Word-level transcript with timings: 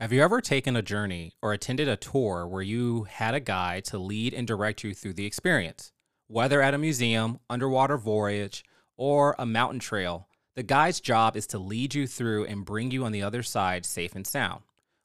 Have 0.00 0.14
you 0.14 0.22
ever 0.22 0.40
taken 0.40 0.76
a 0.76 0.82
journey 0.82 1.34
or 1.42 1.52
attended 1.52 1.86
a 1.86 1.94
tour 1.94 2.46
where 2.46 2.62
you 2.62 3.02
had 3.02 3.34
a 3.34 3.38
guide 3.38 3.84
to 3.84 3.98
lead 3.98 4.32
and 4.32 4.46
direct 4.46 4.82
you 4.82 4.94
through 4.94 5.12
the 5.12 5.26
experience? 5.26 5.92
Whether 6.26 6.62
at 6.62 6.72
a 6.72 6.78
museum, 6.78 7.38
underwater 7.50 7.98
voyage, 7.98 8.64
or 8.96 9.36
a 9.38 9.44
mountain 9.44 9.78
trail, 9.78 10.26
the 10.56 10.62
guide's 10.62 11.00
job 11.00 11.36
is 11.36 11.46
to 11.48 11.58
lead 11.58 11.94
you 11.94 12.06
through 12.06 12.46
and 12.46 12.64
bring 12.64 12.90
you 12.90 13.04
on 13.04 13.12
the 13.12 13.22
other 13.22 13.42
side 13.42 13.84
safe 13.84 14.14
and 14.14 14.26
sound. 14.26 14.62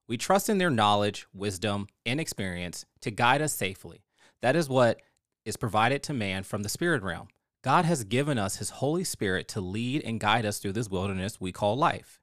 We 0.08 0.16
trust 0.16 0.48
in 0.48 0.60
their 0.60 0.70
knowledge, 0.70 1.28
wisdom, 1.34 1.88
and 2.06 2.22
experience 2.22 2.86
to 3.02 3.12
guide 3.12 3.42
us 3.42 3.52
safely. 3.52 4.06
That 4.42 4.56
is 4.56 4.70
what 4.70 5.02
is 5.44 5.58
provided 5.58 6.04
to 6.04 6.14
man 6.14 6.44
from 6.44 6.64
the 6.64 6.70
spirit 6.70 7.04
realm. 7.04 7.28
God 7.66 7.84
has 7.84 8.06
given 8.06 8.38
us 8.38 8.56
his 8.56 8.70
Holy 8.70 9.04
Spirit 9.04 9.50
to 9.50 9.60
lead 9.60 10.04
and 10.06 10.22
guide 10.22 10.46
us 10.46 10.60
through 10.60 10.72
this 10.72 10.90
wilderness 10.90 11.42
we 11.42 11.52
call 11.52 11.76
life. 11.76 12.22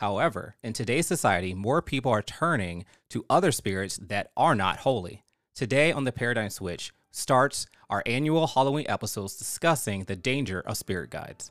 However, 0.00 0.56
in 0.62 0.72
today's 0.72 1.06
society, 1.06 1.52
more 1.52 1.82
people 1.82 2.10
are 2.10 2.22
turning 2.22 2.86
to 3.10 3.26
other 3.28 3.52
spirits 3.52 3.98
that 4.08 4.30
are 4.34 4.54
not 4.54 4.78
holy. 4.78 5.24
Today 5.54 5.92
on 5.92 6.04
the 6.04 6.10
Paradigm 6.10 6.48
Switch 6.48 6.94
starts 7.10 7.66
our 7.90 8.02
annual 8.06 8.46
Halloween 8.46 8.86
episodes 8.88 9.36
discussing 9.36 10.04
the 10.04 10.16
danger 10.16 10.62
of 10.62 10.78
spirit 10.78 11.10
guides. 11.10 11.50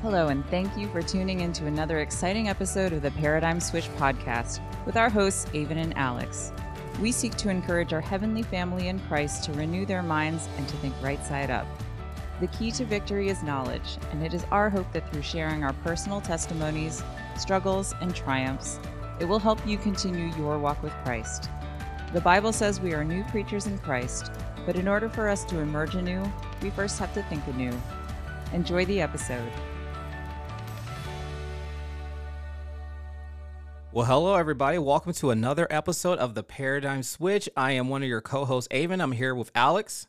Hello, 0.00 0.28
and 0.28 0.46
thank 0.50 0.76
you 0.76 0.86
for 0.90 1.02
tuning 1.02 1.40
in 1.40 1.52
to 1.54 1.66
another 1.66 1.98
exciting 1.98 2.48
episode 2.48 2.92
of 2.92 3.02
the 3.02 3.10
Paradigm 3.10 3.58
Switch 3.58 3.88
podcast 3.96 4.60
with 4.86 4.96
our 4.96 5.10
hosts, 5.10 5.48
Avon 5.54 5.78
and 5.78 5.98
Alex. 5.98 6.52
We 7.00 7.10
seek 7.10 7.34
to 7.36 7.50
encourage 7.50 7.92
our 7.92 8.00
heavenly 8.00 8.42
family 8.42 8.88
in 8.88 9.00
Christ 9.00 9.44
to 9.44 9.52
renew 9.52 9.84
their 9.84 10.02
minds 10.02 10.48
and 10.56 10.68
to 10.68 10.76
think 10.76 10.94
right 11.02 11.22
side 11.24 11.50
up. 11.50 11.66
The 12.40 12.46
key 12.48 12.70
to 12.72 12.84
victory 12.84 13.28
is 13.28 13.42
knowledge, 13.42 13.98
and 14.10 14.22
it 14.22 14.32
is 14.32 14.46
our 14.50 14.70
hope 14.70 14.90
that 14.92 15.10
through 15.10 15.22
sharing 15.22 15.64
our 15.64 15.72
personal 15.72 16.20
testimonies, 16.20 17.02
struggles, 17.36 17.94
and 18.00 18.14
triumphs, 18.14 18.78
it 19.18 19.24
will 19.24 19.38
help 19.38 19.64
you 19.66 19.76
continue 19.76 20.34
your 20.36 20.58
walk 20.58 20.82
with 20.82 20.92
Christ. 21.04 21.50
The 22.12 22.20
Bible 22.20 22.52
says 22.52 22.80
we 22.80 22.94
are 22.94 23.04
new 23.04 23.24
creatures 23.24 23.66
in 23.66 23.78
Christ, 23.78 24.30
but 24.66 24.76
in 24.76 24.86
order 24.86 25.08
for 25.08 25.28
us 25.28 25.44
to 25.46 25.58
emerge 25.58 25.96
anew, 25.96 26.24
we 26.62 26.70
first 26.70 26.98
have 27.00 27.12
to 27.14 27.22
think 27.24 27.46
anew. 27.48 27.72
Enjoy 28.52 28.84
the 28.84 29.00
episode. 29.00 29.50
Well, 33.94 34.06
hello, 34.06 34.34
everybody. 34.34 34.76
Welcome 34.76 35.12
to 35.12 35.30
another 35.30 35.68
episode 35.70 36.18
of 36.18 36.34
the 36.34 36.42
Paradigm 36.42 37.04
Switch. 37.04 37.48
I 37.56 37.70
am 37.70 37.88
one 37.88 38.02
of 38.02 38.08
your 38.08 38.20
co 38.20 38.44
hosts, 38.44 38.66
Avon. 38.72 39.00
I'm 39.00 39.12
here 39.12 39.36
with 39.36 39.52
Alex. 39.54 40.08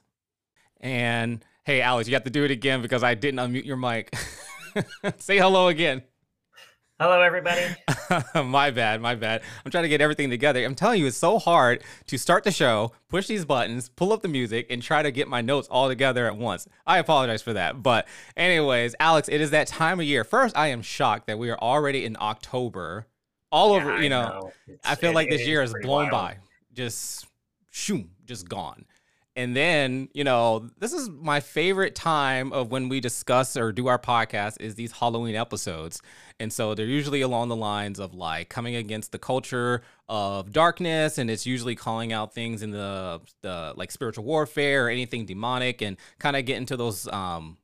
And 0.82 1.46
hey, 1.66 1.82
Alex, 1.82 2.10
you 2.10 2.16
have 2.16 2.24
to 2.24 2.32
do 2.32 2.44
it 2.44 2.50
again 2.50 2.82
because 2.82 3.04
I 3.04 3.14
didn't 3.14 3.42
unmute 3.42 3.64
your 3.64 3.78
mic. 3.78 4.12
Say 5.20 5.38
hello 5.38 5.68
again. 5.68 6.02
Hello, 7.00 7.22
everybody. 7.22 7.62
my 8.44 8.72
bad, 8.72 9.02
my 9.02 9.14
bad. 9.14 9.44
I'm 9.64 9.70
trying 9.70 9.84
to 9.84 9.90
get 9.90 10.02
everything 10.02 10.32
together. 10.32 10.66
I'm 10.66 10.74
telling 10.74 11.00
you, 11.00 11.06
it's 11.06 11.16
so 11.16 11.38
hard 11.38 11.84
to 12.08 12.18
start 12.18 12.44
the 12.44 12.50
show, 12.50 12.92
push 13.08 13.28
these 13.28 13.46
buttons, 13.46 13.90
pull 13.90 14.12
up 14.14 14.24
the 14.24 14.28
music, 14.28 14.66
and 14.72 14.82
try 14.82 15.04
to 15.04 15.12
get 15.12 15.28
my 15.28 15.42
notes 15.42 15.68
all 15.68 15.90
together 15.90 16.26
at 16.26 16.36
once. 16.36 16.68
I 16.88 16.98
apologize 16.98 17.44
for 17.44 17.54
that. 17.54 17.84
But, 17.84 18.08
anyways, 18.36 18.96
Alex, 19.00 19.30
it 19.30 19.42
is 19.42 19.52
that 19.52 19.68
time 19.68 20.00
of 20.00 20.08
year. 20.08 20.24
First, 20.24 20.58
I 20.58 20.70
am 20.70 20.82
shocked 20.82 21.28
that 21.28 21.38
we 21.38 21.52
are 21.52 21.60
already 21.60 22.04
in 22.04 22.18
October 22.20 23.06
all 23.56 23.76
yeah, 23.76 23.82
over. 23.82 24.02
You 24.02 24.10
know, 24.10 24.52
know. 24.68 24.78
I 24.84 24.96
feel 24.96 25.12
it, 25.12 25.16
like 25.16 25.30
this 25.30 25.48
year 25.48 25.62
has 25.62 25.74
blown 25.82 26.10
wild. 26.10 26.12
by, 26.12 26.38
just 26.74 27.26
shoom, 27.72 28.12
just 28.26 28.50
gone. 28.50 28.86
And 29.38 29.54
then, 29.54 30.08
you 30.14 30.24
know, 30.24 30.70
this 30.80 30.94
is 30.94 31.10
my 31.10 31.42
favorite 31.42 31.94
time 31.94 32.54
of 32.54 32.72
when 32.72 32.88
we 32.88 33.02
discuss 33.02 33.58
or 33.58 33.74
do 33.74 33.88
our 33.88 34.00
podcast 34.00 34.62
is 34.62 34.76
these 34.76 34.94
Halloween 34.94 35.36
episodes. 35.36 36.02
And 36.40 36.54
so 36.54 36.74
they're 36.74 36.86
usually 36.86 37.20
along 37.20 37.50
the 37.50 37.56
lines 37.56 38.00
of 38.00 38.14
like 38.14 38.48
coming 38.48 38.78
against 38.78 39.12
the 39.12 39.20
culture 39.20 39.82
of 40.08 40.54
darkness 40.54 41.18
and 41.18 41.30
it's 41.30 41.46
usually 41.46 41.76
calling 41.76 42.14
out 42.14 42.34
things 42.34 42.62
in 42.62 42.72
the 42.72 43.20
the 43.42 43.74
like 43.76 43.92
spiritual 43.92 44.24
warfare 44.24 44.86
or 44.86 44.90
anything 44.90 45.26
demonic 45.26 45.82
and 45.82 45.98
kind 46.20 46.36
of 46.36 46.46
get 46.46 46.58
into 46.58 46.78
those 46.78 47.08
um 47.08 47.58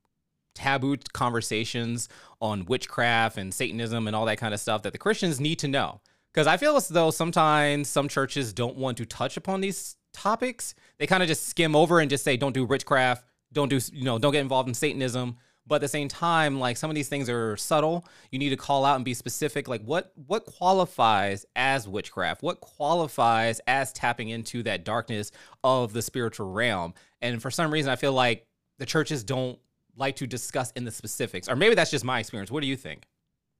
taboo 0.55 0.97
conversations 1.13 2.09
on 2.41 2.66
witchcraft 2.66 3.38
and 3.38 3.53
Satanism 3.53 4.07
and 4.07 4.16
all 4.16 4.25
that 4.25 4.38
kind 4.38 4.53
of 4.53 4.59
stuff 4.59 4.81
that 4.84 4.94
the 4.94 5.00
Christians 5.00 5.40
need 5.40 5.59
to 5.59 5.68
know. 5.68 6.02
Because 6.34 6.47
I 6.47 6.57
feel 6.57 6.75
as 6.75 6.88
though 6.88 7.12
sometimes 7.12 7.90
some 7.90 8.07
churches 8.07 8.53
don't 8.53 8.78
want 8.78 8.97
to 8.97 9.06
touch 9.06 9.38
upon 9.38 9.62
these 9.62 9.97
topics. 10.13 10.74
They 10.97 11.07
kind 11.07 11.22
of 11.22 11.29
just 11.29 11.47
skim 11.47 11.75
over 11.75 12.00
and 12.00 12.09
just 12.09 12.24
say, 12.24 12.38
don't 12.38 12.53
do 12.53 12.66
witchcraft, 12.66 13.25
don't 13.53 13.69
do, 13.69 13.79
you 13.91 14.06
know, 14.06 14.18
don't 14.18 14.31
get 14.31 14.41
involved 14.41 14.68
in 14.69 14.74
Satanism. 14.74 15.38
But 15.68 15.75
at 15.75 15.81
the 15.81 15.88
same 15.88 16.07
time, 16.07 16.59
like 16.59 16.75
some 16.75 16.90
of 16.90 16.96
these 16.96 17.07
things 17.07 17.29
are 17.29 17.56
subtle. 17.56 18.06
You 18.31 18.40
need 18.40 18.50
to 18.50 18.58
call 18.58 18.84
out 18.84 18.96
and 18.96 19.06
be 19.06 19.13
specific. 19.13 19.68
Like 19.68 19.84
what 19.84 20.12
what 20.16 20.46
qualifies 20.46 21.46
as 21.56 21.88
witchcraft? 21.88 22.41
What 22.41 22.62
qualifies 22.62 23.62
as 23.68 23.94
tapping 23.94 24.29
into 24.29 24.63
that 24.63 24.84
darkness 24.84 25.31
of 25.63 25.94
the 25.94 26.02
spiritual 26.02 26.52
realm? 26.52 26.96
And 27.22 27.41
for 27.41 27.52
some 27.52 27.72
reason, 27.72 27.91
I 27.91 27.96
feel 27.96 28.13
like 28.13 28.47
the 28.79 28.88
churches 28.88 29.23
don't 29.23 29.59
like 29.97 30.16
to 30.18 30.28
discuss 30.28 30.72
in 30.72 30.85
the 30.85 30.91
specifics, 30.91 31.50
or 31.50 31.56
maybe 31.56 31.75
that's 31.75 31.91
just 31.91 32.06
my 32.06 32.19
experience. 32.19 32.52
What 32.52 32.62
do 32.62 32.68
you 32.68 32.75
think? 32.75 33.07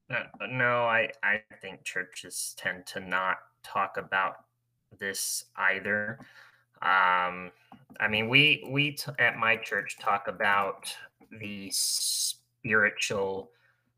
Uh, 0.10 0.24
no, 0.50 0.84
I 0.84 1.10
I 1.24 1.42
think 1.62 1.84
churches 1.84 2.54
tend 2.58 2.86
to 2.88 3.00
not 3.00 3.38
talk 3.64 3.98
about 3.98 4.46
this 5.00 5.46
either. 5.56 6.20
Um, 6.82 7.52
I 8.00 8.08
mean, 8.10 8.28
we 8.28 8.68
we 8.70 8.92
t- 8.92 9.12
at 9.20 9.38
my 9.38 9.56
church 9.56 9.98
talk 10.00 10.28
about 10.28 10.94
the 11.40 11.70
spiritual 11.72 13.52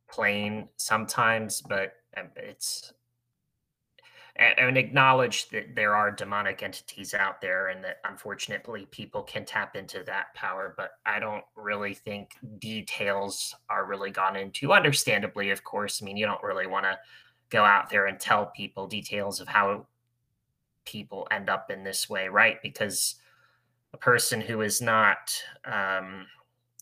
plane 0.09 0.69
sometimes, 0.77 1.61
but 1.61 1.93
um, 2.17 2.29
it's 2.35 2.93
and 4.35 4.77
acknowledge 4.77 5.49
that 5.49 5.75
there 5.75 5.95
are 5.95 6.09
demonic 6.09 6.63
entities 6.63 7.13
out 7.13 7.39
there 7.39 7.67
and 7.67 7.83
that 7.83 7.97
unfortunately 8.05 8.87
people 8.89 9.21
can 9.21 9.45
tap 9.45 9.75
into 9.75 10.03
that 10.03 10.33
power 10.33 10.73
but 10.75 10.93
i 11.05 11.19
don't 11.19 11.43
really 11.55 11.93
think 11.93 12.31
details 12.57 13.53
are 13.69 13.85
really 13.85 14.09
gone 14.09 14.35
into 14.35 14.73
understandably 14.73 15.51
of 15.51 15.63
course. 15.63 16.01
I 16.01 16.05
mean 16.05 16.17
you 16.17 16.25
don't 16.25 16.41
really 16.41 16.67
want 16.67 16.85
to 16.85 16.97
go 17.49 17.63
out 17.63 17.89
there 17.89 18.07
and 18.07 18.19
tell 18.19 18.47
people 18.47 18.87
details 18.87 19.39
of 19.39 19.47
how 19.47 19.85
people 20.85 21.27
end 21.29 21.49
up 21.49 21.69
in 21.69 21.83
this 21.83 22.09
way 22.09 22.27
right? 22.27 22.57
Because 22.63 23.15
a 23.93 23.97
person 23.97 24.41
who 24.41 24.61
is 24.61 24.81
not 24.81 25.31
um, 25.65 26.25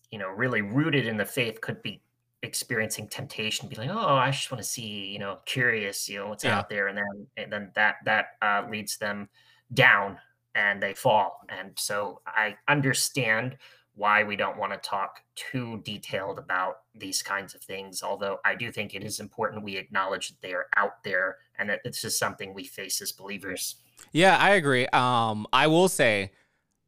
you 0.09 0.17
know 0.17 0.29
really 0.29 0.61
rooted 0.61 1.05
in 1.05 1.17
the 1.17 1.25
faith 1.25 1.59
could 1.59 1.81
be 1.81 2.01
experiencing 2.43 3.07
temptation 3.07 3.69
be 3.69 3.75
like 3.75 3.89
oh 3.89 4.15
i 4.15 4.31
just 4.31 4.51
want 4.51 4.61
to 4.61 4.67
see 4.67 5.05
you 5.05 5.19
know 5.19 5.37
curious 5.45 6.09
you 6.09 6.17
know 6.17 6.27
what's 6.27 6.43
yeah. 6.43 6.57
out 6.57 6.69
there 6.69 6.87
and 6.87 6.97
then 6.97 7.27
and 7.37 7.53
then 7.53 7.71
that 7.75 7.95
that 8.03 8.25
uh, 8.41 8.63
leads 8.69 8.97
them 8.97 9.29
down 9.73 10.17
and 10.55 10.81
they 10.81 10.93
fall 10.93 11.39
and 11.49 11.71
so 11.77 12.19
i 12.25 12.55
understand 12.67 13.57
why 13.93 14.23
we 14.23 14.35
don't 14.35 14.57
want 14.57 14.71
to 14.71 14.79
talk 14.79 15.19
too 15.35 15.81
detailed 15.83 16.39
about 16.39 16.77
these 16.95 17.21
kinds 17.21 17.53
of 17.53 17.61
things 17.61 18.01
although 18.01 18.39
i 18.43 18.55
do 18.55 18.71
think 18.71 18.95
it 18.95 19.03
is 19.03 19.19
important 19.19 19.63
we 19.63 19.77
acknowledge 19.77 20.29
that 20.29 20.41
they 20.41 20.53
are 20.53 20.65
out 20.77 21.03
there 21.03 21.37
and 21.59 21.69
that 21.69 21.81
this 21.83 22.03
is 22.03 22.17
something 22.17 22.55
we 22.55 22.63
face 22.63 23.01
as 23.01 23.11
believers 23.11 23.75
yeah 24.13 24.35
i 24.39 24.51
agree 24.51 24.87
um 24.87 25.45
i 25.53 25.67
will 25.67 25.87
say 25.87 26.31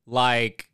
like 0.07 0.67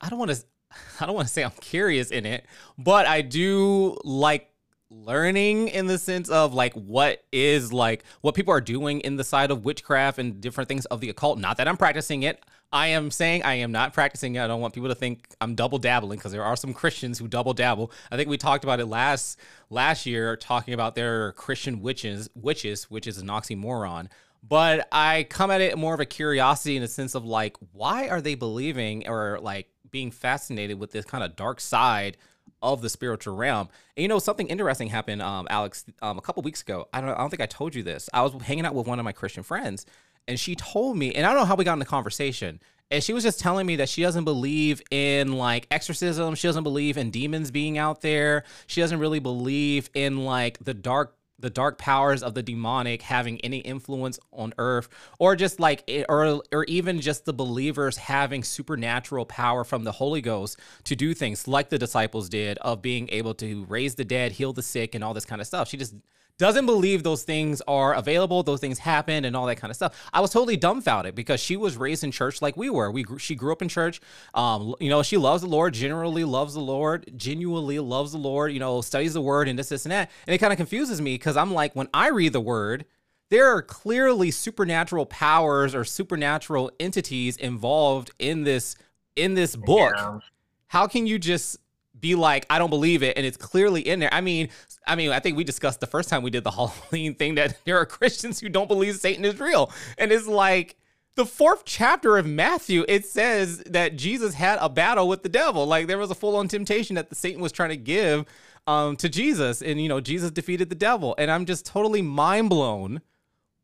i 0.00 0.08
don't 0.08 0.18
want 0.18 0.30
to 0.30 0.42
I 1.00 1.06
don't 1.06 1.14
want 1.14 1.28
to 1.28 1.32
say 1.32 1.44
I'm 1.44 1.50
curious 1.60 2.10
in 2.10 2.26
it, 2.26 2.46
but 2.78 3.06
I 3.06 3.22
do 3.22 3.98
like 4.04 4.50
learning 4.90 5.68
in 5.68 5.86
the 5.86 5.98
sense 5.98 6.28
of 6.28 6.54
like 6.54 6.72
what 6.74 7.24
is 7.32 7.72
like 7.72 8.04
what 8.20 8.34
people 8.34 8.54
are 8.54 8.60
doing 8.60 9.00
in 9.00 9.16
the 9.16 9.24
side 9.24 9.50
of 9.50 9.64
witchcraft 9.64 10.18
and 10.18 10.40
different 10.40 10.68
things 10.68 10.84
of 10.86 11.00
the 11.00 11.10
occult. 11.10 11.38
Not 11.38 11.56
that 11.56 11.66
I'm 11.68 11.76
practicing 11.76 12.22
it. 12.22 12.44
I 12.72 12.88
am 12.88 13.10
saying 13.10 13.42
I 13.44 13.54
am 13.54 13.72
not 13.72 13.92
practicing 13.92 14.34
it. 14.34 14.42
I 14.42 14.46
don't 14.46 14.60
want 14.60 14.74
people 14.74 14.88
to 14.88 14.94
think 14.94 15.28
I'm 15.40 15.54
double 15.54 15.78
dabbling 15.78 16.18
because 16.18 16.32
there 16.32 16.44
are 16.44 16.56
some 16.56 16.74
Christians 16.74 17.18
who 17.18 17.28
double 17.28 17.54
dabble. 17.54 17.90
I 18.10 18.16
think 18.16 18.28
we 18.28 18.36
talked 18.36 18.64
about 18.64 18.80
it 18.80 18.86
last 18.86 19.38
last 19.70 20.06
year 20.06 20.36
talking 20.36 20.74
about 20.74 20.94
their 20.94 21.32
Christian 21.32 21.80
witches 21.80 22.28
witches, 22.34 22.90
which 22.90 23.06
is 23.06 23.18
an 23.18 23.28
oxymoron 23.28 24.08
but 24.46 24.86
I 24.92 25.24
come 25.24 25.50
at 25.50 25.60
it 25.60 25.78
more 25.78 25.94
of 25.94 26.00
a 26.00 26.04
curiosity 26.04 26.76
in 26.76 26.82
the 26.82 26.88
sense 26.88 27.14
of 27.14 27.24
like, 27.24 27.56
why 27.72 28.08
are 28.08 28.20
they 28.20 28.34
believing 28.34 29.08
or 29.08 29.38
like 29.40 29.68
being 29.94 30.10
fascinated 30.10 30.80
with 30.80 30.90
this 30.90 31.04
kind 31.04 31.22
of 31.22 31.36
dark 31.36 31.60
side 31.60 32.16
of 32.60 32.82
the 32.82 32.90
spiritual 32.90 33.36
realm. 33.36 33.68
And 33.96 34.02
you 34.02 34.08
know, 34.08 34.18
something 34.18 34.48
interesting 34.48 34.88
happened, 34.88 35.22
um, 35.22 35.46
Alex, 35.48 35.84
um, 36.02 36.18
a 36.18 36.20
couple 36.20 36.42
weeks 36.42 36.62
ago. 36.62 36.88
I 36.92 37.00
don't, 37.00 37.10
I 37.10 37.18
don't 37.18 37.30
think 37.30 37.40
I 37.40 37.46
told 37.46 37.76
you 37.76 37.84
this. 37.84 38.10
I 38.12 38.22
was 38.22 38.32
hanging 38.42 38.66
out 38.66 38.74
with 38.74 38.88
one 38.88 38.98
of 38.98 39.04
my 39.04 39.12
Christian 39.12 39.44
friends, 39.44 39.86
and 40.26 40.38
she 40.38 40.56
told 40.56 40.98
me, 40.98 41.14
and 41.14 41.24
I 41.24 41.30
don't 41.30 41.42
know 41.42 41.46
how 41.46 41.54
we 41.54 41.64
got 41.64 41.74
in 41.74 41.78
the 41.78 41.84
conversation. 41.84 42.60
And 42.90 43.02
she 43.02 43.12
was 43.12 43.22
just 43.22 43.38
telling 43.38 43.66
me 43.66 43.76
that 43.76 43.88
she 43.88 44.02
doesn't 44.02 44.24
believe 44.24 44.82
in 44.90 45.34
like 45.34 45.68
exorcism. 45.70 46.34
She 46.34 46.48
doesn't 46.48 46.64
believe 46.64 46.98
in 46.98 47.10
demons 47.10 47.50
being 47.50 47.78
out 47.78 48.02
there. 48.02 48.44
She 48.66 48.80
doesn't 48.80 48.98
really 48.98 49.20
believe 49.20 49.90
in 49.94 50.24
like 50.24 50.58
the 50.62 50.74
dark 50.74 51.13
the 51.38 51.50
dark 51.50 51.78
powers 51.78 52.22
of 52.22 52.34
the 52.34 52.42
demonic 52.42 53.02
having 53.02 53.40
any 53.40 53.58
influence 53.58 54.18
on 54.32 54.52
earth 54.58 54.88
or 55.18 55.34
just 55.36 55.58
like 55.60 55.82
eh, 55.88 56.04
or 56.08 56.42
or 56.52 56.64
even 56.64 57.00
just 57.00 57.24
the 57.24 57.32
believers 57.32 57.96
having 57.96 58.42
supernatural 58.42 59.26
power 59.26 59.64
from 59.64 59.84
the 59.84 59.92
holy 59.92 60.20
ghost 60.20 60.58
to 60.84 60.94
do 60.94 61.12
things 61.14 61.48
like 61.48 61.68
the 61.70 61.78
disciples 61.78 62.28
did 62.28 62.56
of 62.58 62.80
being 62.80 63.08
able 63.10 63.34
to 63.34 63.64
raise 63.66 63.94
the 63.96 64.04
dead 64.04 64.32
heal 64.32 64.52
the 64.52 64.62
sick 64.62 64.94
and 64.94 65.02
all 65.02 65.14
this 65.14 65.24
kind 65.24 65.40
of 65.40 65.46
stuff. 65.46 65.68
She 65.68 65.76
just 65.76 65.94
doesn't 66.38 66.66
believe 66.66 67.02
those 67.02 67.22
things 67.22 67.62
are 67.68 67.94
available, 67.94 68.42
those 68.42 68.60
things 68.60 68.78
happen, 68.78 69.24
and 69.24 69.36
all 69.36 69.46
that 69.46 69.56
kind 69.56 69.70
of 69.70 69.76
stuff. 69.76 70.10
I 70.12 70.20
was 70.20 70.30
totally 70.30 70.56
dumbfounded 70.56 71.14
because 71.14 71.40
she 71.40 71.56
was 71.56 71.76
raised 71.76 72.02
in 72.02 72.10
church 72.10 72.42
like 72.42 72.56
we 72.56 72.70
were. 72.70 72.90
We 72.90 73.04
she 73.18 73.34
grew 73.34 73.52
up 73.52 73.62
in 73.62 73.68
church. 73.68 74.00
Um, 74.34 74.74
you 74.80 74.90
know, 74.90 75.02
she 75.02 75.16
loves 75.16 75.42
the 75.42 75.48
Lord, 75.48 75.74
generally 75.74 76.24
loves 76.24 76.54
the 76.54 76.60
Lord, 76.60 77.10
genuinely 77.16 77.78
loves 77.78 78.12
the 78.12 78.18
Lord. 78.18 78.52
You 78.52 78.60
know, 78.60 78.80
studies 78.80 79.14
the 79.14 79.20
Word 79.20 79.48
and 79.48 79.58
this, 79.58 79.68
this, 79.68 79.84
and 79.84 79.92
that. 79.92 80.10
And 80.26 80.34
it 80.34 80.38
kind 80.38 80.52
of 80.52 80.56
confuses 80.56 81.00
me 81.00 81.14
because 81.14 81.36
I'm 81.36 81.52
like, 81.52 81.74
when 81.76 81.88
I 81.94 82.08
read 82.08 82.32
the 82.32 82.40
Word, 82.40 82.84
there 83.30 83.54
are 83.54 83.62
clearly 83.62 84.30
supernatural 84.30 85.06
powers 85.06 85.74
or 85.74 85.84
supernatural 85.84 86.70
entities 86.80 87.36
involved 87.36 88.10
in 88.18 88.42
this 88.44 88.76
in 89.16 89.34
this 89.34 89.54
book. 89.54 89.94
Yeah. 89.96 90.18
How 90.66 90.88
can 90.88 91.06
you 91.06 91.20
just 91.20 91.58
be 92.04 92.14
like, 92.14 92.44
I 92.50 92.58
don't 92.58 92.68
believe 92.68 93.02
it, 93.02 93.16
and 93.16 93.24
it's 93.24 93.38
clearly 93.38 93.80
in 93.80 93.98
there. 93.98 94.12
I 94.12 94.20
mean, 94.20 94.50
I 94.86 94.94
mean, 94.94 95.10
I 95.10 95.20
think 95.20 95.38
we 95.38 95.42
discussed 95.42 95.80
the 95.80 95.86
first 95.86 96.10
time 96.10 96.22
we 96.22 96.30
did 96.30 96.44
the 96.44 96.50
Halloween 96.58 97.14
thing 97.14 97.36
that 97.36 97.58
there 97.64 97.78
are 97.78 97.86
Christians 97.86 98.40
who 98.40 98.50
don't 98.50 98.68
believe 98.68 98.96
Satan 98.96 99.24
is 99.24 99.40
real, 99.40 99.72
and 99.96 100.12
it's 100.12 100.26
like 100.26 100.76
the 101.16 101.24
fourth 101.24 101.64
chapter 101.64 102.18
of 102.18 102.26
Matthew. 102.26 102.84
It 102.88 103.06
says 103.06 103.62
that 103.66 103.96
Jesus 103.96 104.34
had 104.34 104.58
a 104.60 104.68
battle 104.68 105.08
with 105.08 105.22
the 105.22 105.30
devil. 105.30 105.64
Like 105.64 105.86
there 105.86 105.96
was 105.96 106.10
a 106.10 106.14
full 106.14 106.36
on 106.36 106.46
temptation 106.46 106.96
that 106.96 107.08
the 107.08 107.14
Satan 107.14 107.40
was 107.40 107.52
trying 107.52 107.70
to 107.70 107.76
give 107.78 108.26
um, 108.66 108.96
to 108.96 109.08
Jesus, 109.08 109.62
and 109.62 109.80
you 109.80 109.88
know, 109.88 110.00
Jesus 110.00 110.30
defeated 110.30 110.68
the 110.68 110.74
devil. 110.74 111.14
And 111.16 111.30
I'm 111.30 111.46
just 111.46 111.64
totally 111.64 112.02
mind 112.02 112.50
blown 112.50 113.00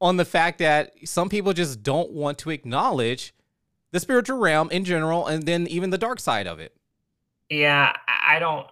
on 0.01 0.17
the 0.17 0.25
fact 0.25 0.61
that 0.61 0.95
some 1.05 1.29
people 1.29 1.53
just 1.53 1.83
don't 1.83 2.11
want 2.11 2.39
to 2.39 2.49
acknowledge 2.49 3.35
the 3.93 4.01
spiritual 4.01 4.39
realm 4.39 4.71
in 4.71 4.87
general, 4.87 5.27
and 5.27 5.45
then 5.45 5.67
even 5.67 5.91
the 5.91 5.99
dark 5.99 6.21
side 6.21 6.47
of 6.47 6.59
it. 6.59 6.75
Yeah, 7.51 7.93
I 8.09 8.39
don't 8.39 8.67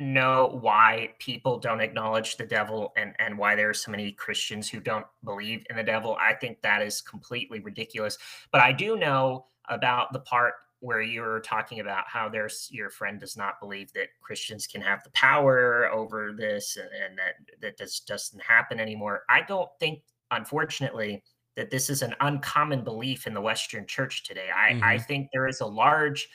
know 0.00 0.58
why 0.60 1.10
people 1.18 1.58
don't 1.58 1.80
acknowledge 1.80 2.36
the 2.36 2.46
devil 2.46 2.92
and 2.96 3.14
and 3.18 3.36
why 3.36 3.56
there 3.56 3.68
are 3.68 3.74
so 3.74 3.90
many 3.90 4.12
Christians 4.12 4.68
who 4.68 4.80
don't 4.80 5.06
believe 5.24 5.64
in 5.70 5.76
the 5.76 5.82
devil. 5.82 6.16
I 6.20 6.34
think 6.34 6.60
that 6.62 6.82
is 6.82 7.00
completely 7.00 7.60
ridiculous. 7.60 8.18
But 8.52 8.60
I 8.60 8.72
do 8.72 8.96
know 8.96 9.46
about 9.68 10.12
the 10.12 10.20
part 10.20 10.54
where 10.80 11.02
you're 11.02 11.40
talking 11.40 11.80
about 11.80 12.04
how 12.06 12.28
there's 12.28 12.68
your 12.70 12.90
friend 12.90 13.18
does 13.18 13.36
not 13.36 13.58
believe 13.60 13.92
that 13.92 14.08
Christians 14.20 14.66
can 14.66 14.80
have 14.80 15.02
the 15.02 15.10
power 15.10 15.90
over 15.92 16.32
this 16.32 16.76
and, 16.76 16.88
and 17.04 17.18
that 17.18 17.34
that 17.60 17.78
just 17.78 18.06
doesn't 18.06 18.42
happen 18.42 18.78
anymore. 18.78 19.22
I 19.28 19.42
don't 19.42 19.70
think, 19.80 20.02
unfortunately, 20.30 21.22
that 21.56 21.70
this 21.70 21.90
is 21.90 22.02
an 22.02 22.14
uncommon 22.20 22.84
belief 22.84 23.26
in 23.26 23.34
the 23.34 23.40
Western 23.40 23.86
church 23.86 24.22
today. 24.22 24.48
I, 24.54 24.72
mm-hmm. 24.74 24.84
I 24.84 24.98
think 24.98 25.30
there 25.32 25.48
is 25.48 25.60
a 25.60 25.66
large 25.66 26.28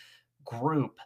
group 0.43 0.97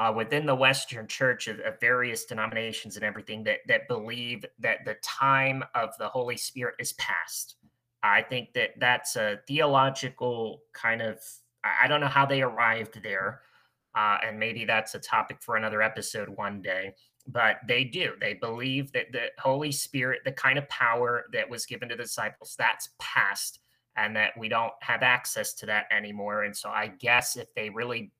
uh, 0.00 0.10
within 0.10 0.46
the 0.46 0.54
Western 0.54 1.06
Church 1.06 1.46
of, 1.46 1.58
of, 1.60 1.78
various 1.78 2.24
denominations 2.24 2.96
and 2.96 3.04
everything 3.04 3.44
that 3.44 3.58
that 3.68 3.86
believe 3.86 4.46
that 4.58 4.78
the 4.86 4.96
time 5.02 5.62
of 5.74 5.90
the 5.98 6.08
Holy 6.08 6.38
Spirit 6.38 6.74
is 6.78 6.94
past. 6.94 7.56
I 8.02 8.22
think 8.22 8.54
that 8.54 8.70
that's 8.78 9.16
a 9.16 9.40
theological 9.46 10.62
kind 10.72 11.02
of. 11.02 11.18
I 11.82 11.86
don't 11.86 12.00
know 12.00 12.06
how 12.06 12.24
they 12.24 12.40
arrived 12.40 13.02
there, 13.02 13.42
uh, 13.94 14.16
and 14.26 14.38
maybe 14.38 14.64
that's 14.64 14.94
a 14.94 14.98
topic 14.98 15.42
for 15.42 15.56
another 15.56 15.82
episode 15.82 16.30
one 16.30 16.62
day. 16.62 16.94
But 17.26 17.56
they 17.68 17.84
do. 17.84 18.12
They 18.18 18.32
believe 18.32 18.92
that 18.92 19.12
the 19.12 19.26
Holy 19.38 19.70
Spirit, 19.70 20.20
the 20.24 20.32
kind 20.32 20.58
of 20.58 20.66
power 20.70 21.26
that 21.34 21.50
was 21.50 21.66
given 21.66 21.90
to 21.90 21.96
the 21.96 22.04
disciples, 22.04 22.54
that's 22.58 22.88
past, 22.98 23.60
and 23.96 24.16
that 24.16 24.32
we 24.38 24.48
don't 24.48 24.72
have 24.80 25.02
access 25.02 25.52
to 25.54 25.66
that 25.66 25.84
anymore. 25.90 26.44
And 26.44 26.56
so 26.56 26.70
I 26.70 26.86
guess 26.86 27.36
if 27.36 27.52
they 27.54 27.68
really 27.68 28.12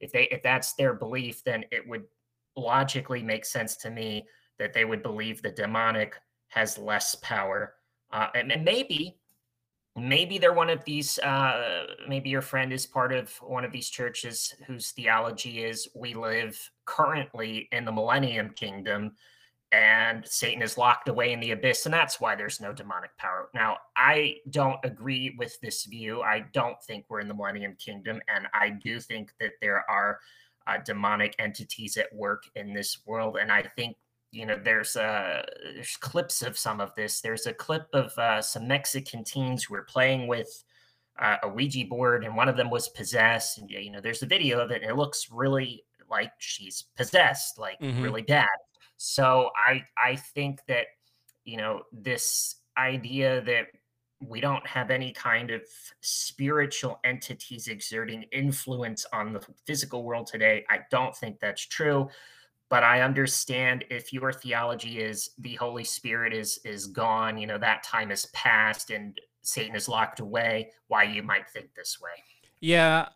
if 0.00 0.12
they 0.12 0.24
if 0.24 0.42
that's 0.42 0.74
their 0.74 0.94
belief, 0.94 1.42
then 1.44 1.64
it 1.70 1.86
would 1.88 2.04
logically 2.56 3.22
make 3.22 3.44
sense 3.44 3.76
to 3.76 3.90
me 3.90 4.26
that 4.58 4.72
they 4.72 4.84
would 4.84 5.02
believe 5.02 5.42
the 5.42 5.50
demonic 5.50 6.14
has 6.48 6.78
less 6.78 7.14
power. 7.16 7.74
Uh, 8.12 8.28
and, 8.34 8.52
and, 8.52 8.64
maybe, 8.64 9.16
maybe 9.96 10.38
they're 10.38 10.52
one 10.52 10.70
of 10.70 10.84
these. 10.84 11.18
Uh, 11.18 11.86
maybe 12.08 12.30
your 12.30 12.42
friend 12.42 12.72
is 12.72 12.86
part 12.86 13.12
of 13.12 13.30
one 13.38 13.64
of 13.64 13.72
these 13.72 13.90
churches 13.90 14.54
whose 14.66 14.92
theology 14.92 15.64
is 15.64 15.88
we 15.94 16.14
live 16.14 16.58
currently 16.84 17.68
in 17.72 17.84
the 17.84 17.92
Millennium 17.92 18.50
Kingdom, 18.50 19.12
and 19.72 20.26
Satan 20.26 20.62
is 20.62 20.78
locked 20.78 21.08
away 21.08 21.32
in 21.32 21.40
the 21.40 21.50
abyss, 21.50 21.84
and 21.84 21.92
that's 21.92 22.20
why 22.20 22.36
there's 22.36 22.60
no 22.60 22.72
demonic 22.72 23.16
power. 23.18 23.48
Now, 23.54 23.78
I 23.96 24.36
don't 24.50 24.78
agree 24.84 25.34
with 25.36 25.58
this 25.60 25.84
view. 25.84 26.22
I 26.22 26.44
don't 26.52 26.80
think 26.86 27.06
we're 27.08 27.20
in 27.20 27.28
the 27.28 27.34
Millennium 27.34 27.76
Kingdom, 27.78 28.20
and 28.28 28.46
I 28.54 28.70
do 28.70 29.00
think 29.00 29.32
that 29.40 29.52
there 29.60 29.84
are 29.90 30.20
uh, 30.66 30.78
demonic 30.84 31.34
entities 31.38 31.96
at 31.96 32.14
work 32.14 32.44
in 32.54 32.72
this 32.72 32.98
world. 33.06 33.36
And 33.40 33.50
I 33.50 33.62
think 33.76 33.96
you 34.30 34.46
know 34.46 34.58
there's 34.62 34.96
uh 34.96 35.42
there's 35.74 35.96
clips 35.96 36.42
of 36.42 36.58
some 36.58 36.80
of 36.80 36.94
this. 36.94 37.20
There's 37.20 37.46
a 37.46 37.54
clip 37.54 37.86
of 37.92 38.16
uh, 38.18 38.42
some 38.42 38.68
Mexican 38.68 39.24
teens 39.24 39.64
who 39.64 39.74
were 39.74 39.84
playing 39.84 40.26
with. 40.26 40.48
Uh, 41.16 41.36
a 41.44 41.48
Ouija 41.48 41.84
board, 41.84 42.24
and 42.24 42.34
one 42.34 42.48
of 42.48 42.56
them 42.56 42.70
was 42.70 42.88
possessed. 42.88 43.58
And 43.58 43.70
you 43.70 43.92
know, 43.92 44.00
there's 44.00 44.24
a 44.24 44.26
video 44.26 44.58
of 44.58 44.72
it, 44.72 44.82
and 44.82 44.90
it 44.90 44.96
looks 44.96 45.28
really 45.30 45.84
like 46.10 46.32
she's 46.38 46.86
possessed, 46.96 47.56
like 47.56 47.78
mm-hmm. 47.78 48.02
really 48.02 48.22
bad. 48.22 48.48
So 48.96 49.50
I 49.56 49.84
I 50.02 50.16
think 50.16 50.60
that 50.68 50.86
you 51.44 51.56
know 51.56 51.82
this 51.92 52.56
idea 52.76 53.42
that 53.42 53.66
we 54.28 54.40
don't 54.40 54.66
have 54.66 54.90
any 54.90 55.12
kind 55.12 55.50
of 55.50 55.62
spiritual 56.00 56.98
entities 57.04 57.68
exerting 57.68 58.24
influence 58.32 59.04
on 59.12 59.32
the 59.32 59.44
physical 59.66 60.02
world 60.04 60.26
today. 60.26 60.64
I 60.70 60.80
don't 60.90 61.14
think 61.14 61.40
that's 61.40 61.66
true, 61.66 62.08
but 62.70 62.82
I 62.82 63.02
understand 63.02 63.84
if 63.90 64.12
your 64.12 64.32
theology 64.32 65.00
is 65.00 65.30
the 65.38 65.54
Holy 65.54 65.84
Spirit 65.84 66.32
is 66.32 66.58
is 66.64 66.86
gone, 66.86 67.36
you 67.38 67.46
know, 67.46 67.58
that 67.58 67.82
time 67.82 68.10
is 68.10 68.26
past 68.26 68.90
and 68.90 69.18
Satan 69.42 69.76
is 69.76 69.88
locked 69.88 70.20
away, 70.20 70.70
why 70.88 71.02
you 71.04 71.22
might 71.22 71.48
think 71.50 71.74
this 71.74 72.00
way. 72.00 72.10
Yeah, 72.60 73.08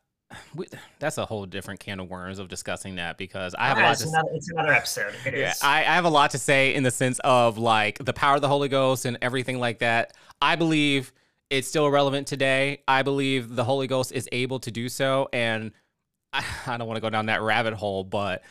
we, 0.54 0.66
that's 0.98 1.18
a 1.18 1.24
whole 1.24 1.46
different 1.46 1.80
can 1.80 2.00
of 2.00 2.10
worms 2.10 2.38
of 2.38 2.48
discussing 2.48 2.96
that 2.96 3.16
because 3.16 3.54
I 3.54 3.68
have 3.68 3.78
yeah, 3.78 3.84
a 3.84 3.86
ah, 3.86 3.88
lot 3.88 3.98
to 3.98 4.08
another, 4.08 4.28
it's 4.34 4.50
another 4.50 4.72
episode. 4.72 5.14
It 5.24 5.34
yeah. 5.34 5.54
I, 5.62 5.80
I 5.80 5.94
have 5.94 6.04
a 6.04 6.10
lot 6.10 6.32
to 6.32 6.38
say 6.38 6.74
in 6.74 6.82
the 6.82 6.90
sense 6.90 7.18
of 7.24 7.56
like 7.56 7.98
the 8.04 8.12
power 8.12 8.36
of 8.36 8.42
the 8.42 8.48
Holy 8.48 8.68
Ghost 8.68 9.04
and 9.04 9.16
everything 9.22 9.58
like 9.58 9.78
that. 9.78 10.12
I 10.42 10.56
believe 10.56 11.12
it's 11.50 11.66
still 11.66 11.90
relevant 11.90 12.26
today. 12.26 12.82
I 12.86 13.02
believe 13.02 13.54
the 13.54 13.64
Holy 13.64 13.86
Ghost 13.86 14.12
is 14.12 14.28
able 14.32 14.60
to 14.60 14.70
do 14.70 14.88
so, 14.88 15.28
and 15.32 15.72
I, 16.32 16.44
I 16.66 16.76
don't 16.76 16.86
want 16.86 16.96
to 16.98 17.02
go 17.02 17.10
down 17.10 17.26
that 17.26 17.42
rabbit 17.42 17.74
hole, 17.74 18.04
but 18.04 18.42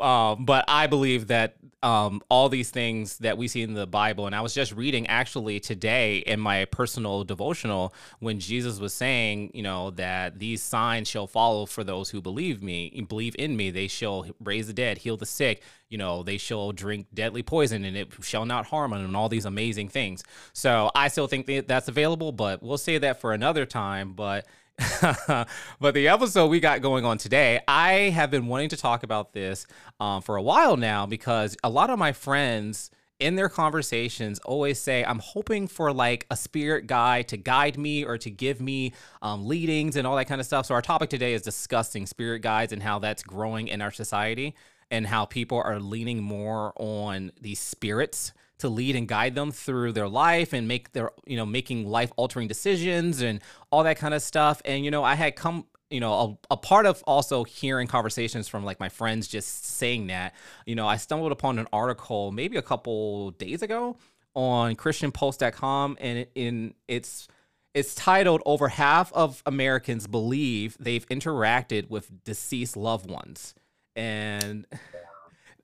um, 0.00 0.44
but 0.44 0.64
I 0.68 0.86
believe 0.86 1.28
that 1.28 1.56
um, 1.82 2.20
all 2.28 2.48
these 2.48 2.70
things 2.70 3.18
that 3.18 3.38
we 3.38 3.46
see 3.46 3.62
in 3.62 3.74
the 3.74 3.86
Bible, 3.86 4.26
and 4.26 4.34
I 4.34 4.40
was 4.40 4.52
just 4.54 4.72
reading 4.72 5.06
actually 5.06 5.60
today 5.60 6.18
in 6.18 6.40
my 6.40 6.64
personal 6.64 7.22
devotional 7.22 7.94
when 8.18 8.40
Jesus 8.40 8.80
was 8.80 8.92
saying, 8.92 9.52
you 9.54 9.62
know, 9.62 9.90
that 9.92 10.38
these 10.38 10.62
signs 10.62 11.06
shall 11.06 11.26
follow 11.26 11.64
for 11.66 11.84
those 11.84 12.10
who 12.10 12.20
believe 12.20 12.62
me, 12.62 13.04
believe 13.08 13.36
in 13.38 13.56
me. 13.56 13.70
They 13.70 13.86
shall 13.86 14.26
raise 14.42 14.66
the 14.66 14.72
dead, 14.72 14.98
heal 14.98 15.16
the 15.16 15.26
sick. 15.26 15.62
You 15.88 15.98
know, 15.98 16.24
they 16.24 16.38
shall 16.38 16.72
drink 16.72 17.06
deadly 17.14 17.44
poison, 17.44 17.84
and 17.84 17.96
it 17.96 18.08
shall 18.20 18.46
not 18.46 18.66
harm 18.66 18.90
them, 18.90 19.04
and 19.04 19.16
all 19.16 19.28
these 19.28 19.44
amazing 19.44 19.88
things. 19.88 20.24
So 20.52 20.90
I 20.96 21.06
still 21.06 21.28
think 21.28 21.46
that 21.46 21.68
that's 21.68 21.86
available, 21.88 22.32
but 22.32 22.62
we'll 22.62 22.78
say 22.78 22.98
that 22.98 23.20
for 23.20 23.32
another 23.32 23.64
time. 23.64 24.14
But 24.14 24.46
but 25.80 25.94
the 25.94 26.08
episode 26.08 26.48
we 26.48 26.60
got 26.60 26.82
going 26.82 27.04
on 27.04 27.16
today, 27.18 27.60
I 27.66 28.10
have 28.10 28.30
been 28.30 28.46
wanting 28.46 28.68
to 28.70 28.76
talk 28.76 29.02
about 29.02 29.32
this 29.32 29.66
um, 30.00 30.20
for 30.20 30.36
a 30.36 30.42
while 30.42 30.76
now 30.76 31.06
because 31.06 31.56
a 31.64 31.70
lot 31.70 31.88
of 31.88 31.98
my 31.98 32.12
friends 32.12 32.90
in 33.18 33.34
their 33.36 33.48
conversations 33.48 34.38
always 34.40 34.78
say 34.78 35.02
i'm 35.02 35.20
hoping 35.20 35.66
for 35.66 35.90
like 35.90 36.26
a 36.30 36.36
spirit 36.36 36.86
guide 36.86 37.26
to 37.26 37.38
guide 37.38 37.78
me 37.78 38.04
or 38.04 38.18
to 38.18 38.30
give 38.30 38.60
me 38.60 38.92
um, 39.22 39.46
leadings 39.46 39.96
and 39.96 40.06
all 40.06 40.16
that 40.16 40.26
kind 40.26 40.38
of 40.38 40.46
stuff. 40.46 40.66
So 40.66 40.74
our 40.74 40.82
topic 40.82 41.08
today 41.08 41.32
is 41.32 41.40
discussing 41.40 42.04
spirit 42.04 42.40
guides 42.42 42.74
and 42.74 42.82
how 42.82 42.98
that's 42.98 43.22
growing 43.22 43.68
in 43.68 43.80
our 43.80 43.90
society 43.90 44.54
and 44.90 45.06
how 45.06 45.24
people 45.24 45.62
are 45.64 45.80
leaning 45.80 46.22
more 46.22 46.74
on 46.76 47.32
these 47.40 47.58
spirits 47.58 48.32
to 48.58 48.68
lead 48.68 48.96
and 48.96 49.06
guide 49.06 49.34
them 49.34 49.52
through 49.52 49.92
their 49.92 50.08
life 50.08 50.52
and 50.52 50.66
make 50.66 50.92
their 50.92 51.10
you 51.26 51.36
know 51.36 51.46
making 51.46 51.86
life 51.86 52.12
altering 52.16 52.48
decisions 52.48 53.20
and 53.20 53.40
all 53.70 53.84
that 53.84 53.98
kind 53.98 54.14
of 54.14 54.22
stuff. 54.22 54.62
And 54.64 54.84
you 54.84 54.90
know 54.90 55.04
i 55.04 55.14
had 55.14 55.36
come 55.36 55.66
you 55.90 56.00
know 56.00 56.38
a, 56.50 56.54
a, 56.54 56.56
part 56.56 56.86
of 56.86 57.02
also 57.06 57.44
hearing 57.44 57.86
conversations 57.86 58.48
from 58.48 58.64
like 58.64 58.80
my 58.80 58.88
friends 58.88 59.28
just 59.28 59.64
saying 59.64 60.08
that 60.08 60.34
you 60.64 60.74
know 60.74 60.86
i 60.86 60.96
stumbled 60.96 61.32
upon 61.32 61.58
an 61.58 61.68
article 61.72 62.32
maybe 62.32 62.56
a 62.56 62.62
couple 62.62 63.30
days 63.32 63.62
ago 63.62 63.96
on 64.34 64.74
christianpost.com 64.74 65.96
and 66.00 66.26
in 66.34 66.74
it's 66.88 67.28
it's 67.72 67.94
titled 67.94 68.42
over 68.46 68.68
half 68.68 69.12
of 69.12 69.42
americans 69.46 70.06
believe 70.06 70.76
they've 70.80 71.06
interacted 71.06 71.88
with 71.88 72.24
deceased 72.24 72.76
loved 72.76 73.10
ones. 73.10 73.54
And 73.94 74.66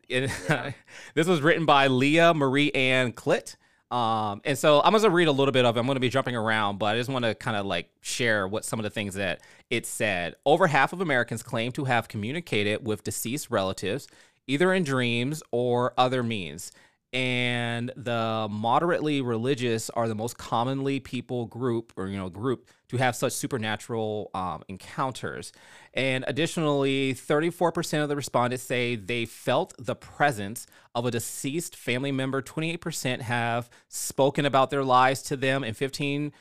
it, 0.09 0.31
this 1.15 1.27
was 1.27 1.41
written 1.41 1.67
by 1.67 1.87
Leah 1.87 2.35
Marie 2.35 2.71
Ann 2.73 3.13
Klett. 3.13 3.57
Um, 3.91 4.41
and 4.45 4.57
so 4.57 4.81
I'm 4.83 4.93
gonna 4.93 5.11
read 5.11 5.29
a 5.29 5.33
little 5.33 5.53
bit 5.53 5.67
of 5.67 5.77
it. 5.77 5.81
I'm 5.81 5.87
gonna 5.87 6.01
be 6.01 6.09
jumping 6.09 6.35
around, 6.35 6.79
but 6.79 6.95
I 6.95 6.99
just 6.99 7.11
want 7.11 7.27
to 7.27 7.35
kind 7.35 7.57
of 7.57 7.67
like 7.67 7.91
share 8.01 8.49
what 8.49 8.65
some 8.65 8.79
of 8.79 8.85
the 8.85 8.91
things 8.91 9.15
that 9.15 9.41
it 9.69 9.85
said. 9.85 10.35
Over 10.47 10.67
half 10.67 10.95
of 10.95 11.03
Americans 11.03 11.43
claim 11.43 11.73
to 11.73 11.85
have 11.85 12.09
communicated 12.09 12.87
with 12.87 13.05
deceased 13.05 13.51
relatives, 13.51 14.09
either 14.47 14.73
in 14.73 14.85
dreams 14.85 15.43
or 15.51 15.93
other 15.99 16.23
means 16.23 16.73
and 17.13 17.93
the 17.95 18.49
moderately 18.51 19.21
religious 19.21 19.91
are 19.91 20.09
the 20.09 20.15
most 20.15 20.39
commonly 20.39 20.99
people 20.99 21.47
group 21.47 21.93
or 21.97 22.09
you 22.09 22.17
know 22.17 22.31
group 22.31 22.69
to 22.89 22.97
have 22.97 23.17
such 23.17 23.33
supernatural 23.33 24.31
um, 24.35 24.63
encounters. 24.69 25.53
And 25.95 26.25
additionally 26.29 27.15
34% 27.15 28.03
of 28.03 28.09
the 28.09 28.17
respondents 28.17 28.65
say 28.65 28.97
they 28.97 29.25
felt 29.25 29.75
the 29.79 29.95
presence 29.95 30.67
of 30.95 31.07
a 31.07 31.11
deceased 31.11 31.75
family 31.75 32.13
member. 32.13 32.43
28% 32.43 33.23
have 33.23 33.71
spoken 33.89 34.45
about 34.45 34.71
their 34.71 34.85
lives 34.85 35.23
to 35.23 35.37
them 35.37 35.65
and 35.65 35.75
15% 35.75 36.33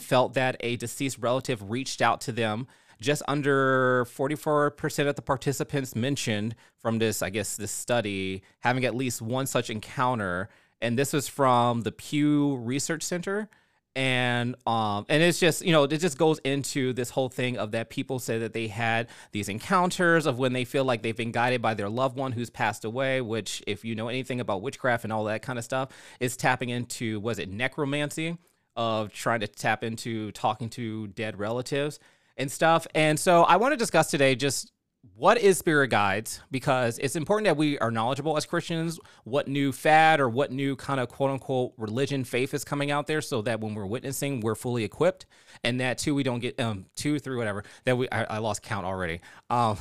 felt 0.00 0.34
that 0.34 0.56
a 0.60 0.76
deceased 0.76 1.18
relative 1.18 1.70
reached 1.70 2.00
out 2.00 2.22
to 2.22 2.32
them 2.32 2.66
just 3.02 3.22
under 3.28 4.06
44% 4.06 5.08
of 5.08 5.16
the 5.16 5.22
participants 5.22 5.94
mentioned 5.94 6.54
from 6.78 6.98
this, 6.98 7.20
I 7.20 7.30
guess, 7.30 7.56
this 7.56 7.72
study 7.72 8.42
having 8.60 8.84
at 8.84 8.94
least 8.94 9.20
one 9.20 9.46
such 9.46 9.68
encounter. 9.68 10.48
And 10.80 10.98
this 10.98 11.12
was 11.12 11.28
from 11.28 11.82
the 11.82 11.92
Pew 11.92 12.56
Research 12.56 13.02
Center. 13.02 13.50
And 13.94 14.56
um 14.66 15.04
and 15.10 15.22
it's 15.22 15.38
just 15.38 15.62
you 15.62 15.70
know 15.70 15.82
it 15.82 15.98
just 15.98 16.16
goes 16.16 16.38
into 16.44 16.94
this 16.94 17.10
whole 17.10 17.28
thing 17.28 17.58
of 17.58 17.72
that 17.72 17.90
people 17.90 18.18
say 18.18 18.38
that 18.38 18.54
they 18.54 18.68
had 18.68 19.08
these 19.32 19.50
encounters 19.50 20.24
of 20.24 20.38
when 20.38 20.54
they 20.54 20.64
feel 20.64 20.86
like 20.86 21.02
they've 21.02 21.14
been 21.14 21.30
guided 21.30 21.60
by 21.60 21.74
their 21.74 21.90
loved 21.90 22.16
one 22.16 22.32
who's 22.32 22.48
passed 22.48 22.86
away 22.86 23.20
which 23.20 23.62
if 23.66 23.84
you 23.84 23.94
know 23.94 24.08
anything 24.08 24.40
about 24.40 24.62
witchcraft 24.62 25.04
and 25.04 25.12
all 25.12 25.24
that 25.24 25.42
kind 25.42 25.58
of 25.58 25.64
stuff 25.66 25.90
is 26.20 26.38
tapping 26.38 26.70
into 26.70 27.20
was 27.20 27.38
it 27.38 27.50
necromancy 27.50 28.38
of 28.76 29.12
trying 29.12 29.40
to 29.40 29.46
tap 29.46 29.84
into 29.84 30.32
talking 30.32 30.70
to 30.70 31.08
dead 31.08 31.38
relatives 31.38 31.98
and 32.36 32.50
stuff. 32.50 32.86
And 32.94 33.18
so 33.18 33.42
I 33.42 33.56
want 33.56 33.72
to 33.72 33.76
discuss 33.76 34.10
today 34.10 34.34
just 34.34 34.72
what 35.16 35.38
is 35.38 35.58
spirit 35.58 35.88
guides? 35.88 36.40
Because 36.52 36.98
it's 36.98 37.16
important 37.16 37.46
that 37.46 37.56
we 37.56 37.76
are 37.80 37.90
knowledgeable 37.90 38.36
as 38.36 38.46
Christians 38.46 39.00
what 39.24 39.48
new 39.48 39.72
fad 39.72 40.20
or 40.20 40.28
what 40.28 40.52
new 40.52 40.76
kind 40.76 41.00
of 41.00 41.08
quote 41.08 41.30
unquote 41.30 41.72
religion 41.76 42.22
faith 42.22 42.54
is 42.54 42.64
coming 42.64 42.92
out 42.92 43.08
there 43.08 43.20
so 43.20 43.42
that 43.42 43.60
when 43.60 43.74
we're 43.74 43.86
witnessing 43.86 44.40
we're 44.40 44.54
fully 44.54 44.84
equipped 44.84 45.26
and 45.64 45.80
that 45.80 45.98
too 45.98 46.14
we 46.14 46.22
don't 46.22 46.38
get 46.38 46.58
um 46.60 46.86
two 46.94 47.18
three 47.18 47.36
whatever 47.36 47.64
that 47.84 47.96
we 47.96 48.08
I, 48.12 48.24
I 48.24 48.38
lost 48.38 48.62
count 48.62 48.86
already 48.86 49.20
um 49.50 49.76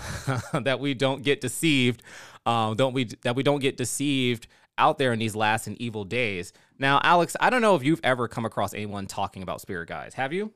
that 0.64 0.80
we 0.80 0.96
don't 0.96 1.22
get 1.22 1.40
deceived 1.40 2.02
um 2.48 2.76
don't 2.76 2.94
we 2.94 3.06
that 3.22 3.36
we 3.36 3.44
don't 3.44 3.60
get 3.60 3.78
deceived 3.78 4.48
out 4.80 4.98
there 4.98 5.14
in 5.14 5.20
these 5.20 5.36
last 5.36 5.68
and 5.68 5.80
evil 5.80 6.04
days. 6.04 6.52
Now 6.80 7.00
Alex 7.04 7.36
I 7.40 7.52
don't 7.52 7.62
know 7.62 7.76
if 7.76 7.84
you've 7.84 8.02
ever 8.04 8.28
come 8.28 8.46
across 8.46 8.74
anyone 8.74 9.06
talking 9.06 9.44
about 9.44 9.62
spirit 9.62 9.88
guides. 9.88 10.16
Have 10.16 10.34
you? 10.34 10.52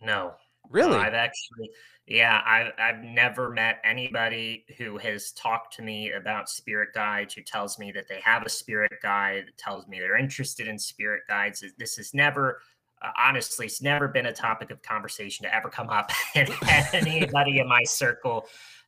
No 0.00 0.32
Really? 0.70 0.96
I've 0.96 1.14
actually, 1.14 1.70
yeah, 2.06 2.40
I've 2.46 2.72
I've 2.78 3.02
never 3.02 3.50
met 3.50 3.80
anybody 3.84 4.64
who 4.78 4.98
has 4.98 5.32
talked 5.32 5.74
to 5.76 5.82
me 5.82 6.12
about 6.12 6.48
spirit 6.48 6.90
guides 6.94 7.34
who 7.34 7.42
tells 7.42 7.78
me 7.78 7.90
that 7.92 8.08
they 8.08 8.20
have 8.20 8.44
a 8.44 8.48
spirit 8.48 8.92
guide, 9.02 9.46
tells 9.58 9.88
me 9.88 9.98
they're 9.98 10.16
interested 10.16 10.68
in 10.68 10.78
spirit 10.78 11.22
guides. 11.28 11.64
This 11.76 11.96
has 11.96 12.14
never, 12.14 12.60
uh, 13.02 13.10
honestly, 13.18 13.66
it's 13.66 13.82
never 13.82 14.06
been 14.06 14.26
a 14.26 14.32
topic 14.32 14.70
of 14.70 14.80
conversation 14.82 15.44
to 15.44 15.54
ever 15.54 15.68
come 15.68 15.90
up 15.90 16.12
in 16.36 16.46
anybody 16.92 17.58
in 17.58 17.68
my 17.68 17.82
circle 17.82 18.46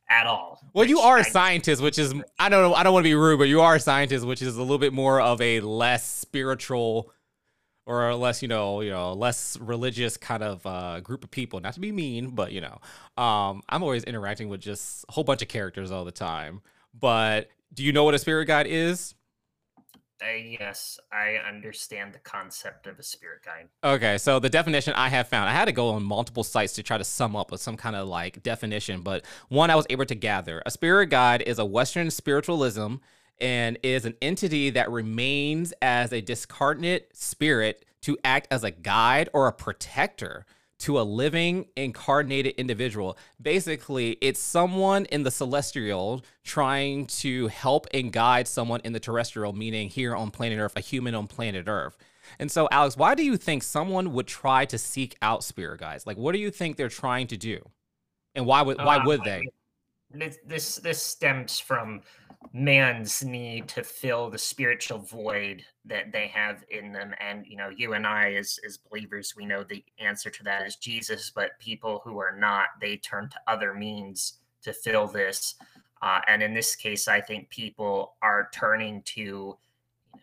at 0.09 0.25
all. 0.25 0.61
Well, 0.73 0.85
you 0.85 0.99
are 0.99 1.17
a 1.17 1.23
scientist, 1.25 1.81
which 1.81 1.99
is 1.99 2.13
I 2.39 2.47
don't 2.47 2.61
know, 2.61 2.73
I 2.75 2.83
don't 2.83 2.93
want 2.93 3.03
to 3.03 3.09
be 3.09 3.15
rude, 3.15 3.39
but 3.39 3.49
you 3.49 3.59
are 3.59 3.75
a 3.75 3.79
scientist, 3.79 4.25
which 4.25 4.41
is 4.41 4.55
a 4.55 4.61
little 4.61 4.77
bit 4.77 4.93
more 4.93 5.19
of 5.19 5.41
a 5.41 5.59
less 5.59 6.07
spiritual 6.07 7.11
or 7.85 8.09
a 8.09 8.15
less, 8.15 8.41
you 8.41 8.47
know, 8.47 8.81
you 8.81 8.89
know, 8.89 9.13
less 9.13 9.57
religious 9.59 10.17
kind 10.17 10.43
of 10.43 10.65
uh, 10.65 10.99
group 11.01 11.23
of 11.23 11.31
people. 11.31 11.59
Not 11.59 11.73
to 11.73 11.79
be 11.79 11.91
mean, 11.91 12.29
but 12.29 12.51
you 12.51 12.61
know, 12.61 12.79
um, 13.21 13.61
I'm 13.69 13.83
always 13.83 14.03
interacting 14.03 14.49
with 14.49 14.61
just 14.61 15.05
a 15.09 15.11
whole 15.11 15.23
bunch 15.23 15.41
of 15.41 15.47
characters 15.47 15.91
all 15.91 16.05
the 16.05 16.11
time. 16.11 16.61
But 16.97 17.49
do 17.73 17.83
you 17.83 17.91
know 17.91 18.03
what 18.03 18.13
a 18.13 18.19
spirit 18.19 18.45
guide 18.45 18.67
is? 18.67 19.15
Uh, 20.21 20.35
yes, 20.35 20.99
I 21.11 21.35
understand 21.45 22.13
the 22.13 22.19
concept 22.19 22.87
of 22.87 22.97
a 22.97 23.03
spirit 23.03 23.41
guide. 23.43 23.67
Okay, 23.83 24.17
so 24.17 24.39
the 24.39 24.49
definition 24.49 24.93
I 24.93 25.09
have 25.09 25.27
found, 25.27 25.49
I 25.49 25.51
had 25.51 25.65
to 25.65 25.73
go 25.73 25.89
on 25.89 26.03
multiple 26.03 26.43
sites 26.43 26.73
to 26.73 26.83
try 26.83 26.97
to 26.97 27.03
sum 27.03 27.35
up 27.35 27.51
with 27.51 27.59
some 27.59 27.75
kind 27.75 27.95
of 27.95 28.07
like 28.07 28.41
definition, 28.41 29.01
but 29.01 29.25
one 29.49 29.69
I 29.69 29.75
was 29.75 29.85
able 29.89 30.05
to 30.05 30.15
gather. 30.15 30.61
A 30.65 30.71
spirit 30.71 31.07
guide 31.07 31.41
is 31.41 31.59
a 31.59 31.65
Western 31.65 32.09
spiritualism 32.09 32.95
and 33.39 33.77
is 33.83 34.05
an 34.05 34.15
entity 34.21 34.69
that 34.71 34.91
remains 34.91 35.73
as 35.81 36.13
a 36.13 36.21
discarnate 36.21 37.15
spirit 37.15 37.85
to 38.01 38.17
act 38.23 38.47
as 38.51 38.63
a 38.63 38.71
guide 38.71 39.29
or 39.33 39.47
a 39.47 39.53
protector 39.53 40.45
to 40.79 40.99
a 40.99 41.03
living 41.03 41.65
incarnated 41.77 42.53
individual. 42.57 43.17
Basically, 43.41 44.17
it's 44.21 44.39
someone 44.39 45.05
in 45.05 45.23
the 45.23 45.31
celestial 45.31 46.23
trying 46.43 47.05
to 47.05 47.47
help 47.47 47.87
and 47.93 48.11
guide 48.11 48.47
someone 48.47 48.81
in 48.83 48.91
the 48.91 48.99
terrestrial, 48.99 49.53
meaning 49.53 49.87
here 49.87 50.13
on 50.13 50.29
planet 50.29 50.59
Earth, 50.59 50.73
a 50.75 50.81
human 50.81 51.15
on 51.15 51.27
planet 51.27 51.67
Earth. 51.67 51.97
And 52.37 52.51
so, 52.51 52.67
Alex, 52.69 52.97
why 52.97 53.15
do 53.15 53.23
you 53.23 53.37
think 53.37 53.63
someone 53.63 54.11
would 54.13 54.27
try 54.27 54.65
to 54.65 54.77
seek 54.77 55.15
out 55.21 55.43
spirit 55.43 55.79
guides? 55.79 56.05
Like, 56.05 56.17
what 56.17 56.33
do 56.33 56.39
you 56.39 56.51
think 56.51 56.75
they're 56.75 56.89
trying 56.89 57.27
to 57.27 57.37
do, 57.37 57.61
and 58.35 58.45
why 58.45 58.61
would 58.61 58.77
why 58.77 58.97
uh, 58.97 59.05
would 59.05 59.23
they? 59.23 59.43
This 60.13 60.37
this 60.45 60.75
this 60.75 61.01
stems 61.01 61.59
from 61.59 62.01
man's 62.51 63.23
need 63.23 63.67
to 63.69 63.83
fill 63.83 64.29
the 64.29 64.37
spiritual 64.37 64.99
void 64.99 65.63
that 65.85 66.11
they 66.11 66.27
have 66.27 66.63
in 66.69 66.91
them. 66.91 67.15
And 67.19 67.45
you 67.47 67.57
know 67.57 67.69
you 67.69 67.93
and 67.93 68.05
i 68.05 68.33
as 68.33 68.59
as 68.65 68.77
believers 68.77 69.33
we 69.35 69.45
know 69.45 69.63
the 69.63 69.83
answer 69.97 70.29
to 70.29 70.43
that 70.43 70.67
is 70.67 70.75
jesus 70.75 71.31
but 71.33 71.57
people 71.59 72.01
who 72.03 72.19
are 72.19 72.35
not 72.37 72.67
they 72.79 72.97
turn 72.97 73.29
to 73.29 73.37
other 73.47 73.73
means 73.73 74.39
to 74.63 74.73
fill 74.73 75.07
this. 75.07 75.55
Uh, 76.01 76.19
and 76.27 76.43
in 76.43 76.53
this 76.53 76.75
case 76.75 77.07
i 77.07 77.19
think 77.19 77.49
people 77.49 78.15
are 78.21 78.49
turning 78.53 79.01
to 79.03 79.21
you 79.21 79.57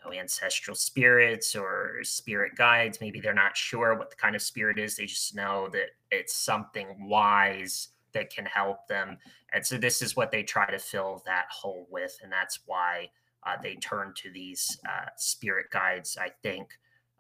know 0.04 0.12
ancestral 0.12 0.74
spirits 0.76 1.56
or 1.56 1.98
spirit 2.02 2.54
guides. 2.56 3.00
Maybe 3.00 3.20
they're 3.20 3.34
not 3.34 3.56
sure 3.56 3.96
what 3.96 4.10
the 4.10 4.16
kind 4.16 4.36
of 4.36 4.42
spirit 4.42 4.78
is. 4.78 4.96
They 4.96 5.06
just 5.06 5.34
know 5.34 5.68
that 5.72 5.90
it's 6.10 6.34
something 6.34 7.08
wise 7.08 7.88
that 8.12 8.34
can 8.34 8.46
help 8.46 8.86
them. 8.88 9.18
And 9.52 9.64
so 9.64 9.76
this 9.76 10.02
is 10.02 10.16
what 10.16 10.30
they 10.30 10.42
try 10.42 10.70
to 10.70 10.78
fill 10.78 11.22
that 11.26 11.46
hole 11.50 11.86
with. 11.90 12.18
And 12.22 12.30
that's 12.30 12.60
why 12.66 13.10
uh, 13.46 13.56
they 13.62 13.76
turn 13.76 14.12
to 14.16 14.30
these 14.30 14.78
uh, 14.86 15.06
spirit 15.16 15.66
guides, 15.70 16.18
I 16.20 16.30
think, 16.42 16.68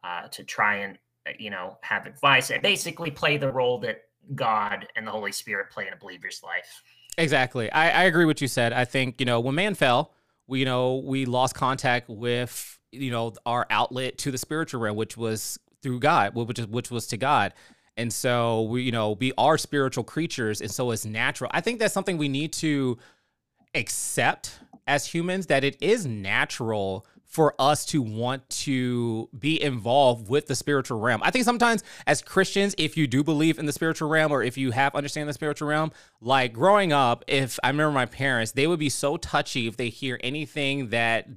uh, 0.04 0.28
to 0.28 0.44
try 0.44 0.76
and, 0.76 0.98
uh, 1.26 1.32
you 1.38 1.50
know, 1.50 1.78
have 1.82 2.06
advice 2.06 2.50
and 2.50 2.62
basically 2.62 3.10
play 3.10 3.36
the 3.36 3.50
role 3.50 3.78
that 3.80 4.02
God 4.34 4.86
and 4.96 5.06
the 5.06 5.10
Holy 5.10 5.32
Spirit 5.32 5.70
play 5.70 5.86
in 5.86 5.92
a 5.92 5.96
believer's 5.96 6.42
life. 6.42 6.82
Exactly. 7.18 7.70
I, 7.72 8.02
I 8.02 8.02
agree 8.04 8.24
with 8.24 8.36
what 8.36 8.40
you 8.40 8.48
said. 8.48 8.72
I 8.72 8.84
think, 8.84 9.18
you 9.18 9.26
know, 9.26 9.40
when 9.40 9.54
man 9.54 9.74
fell, 9.74 10.14
we, 10.46 10.60
you 10.60 10.64
know, 10.64 10.96
we 10.96 11.26
lost 11.26 11.54
contact 11.54 12.08
with, 12.08 12.78
you 12.92 13.10
know, 13.10 13.32
our 13.46 13.66
outlet 13.70 14.18
to 14.18 14.30
the 14.30 14.38
spiritual 14.38 14.80
realm, 14.80 14.96
which 14.96 15.16
was 15.16 15.58
through 15.82 16.00
God, 16.00 16.34
which 16.34 16.58
which 16.58 16.90
was 16.90 17.06
to 17.08 17.16
God. 17.16 17.54
And 18.00 18.10
so 18.10 18.62
we, 18.62 18.82
you 18.82 18.92
know, 18.92 19.12
we 19.20 19.32
are 19.36 19.58
spiritual 19.58 20.04
creatures. 20.04 20.62
And 20.62 20.70
so 20.70 20.90
it's 20.90 21.04
natural. 21.04 21.50
I 21.52 21.60
think 21.60 21.78
that's 21.78 21.92
something 21.92 22.16
we 22.16 22.30
need 22.30 22.52
to 22.54 22.96
accept 23.74 24.58
as 24.86 25.06
humans 25.06 25.46
that 25.48 25.64
it 25.64 25.76
is 25.82 26.06
natural 26.06 27.06
for 27.26 27.54
us 27.60 27.84
to 27.84 28.00
want 28.00 28.48
to 28.50 29.28
be 29.38 29.62
involved 29.62 30.30
with 30.30 30.46
the 30.46 30.56
spiritual 30.56 30.98
realm. 30.98 31.20
I 31.22 31.30
think 31.30 31.44
sometimes 31.44 31.84
as 32.06 32.22
Christians, 32.22 32.74
if 32.78 32.96
you 32.96 33.06
do 33.06 33.22
believe 33.22 33.58
in 33.58 33.66
the 33.66 33.72
spiritual 33.72 34.08
realm 34.08 34.32
or 34.32 34.42
if 34.42 34.56
you 34.56 34.70
have 34.70 34.94
understand 34.94 35.28
the 35.28 35.34
spiritual 35.34 35.68
realm, 35.68 35.92
like 36.22 36.54
growing 36.54 36.94
up, 36.94 37.22
if 37.28 37.58
I 37.62 37.68
remember 37.68 37.92
my 37.92 38.06
parents, 38.06 38.52
they 38.52 38.66
would 38.66 38.80
be 38.80 38.88
so 38.88 39.18
touchy 39.18 39.68
if 39.68 39.76
they 39.76 39.90
hear 39.90 40.18
anything 40.24 40.88
that 40.88 41.28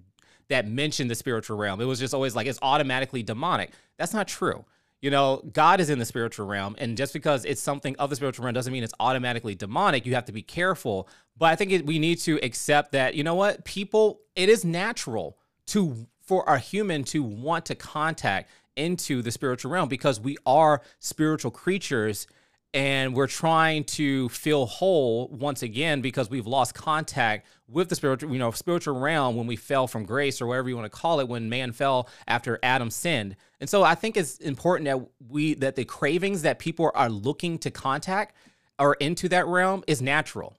that 0.47 0.65
mentioned 0.67 1.11
the 1.11 1.15
spiritual 1.15 1.57
realm. 1.57 1.81
It 1.81 1.85
was 1.85 1.99
just 1.99 2.13
always 2.13 2.35
like 2.35 2.47
it's 2.47 2.59
automatically 2.61 3.21
demonic. 3.21 3.71
That's 3.97 4.13
not 4.13 4.29
true 4.29 4.65
you 5.03 5.09
know, 5.09 5.43
God 5.51 5.81
is 5.81 5.89
in 5.89 5.99
the 5.99 6.05
spiritual 6.05 6.47
realm. 6.47 6.77
And 6.79 6.95
just 6.95 7.11
because 7.11 7.43
it's 7.43 7.61
something 7.61 7.93
of 7.97 8.09
the 8.09 8.15
spiritual 8.15 8.45
realm 8.45 8.53
doesn't 8.53 8.71
mean 8.71 8.85
it's 8.85 8.93
automatically 9.01 9.53
demonic. 9.53 10.05
You 10.05 10.15
have 10.15 10.23
to 10.25 10.31
be 10.31 10.41
careful. 10.41 11.09
But 11.37 11.47
I 11.47 11.57
think 11.57 11.71
it, 11.73 11.85
we 11.85 11.99
need 11.99 12.19
to 12.19 12.39
accept 12.41 12.93
that, 12.93 13.13
you 13.13 13.21
know 13.21 13.35
what, 13.35 13.65
people, 13.65 14.21
it 14.37 14.47
is 14.47 14.63
natural 14.63 15.37
to 15.67 16.07
for 16.21 16.45
a 16.47 16.57
human 16.57 17.03
to 17.03 17.21
want 17.21 17.65
to 17.65 17.75
contact 17.75 18.49
into 18.77 19.21
the 19.21 19.29
spiritual 19.29 19.71
realm 19.71 19.89
because 19.89 20.21
we 20.21 20.37
are 20.45 20.81
spiritual 20.99 21.51
creatures 21.51 22.25
and 22.73 23.13
we're 23.15 23.27
trying 23.27 23.83
to 23.83 24.29
feel 24.29 24.65
whole 24.65 25.27
once 25.27 25.61
again 25.61 26.01
because 26.01 26.29
we've 26.29 26.47
lost 26.47 26.73
contact 26.73 27.45
with 27.67 27.89
the 27.89 27.95
spiritual 27.95 28.31
you 28.31 28.39
know 28.39 28.51
spiritual 28.51 28.99
realm 28.99 29.35
when 29.35 29.47
we 29.47 29.55
fell 29.55 29.87
from 29.87 30.05
grace 30.05 30.41
or 30.41 30.47
whatever 30.47 30.69
you 30.69 30.75
want 30.75 30.91
to 30.91 30.97
call 30.97 31.19
it 31.19 31.27
when 31.27 31.49
man 31.49 31.71
fell 31.71 32.09
after 32.27 32.59
adam 32.63 32.89
sinned 32.89 33.35
and 33.59 33.69
so 33.69 33.83
i 33.83 33.95
think 33.95 34.17
it's 34.17 34.37
important 34.37 34.85
that 34.85 34.99
we 35.29 35.53
that 35.53 35.75
the 35.75 35.85
cravings 35.85 36.41
that 36.41 36.59
people 36.59 36.91
are 36.95 37.09
looking 37.09 37.57
to 37.57 37.69
contact 37.69 38.35
or 38.79 38.95
into 38.95 39.29
that 39.29 39.45
realm 39.45 39.83
is 39.87 40.01
natural 40.01 40.57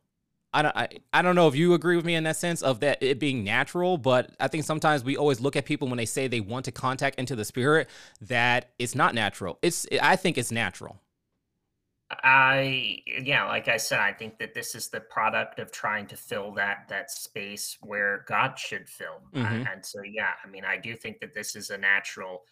I 0.57 0.63
don't, 0.63 0.77
I, 0.77 0.89
I 1.13 1.21
don't 1.21 1.35
know 1.35 1.49
if 1.49 1.57
you 1.57 1.75
agree 1.75 1.97
with 1.97 2.05
me 2.05 2.15
in 2.15 2.23
that 2.25 2.37
sense 2.37 2.63
of 2.63 2.79
that 2.79 3.03
it 3.03 3.19
being 3.19 3.43
natural, 3.43 3.99
but 3.99 4.31
I 4.39 4.47
think 4.47 4.63
sometimes 4.63 5.03
we 5.03 5.17
always 5.17 5.41
look 5.41 5.57
at 5.57 5.65
people 5.65 5.89
when 5.89 5.97
they 5.97 6.07
say 6.07 6.29
they 6.29 6.39
want 6.39 6.67
to 6.67 6.71
contact 6.71 7.19
into 7.19 7.35
the 7.35 7.45
spirit 7.45 7.91
that 8.21 8.71
it's 8.79 8.95
not 8.95 9.17
natural. 9.17 9.59
It's 9.63 9.85
I 10.01 10.15
think 10.15 10.39
it's 10.39 10.53
natural. 10.53 11.01
I 12.11 12.99
yeah, 13.07 13.45
like 13.47 13.69
I 13.69 13.79
said, 13.79 14.01
I 14.01 14.13
think 14.13 14.39
that 14.39 14.55
this 14.55 14.75
is 14.75 14.89
the 14.89 15.01
product 15.01 15.59
of 15.59 15.73
trying 15.73 16.07
to 16.09 16.17
fill 16.17 16.53
that 16.55 16.87
that 16.89 17.11
space 17.11 17.79
where 17.81 18.25
God 18.29 18.59
should 18.59 18.89
fill. 18.89 19.23
Mm-hmm. 19.35 19.63
Uh, 19.63 19.73
and 19.73 19.85
so 19.85 20.03
yeah, 20.03 20.33
I 20.45 20.49
mean, 20.49 20.65
I 20.65 20.77
do 20.77 20.95
think 20.95 21.21
that 21.21 21.35
this 21.35 21.57
is 21.57 21.71
a 21.71 21.79
natural, 21.79 22.43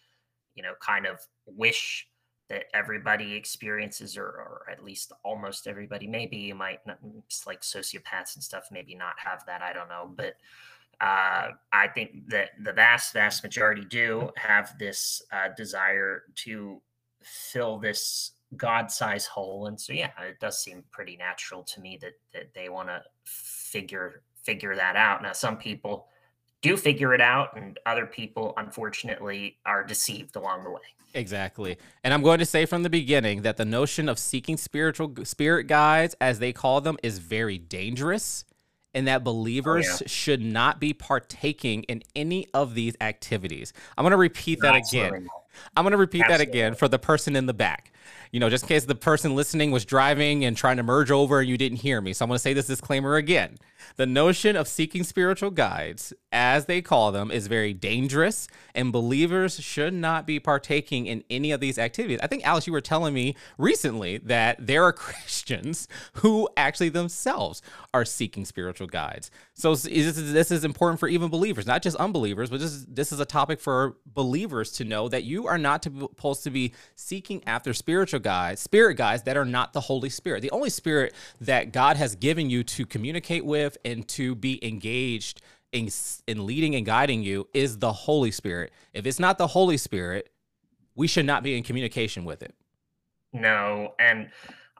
you 0.55 0.63
know, 0.63 0.73
kind 0.79 1.05
of 1.05 1.19
wish 1.45 2.07
that 2.49 2.65
everybody 2.73 3.33
experiences, 3.33 4.17
or, 4.17 4.25
or 4.25 4.65
at 4.71 4.83
least 4.83 5.11
almost 5.23 5.65
everybody. 5.65 6.07
Maybe 6.07 6.37
you 6.37 6.55
might 6.55 6.85
not, 6.85 6.99
like 7.47 7.61
sociopaths 7.61 8.35
and 8.35 8.43
stuff, 8.43 8.65
maybe 8.71 8.95
not 8.95 9.13
have 9.17 9.45
that. 9.45 9.61
I 9.61 9.71
don't 9.71 9.87
know, 9.87 10.11
but 10.13 10.35
uh, 10.99 11.51
I 11.71 11.87
think 11.87 12.29
that 12.29 12.49
the 12.61 12.73
vast, 12.73 13.13
vast 13.13 13.43
majority 13.43 13.85
do 13.85 14.29
have 14.35 14.77
this 14.77 15.21
uh, 15.31 15.49
desire 15.55 16.23
to 16.43 16.81
fill 17.23 17.79
this 17.79 18.32
god-sized 18.57 19.27
hole 19.27 19.67
and 19.67 19.79
so 19.79 19.93
yeah 19.93 20.11
it 20.21 20.39
does 20.39 20.59
seem 20.61 20.83
pretty 20.91 21.17
natural 21.17 21.63
to 21.63 21.81
me 21.81 21.97
that 22.01 22.13
that 22.33 22.53
they 22.53 22.69
want 22.69 22.87
to 22.87 23.01
figure 23.25 24.21
figure 24.43 24.75
that 24.75 24.95
out. 24.95 25.21
Now 25.23 25.33
some 25.33 25.57
people 25.57 26.07
do 26.61 26.77
figure 26.77 27.13
it 27.13 27.21
out 27.21 27.57
and 27.57 27.79
other 27.85 28.05
people 28.05 28.53
unfortunately 28.57 29.57
are 29.65 29.83
deceived 29.83 30.35
along 30.35 30.63
the 30.63 30.71
way. 30.71 30.81
Exactly. 31.15 31.77
And 32.03 32.13
i'm 32.13 32.23
going 32.23 32.39
to 32.39 32.45
say 32.45 32.65
from 32.65 32.83
the 32.83 32.89
beginning 32.89 33.43
that 33.43 33.57
the 33.57 33.65
notion 33.65 34.09
of 34.09 34.17
seeking 34.17 34.57
spiritual 34.57 35.13
spirit 35.23 35.65
guides 35.65 36.15
as 36.19 36.39
they 36.39 36.53
call 36.53 36.81
them 36.81 36.97
is 37.03 37.19
very 37.19 37.57
dangerous 37.57 38.45
and 38.95 39.07
that 39.07 39.21
oh, 39.21 39.23
believers 39.23 39.87
oh, 39.87 39.97
yeah. 40.01 40.07
should 40.07 40.41
not 40.41 40.79
be 40.79 40.93
partaking 40.93 41.83
in 41.83 42.03
any 42.15 42.47
of 42.53 42.75
these 42.75 42.95
activities. 43.01 43.73
I'm 43.97 44.03
going 44.03 44.11
to 44.11 44.17
repeat 44.17 44.59
that 44.61 44.75
again. 44.75 45.27
i'm 45.75 45.83
going 45.83 45.91
to 45.91 45.97
repeat 45.97 46.21
Absolutely. 46.21 46.45
that 46.45 46.49
again 46.49 46.75
for 46.75 46.87
the 46.87 46.99
person 46.99 47.35
in 47.35 47.45
the 47.45 47.53
back 47.53 47.91
you 48.33 48.39
know, 48.39 48.49
just 48.49 48.63
in 48.63 48.67
case 48.67 48.85
the 48.85 48.95
person 48.95 49.35
listening 49.35 49.69
was 49.69 49.85
driving 49.85 50.43
and 50.43 50.57
trying 50.57 50.77
to 50.77 50.83
merge 50.83 51.11
over 51.11 51.39
and 51.39 51.47
you 51.47 51.55
didn't 51.55 51.77
hear 51.77 52.01
me. 52.01 52.13
So 52.13 52.25
I'm 52.25 52.29
going 52.29 52.35
to 52.35 52.41
say 52.41 52.53
this 52.53 52.65
disclaimer 52.65 53.15
again. 53.15 53.59
The 53.95 54.07
notion 54.07 54.55
of 54.55 54.67
seeking 54.67 55.03
spiritual 55.03 55.51
guides, 55.51 56.13
as 56.31 56.65
they 56.65 56.81
call 56.81 57.11
them, 57.11 57.29
is 57.29 57.45
very 57.45 57.73
dangerous, 57.73 58.47
and 58.73 58.91
believers 58.91 59.59
should 59.59 59.93
not 59.93 60.25
be 60.25 60.39
partaking 60.39 61.05
in 61.05 61.23
any 61.29 61.51
of 61.51 61.59
these 61.59 61.77
activities. 61.77 62.19
I 62.23 62.27
think, 62.27 62.45
Alex, 62.45 62.65
you 62.65 62.73
were 62.73 62.81
telling 62.81 63.13
me 63.13 63.35
recently 63.59 64.17
that 64.19 64.57
there 64.59 64.83
are 64.83 64.93
Christians 65.03 65.87
who 66.13 66.49
actually 66.57 66.89
themselves 66.89 67.61
are 67.93 68.05
seeking 68.05 68.45
spiritual 68.45 68.87
guides. 68.87 69.29
So 69.53 69.75
this 69.75 70.49
is 70.49 70.65
important 70.65 70.99
for 70.99 71.07
even 71.07 71.29
believers, 71.29 71.67
not 71.67 71.83
just 71.83 71.97
unbelievers, 71.97 72.49
but 72.49 72.59
this 72.59 72.71
is, 72.71 72.85
this 72.87 73.11
is 73.11 73.19
a 73.19 73.25
topic 73.25 73.59
for 73.59 73.97
believers 74.07 74.71
to 74.73 74.85
know 74.85 75.07
that 75.09 75.23
you 75.23 75.45
are 75.45 75.59
not 75.59 75.83
supposed 75.83 76.43
to 76.45 76.49
be 76.49 76.73
seeking 76.95 77.43
after 77.45 77.73
spiritual 77.73 78.21
guides, 78.23 78.61
spirit 78.61 78.95
guides 78.95 79.23
that 79.23 79.37
are 79.37 79.45
not 79.45 79.73
the 79.73 79.81
Holy 79.81 80.09
Spirit. 80.09 80.41
The 80.41 80.51
only 80.51 80.69
spirit 80.69 81.13
that 81.41 81.71
God 81.71 81.97
has 81.97 82.15
given 82.15 82.49
you 82.49 82.63
to 82.63 82.85
communicate 82.85 83.45
with 83.45 83.77
and 83.85 84.07
to 84.09 84.35
be 84.35 84.65
engaged 84.65 85.41
in, 85.71 85.89
in 86.27 86.45
leading 86.45 86.75
and 86.75 86.85
guiding 86.85 87.23
you 87.23 87.47
is 87.53 87.79
the 87.79 87.91
Holy 87.91 88.31
Spirit. 88.31 88.71
If 88.93 89.05
it's 89.05 89.19
not 89.19 89.37
the 89.37 89.47
Holy 89.47 89.77
Spirit, 89.77 90.29
we 90.95 91.07
should 91.07 91.25
not 91.25 91.43
be 91.43 91.57
in 91.57 91.63
communication 91.63 92.23
with 92.23 92.43
it. 92.43 92.53
No, 93.33 93.95
and 93.99 94.29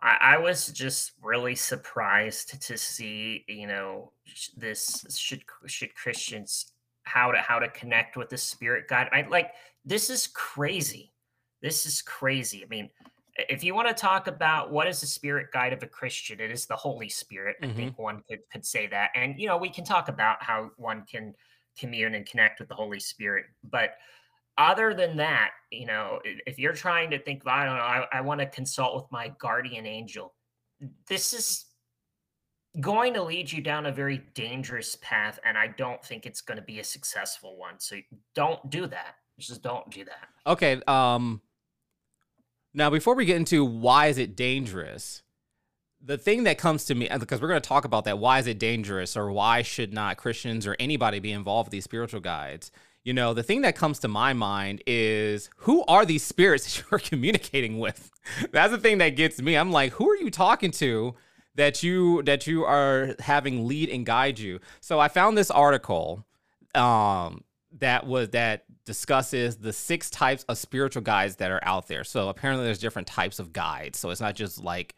I, 0.02 0.18
I 0.22 0.38
was 0.38 0.68
just 0.68 1.14
really 1.22 1.56
surprised 1.56 2.62
to 2.62 2.78
see, 2.78 3.44
you 3.48 3.68
know, 3.68 4.12
this 4.56 5.06
should 5.18 5.44
should 5.66 5.96
Christians 5.96 6.74
how 7.04 7.32
to 7.32 7.40
how 7.40 7.60
to 7.60 7.70
connect 7.70 8.16
with 8.16 8.30
the 8.30 8.38
spirit 8.38 8.88
guide. 8.88 9.10
I 9.12 9.26
like 9.30 9.52
this 9.84 10.10
is 10.10 10.28
crazy. 10.28 11.14
This 11.62 11.86
is 11.86 12.02
crazy. 12.02 12.64
I 12.64 12.68
mean, 12.68 12.90
if 13.36 13.64
you 13.64 13.74
want 13.74 13.88
to 13.88 13.94
talk 13.94 14.28
about 14.28 14.72
what 14.72 14.88
is 14.88 15.02
the 15.02 15.08
spirit 15.08 15.48
guide 15.52 15.74
of 15.74 15.82
a 15.82 15.88
Christian, 15.88 16.40
it 16.40 16.52
is 16.52 16.66
the 16.66 16.76
Holy 16.76 17.10
Spirit. 17.10 17.58
Mm-hmm. 17.62 17.72
I 17.72 17.76
think 17.76 18.00
one 18.00 18.22
could 18.30 18.40
could 18.52 18.66
say 18.66 18.88
that. 18.88 19.10
And 19.16 19.40
you 19.40 19.48
know, 19.48 19.58
we 19.58 19.70
can 19.70 19.84
talk 19.84 20.08
about 20.08 20.42
how 20.42 20.72
one 20.78 21.04
can 21.10 21.34
commune 21.78 22.16
and 22.16 22.26
connect 22.26 22.60
with 22.60 22.70
the 22.70 22.76
Holy 22.76 23.00
Spirit. 23.00 23.46
But 23.64 23.96
other 24.58 24.94
than 24.94 25.18
that, 25.18 25.52
you 25.72 25.88
know, 25.88 26.20
if 26.24 26.60
you're 26.60 26.74
trying 26.74 27.10
to 27.12 27.20
think, 27.20 27.42
I 27.48 27.66
don't 27.66 27.76
know, 27.76 27.82
I, 27.82 28.06
I 28.14 28.22
want 28.22 28.40
to 28.42 28.46
consult 28.46 28.96
with 28.96 29.12
my 29.12 29.34
guardian 29.40 29.88
angel, 29.88 30.36
this 31.08 31.34
is 31.34 31.66
going 32.80 33.14
to 33.16 33.24
lead 33.24 33.52
you 33.52 33.62
down 33.62 33.88
a 33.88 33.92
very 33.92 34.24
dangerous 34.36 34.96
path. 35.02 35.40
And 35.44 35.58
I 35.58 35.68
don't 35.68 36.04
think 36.04 36.26
it's 36.26 36.42
going 36.42 36.58
to 36.58 36.64
be 36.64 36.80
a 36.80 36.84
successful 36.84 37.58
one. 37.58 37.80
So 37.80 37.98
don't 38.36 38.70
do 38.70 38.86
that. 38.88 39.16
Just 39.40 39.64
don't 39.64 39.90
do 39.90 40.06
that. 40.06 40.28
Okay. 40.46 40.82
Um, 40.88 41.42
now, 42.74 42.90
before 42.90 43.16
we 43.16 43.26
get 43.26 43.38
into 43.38 43.64
why 43.64 44.08
is 44.08 44.18
it 44.18 44.36
dangerous, 44.36 45.22
the 46.04 46.18
thing 46.18 46.44
that 46.44 46.58
comes 46.58 46.86
to 46.86 46.96
me 46.96 47.08
because 47.20 47.42
we're 47.42 47.48
going 47.48 47.62
to 47.62 47.68
talk 47.68 47.86
about 47.86 48.06
that 48.06 48.20
why 48.20 48.40
is 48.40 48.48
it 48.48 48.60
dangerous 48.60 49.16
or 49.16 49.32
why 49.32 49.62
should 49.62 49.94
not 49.94 50.18
Christians 50.18 50.68
or 50.68 50.76
anybody 50.80 51.20
be 51.20 51.32
involved 51.32 51.68
with 51.68 51.72
these 51.72 51.86
spiritual 51.86 52.20
guides? 52.20 52.72
You 53.04 53.14
know, 53.14 53.34
the 53.34 53.44
thing 53.44 53.62
that 53.62 53.76
comes 53.76 54.00
to 54.00 54.08
my 54.08 54.34
mind 54.34 54.82
is 54.88 55.50
who 55.58 55.84
are 55.86 56.06
these 56.06 56.24
spirits 56.24 56.66
that 56.76 56.92
you're 56.92 57.00
communicating 57.00 57.80
with? 57.80 58.12
That's 58.52 58.72
the 58.72 58.78
thing 58.78 58.98
that 58.98 59.10
gets 59.10 59.42
me. 59.42 59.56
I'm 59.56 59.72
like, 59.72 59.94
who 59.94 60.10
are 60.10 60.18
you 60.18 60.30
talking 60.30 60.72
to 60.72 61.16
that 61.56 61.84
you 61.84 62.24
that 62.24 62.48
you 62.48 62.66
are 62.66 63.16
having 63.20 63.68
lead 63.68 63.90
and 63.90 64.06
guide 64.06 64.40
you? 64.40 64.60
So 64.82 65.00
I 65.00 65.08
found 65.08 65.38
this 65.38 65.52
article 65.52 66.26
um 66.76 67.44
that 67.80 68.06
was 68.06 68.30
that 68.30 68.66
discusses 68.86 69.58
the 69.58 69.74
six 69.74 70.10
types 70.10 70.44
of 70.50 70.58
spiritual 70.58 71.02
guides 71.02 71.38
that 71.38 71.52
are 71.52 71.62
out 71.64 71.88
there. 71.88 72.04
So 72.04 72.30
apparently 72.30 72.66
there's 72.66 72.80
different 72.80 73.08
types 73.08 73.40
of 73.40 73.54
guides. 73.54 73.98
So 74.00 74.10
it's 74.10 74.22
not 74.22 74.36
just 74.36 74.62
like 74.64 74.96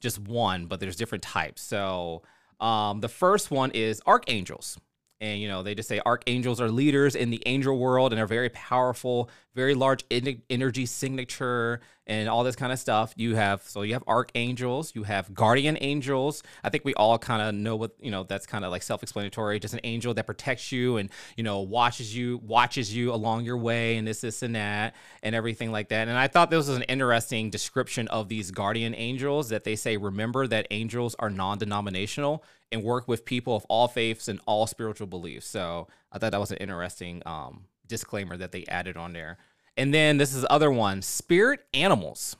just 0.00 0.18
one, 0.18 0.66
but 0.66 0.80
there's 0.80 0.96
different 0.96 1.22
types. 1.22 1.62
So 1.62 2.22
um, 2.60 3.00
the 3.00 3.08
first 3.08 3.50
one 3.50 3.70
is 3.72 4.00
archangels. 4.06 4.78
And, 5.20 5.40
you 5.40 5.48
know, 5.48 5.62
they 5.62 5.74
just 5.74 5.88
say 5.88 6.00
archangels 6.04 6.60
are 6.60 6.68
leaders 6.68 7.14
in 7.14 7.30
the 7.30 7.42
angel 7.46 7.78
world 7.78 8.12
and 8.12 8.20
are 8.20 8.26
very 8.26 8.50
powerful, 8.50 9.30
very 9.54 9.74
large 9.74 10.04
energy 10.50 10.86
signature 10.86 11.80
and 12.06 12.28
all 12.28 12.44
this 12.44 12.56
kind 12.56 12.72
of 12.72 12.78
stuff. 12.78 13.14
You 13.16 13.36
have, 13.36 13.62
so 13.62 13.82
you 13.82 13.94
have 13.94 14.04
archangels, 14.06 14.94
you 14.94 15.04
have 15.04 15.32
guardian 15.32 15.78
angels. 15.80 16.42
I 16.62 16.68
think 16.68 16.84
we 16.84 16.94
all 16.94 17.18
kind 17.18 17.40
of 17.40 17.54
know 17.54 17.76
what, 17.76 17.92
you 18.00 18.10
know, 18.10 18.24
that's 18.24 18.44
kind 18.46 18.64
of 18.64 18.70
like 18.70 18.82
self 18.82 19.02
explanatory. 19.02 19.58
Just 19.60 19.72
an 19.72 19.80
angel 19.84 20.12
that 20.14 20.26
protects 20.26 20.72
you 20.72 20.96
and, 20.96 21.08
you 21.36 21.44
know, 21.44 21.60
watches 21.60 22.14
you, 22.14 22.38
watches 22.42 22.94
you 22.94 23.12
along 23.12 23.44
your 23.44 23.56
way 23.56 23.96
and 23.96 24.06
this, 24.06 24.20
this, 24.20 24.42
and 24.42 24.56
that 24.56 24.94
and 25.22 25.34
everything 25.34 25.72
like 25.72 25.88
that. 25.88 26.08
And 26.08 26.18
I 26.18 26.28
thought 26.28 26.50
this 26.50 26.68
was 26.68 26.76
an 26.76 26.82
interesting 26.82 27.50
description 27.50 28.08
of 28.08 28.28
these 28.28 28.50
guardian 28.50 28.94
angels 28.94 29.48
that 29.50 29.64
they 29.64 29.76
say, 29.76 29.96
remember 29.96 30.46
that 30.48 30.66
angels 30.70 31.14
are 31.18 31.30
non 31.30 31.58
denominational 31.58 32.44
and 32.74 32.82
work 32.82 33.08
with 33.08 33.24
people 33.24 33.56
of 33.56 33.64
all 33.70 33.88
faiths 33.88 34.28
and 34.28 34.40
all 34.44 34.66
spiritual 34.66 35.06
beliefs. 35.06 35.46
So 35.46 35.88
I 36.12 36.18
thought 36.18 36.32
that 36.32 36.40
was 36.40 36.50
an 36.50 36.58
interesting 36.58 37.22
um, 37.24 37.64
disclaimer 37.86 38.36
that 38.36 38.52
they 38.52 38.64
added 38.66 38.96
on 38.96 39.12
there. 39.14 39.38
And 39.76 39.94
then 39.94 40.18
this 40.18 40.34
is 40.34 40.42
the 40.42 40.52
other 40.52 40.70
one 40.70 41.00
spirit 41.00 41.60
animals. 41.72 42.36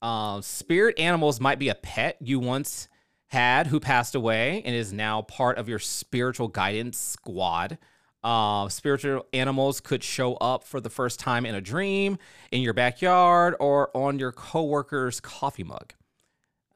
Uh, 0.00 0.40
spirit 0.42 0.98
animals 0.98 1.40
might 1.40 1.58
be 1.58 1.70
a 1.70 1.74
pet 1.74 2.18
you 2.20 2.38
once 2.38 2.88
had 3.28 3.66
who 3.66 3.80
passed 3.80 4.14
away 4.14 4.62
and 4.64 4.76
is 4.76 4.92
now 4.92 5.22
part 5.22 5.58
of 5.58 5.68
your 5.68 5.78
spiritual 5.78 6.48
guidance 6.48 6.98
squad. 6.98 7.78
Uh, 8.22 8.68
spiritual 8.68 9.26
animals 9.32 9.80
could 9.80 10.02
show 10.02 10.34
up 10.36 10.64
for 10.64 10.80
the 10.80 10.88
first 10.88 11.20
time 11.20 11.44
in 11.44 11.54
a 11.54 11.60
dream, 11.60 12.16
in 12.52 12.62
your 12.62 12.72
backyard, 12.72 13.54
or 13.60 13.94
on 13.94 14.18
your 14.18 14.32
coworker's 14.32 15.20
coffee 15.20 15.64
mug. 15.64 15.92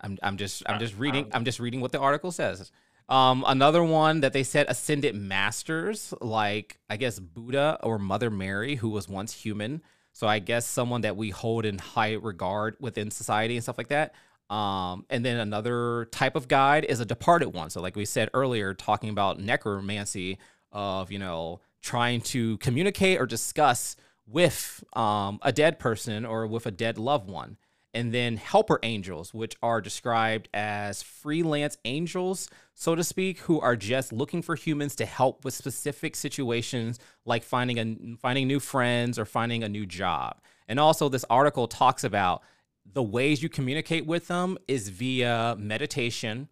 I'm 0.00 0.18
I'm 0.22 0.36
just 0.36 0.62
I'm 0.66 0.78
just 0.78 0.96
reading 0.96 1.24
um, 1.24 1.30
I'm 1.34 1.44
just 1.44 1.60
reading 1.60 1.80
what 1.80 1.92
the 1.92 2.00
article 2.00 2.32
says. 2.32 2.70
Um, 3.08 3.42
another 3.46 3.82
one 3.82 4.20
that 4.20 4.34
they 4.34 4.42
said 4.42 4.66
ascended 4.68 5.14
masters, 5.14 6.12
like 6.20 6.78
I 6.90 6.96
guess 6.96 7.18
Buddha 7.18 7.78
or 7.82 7.98
Mother 7.98 8.30
Mary, 8.30 8.76
who 8.76 8.90
was 8.90 9.08
once 9.08 9.32
human. 9.32 9.82
So 10.12 10.26
I 10.26 10.40
guess 10.40 10.66
someone 10.66 11.02
that 11.02 11.16
we 11.16 11.30
hold 11.30 11.64
in 11.64 11.78
high 11.78 12.14
regard 12.14 12.76
within 12.80 13.10
society 13.10 13.54
and 13.54 13.62
stuff 13.62 13.78
like 13.78 13.88
that. 13.88 14.14
Um, 14.50 15.04
and 15.10 15.24
then 15.24 15.38
another 15.38 16.06
type 16.06 16.34
of 16.34 16.48
guide 16.48 16.84
is 16.84 17.00
a 17.00 17.04
departed 17.04 17.50
one. 17.50 17.70
So 17.70 17.80
like 17.80 17.96
we 17.96 18.04
said 18.04 18.30
earlier, 18.34 18.74
talking 18.74 19.10
about 19.10 19.40
necromancy 19.40 20.38
of 20.72 21.10
you 21.10 21.18
know 21.18 21.60
trying 21.80 22.20
to 22.20 22.58
communicate 22.58 23.20
or 23.20 23.26
discuss 23.26 23.96
with 24.26 24.84
um, 24.92 25.38
a 25.42 25.52
dead 25.52 25.78
person 25.78 26.26
or 26.26 26.46
with 26.46 26.66
a 26.66 26.70
dead 26.70 26.98
loved 26.98 27.30
one 27.30 27.56
and 27.94 28.12
then 28.12 28.36
helper 28.36 28.78
angels, 28.82 29.32
which 29.32 29.56
are 29.62 29.80
described 29.80 30.48
as 30.52 31.02
freelance 31.02 31.78
angels, 31.84 32.48
so 32.74 32.94
to 32.94 33.02
speak, 33.02 33.38
who 33.40 33.60
are 33.60 33.76
just 33.76 34.12
looking 34.12 34.42
for 34.42 34.54
humans 34.54 34.94
to 34.96 35.06
help 35.06 35.44
with 35.44 35.54
specific 35.54 36.14
situations 36.14 36.98
like 37.24 37.42
finding 37.42 37.78
a 37.78 38.16
finding 38.16 38.46
new 38.46 38.60
friends 38.60 39.18
or 39.18 39.24
finding 39.24 39.62
a 39.62 39.68
new 39.68 39.86
job. 39.86 40.40
And 40.68 40.78
also 40.78 41.08
this 41.08 41.24
article 41.30 41.66
talks 41.66 42.04
about 42.04 42.42
the 42.84 43.02
ways 43.02 43.42
you 43.42 43.48
communicate 43.48 44.06
with 44.06 44.28
them 44.28 44.58
is 44.66 44.88
via 44.88 45.56
meditation, 45.58 46.48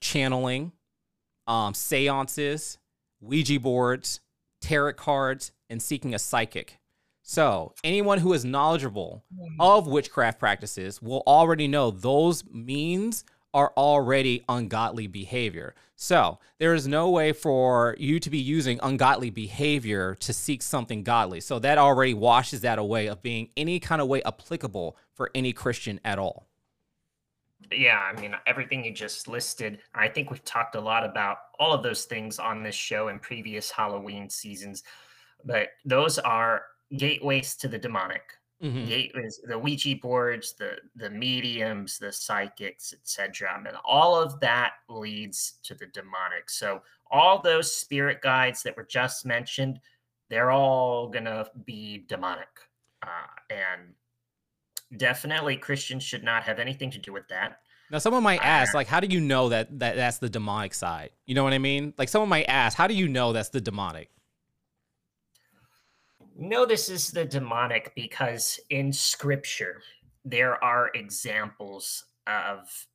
channeling, 0.00 0.72
um, 1.46 1.74
seances, 1.74 2.78
Ouija 3.20 3.60
boards, 3.60 4.20
tarot 4.60 4.94
cards, 4.94 5.52
and 5.68 5.80
seeking 5.82 6.14
a 6.14 6.18
psychic. 6.18 6.79
So, 7.30 7.74
anyone 7.84 8.18
who 8.18 8.32
is 8.32 8.44
knowledgeable 8.44 9.22
hmm. 9.32 9.60
of 9.60 9.86
witchcraft 9.86 10.40
practices 10.40 11.00
will 11.00 11.22
already 11.28 11.68
know 11.68 11.92
those 11.92 12.44
means 12.50 13.24
are 13.54 13.72
already 13.76 14.42
ungodly 14.48 15.06
behavior. 15.06 15.76
So, 15.94 16.40
there 16.58 16.74
is 16.74 16.88
no 16.88 17.08
way 17.08 17.32
for 17.32 17.94
you 18.00 18.18
to 18.18 18.30
be 18.30 18.38
using 18.38 18.80
ungodly 18.82 19.30
behavior 19.30 20.16
to 20.16 20.32
seek 20.32 20.60
something 20.60 21.04
godly. 21.04 21.40
So, 21.40 21.60
that 21.60 21.78
already 21.78 22.14
washes 22.14 22.62
that 22.62 22.80
away 22.80 23.06
of 23.06 23.22
being 23.22 23.50
any 23.56 23.78
kind 23.78 24.02
of 24.02 24.08
way 24.08 24.24
applicable 24.24 24.96
for 25.14 25.30
any 25.32 25.52
Christian 25.52 26.00
at 26.04 26.18
all. 26.18 26.48
Yeah, 27.70 28.00
I 28.00 28.20
mean, 28.20 28.34
everything 28.44 28.84
you 28.84 28.92
just 28.92 29.28
listed, 29.28 29.78
I 29.94 30.08
think 30.08 30.32
we've 30.32 30.44
talked 30.44 30.74
a 30.74 30.80
lot 30.80 31.04
about 31.04 31.36
all 31.60 31.72
of 31.72 31.84
those 31.84 32.06
things 32.06 32.40
on 32.40 32.64
this 32.64 32.74
show 32.74 33.06
in 33.06 33.20
previous 33.20 33.70
Halloween 33.70 34.28
seasons, 34.28 34.82
but 35.44 35.68
those 35.84 36.18
are 36.18 36.62
gateways 36.96 37.54
to 37.56 37.68
the 37.68 37.78
demonic. 37.78 38.22
Mm-hmm. 38.62 38.84
Gateways, 38.84 39.40
the 39.44 39.58
Ouija 39.58 39.96
boards, 40.02 40.54
the 40.58 40.76
the 40.94 41.08
mediums, 41.08 41.98
the 41.98 42.12
psychics, 42.12 42.92
etc. 42.92 43.62
And 43.66 43.76
all 43.86 44.14
of 44.14 44.38
that 44.40 44.72
leads 44.88 45.54
to 45.62 45.74
the 45.74 45.86
demonic. 45.86 46.50
So 46.50 46.82
all 47.10 47.40
those 47.40 47.74
spirit 47.74 48.20
guides 48.20 48.62
that 48.64 48.76
were 48.76 48.84
just 48.84 49.24
mentioned, 49.24 49.80
they're 50.28 50.50
all 50.50 51.08
gonna 51.08 51.46
be 51.64 52.04
demonic, 52.06 52.48
uh, 53.02 53.08
and 53.48 53.94
definitely 54.98 55.56
Christians 55.56 56.02
should 56.02 56.22
not 56.22 56.42
have 56.42 56.58
anything 56.58 56.90
to 56.90 56.98
do 56.98 57.14
with 57.14 57.28
that. 57.28 57.60
Now, 57.90 57.98
someone 57.98 58.22
might 58.22 58.44
ask, 58.44 58.72
like, 58.72 58.86
how 58.86 59.00
do 59.00 59.08
you 59.08 59.20
know 59.20 59.48
that, 59.48 59.78
that 59.80 59.96
that's 59.96 60.18
the 60.18 60.30
demonic 60.30 60.74
side? 60.74 61.10
You 61.26 61.34
know 61.34 61.42
what 61.42 61.52
I 61.52 61.58
mean? 61.58 61.92
Like, 61.98 62.08
someone 62.08 62.28
might 62.28 62.44
ask, 62.44 62.76
how 62.76 62.86
do 62.86 62.94
you 62.94 63.08
know 63.08 63.32
that's 63.32 63.48
the 63.48 63.60
demonic? 63.60 64.10
No, 66.42 66.64
this 66.64 66.88
is 66.88 67.10
the 67.10 67.26
demonic 67.26 67.92
because 67.94 68.58
in 68.70 68.94
scripture, 68.94 69.82
there 70.24 70.62
are 70.64 70.90
examples 70.94 72.06
of 72.26 72.86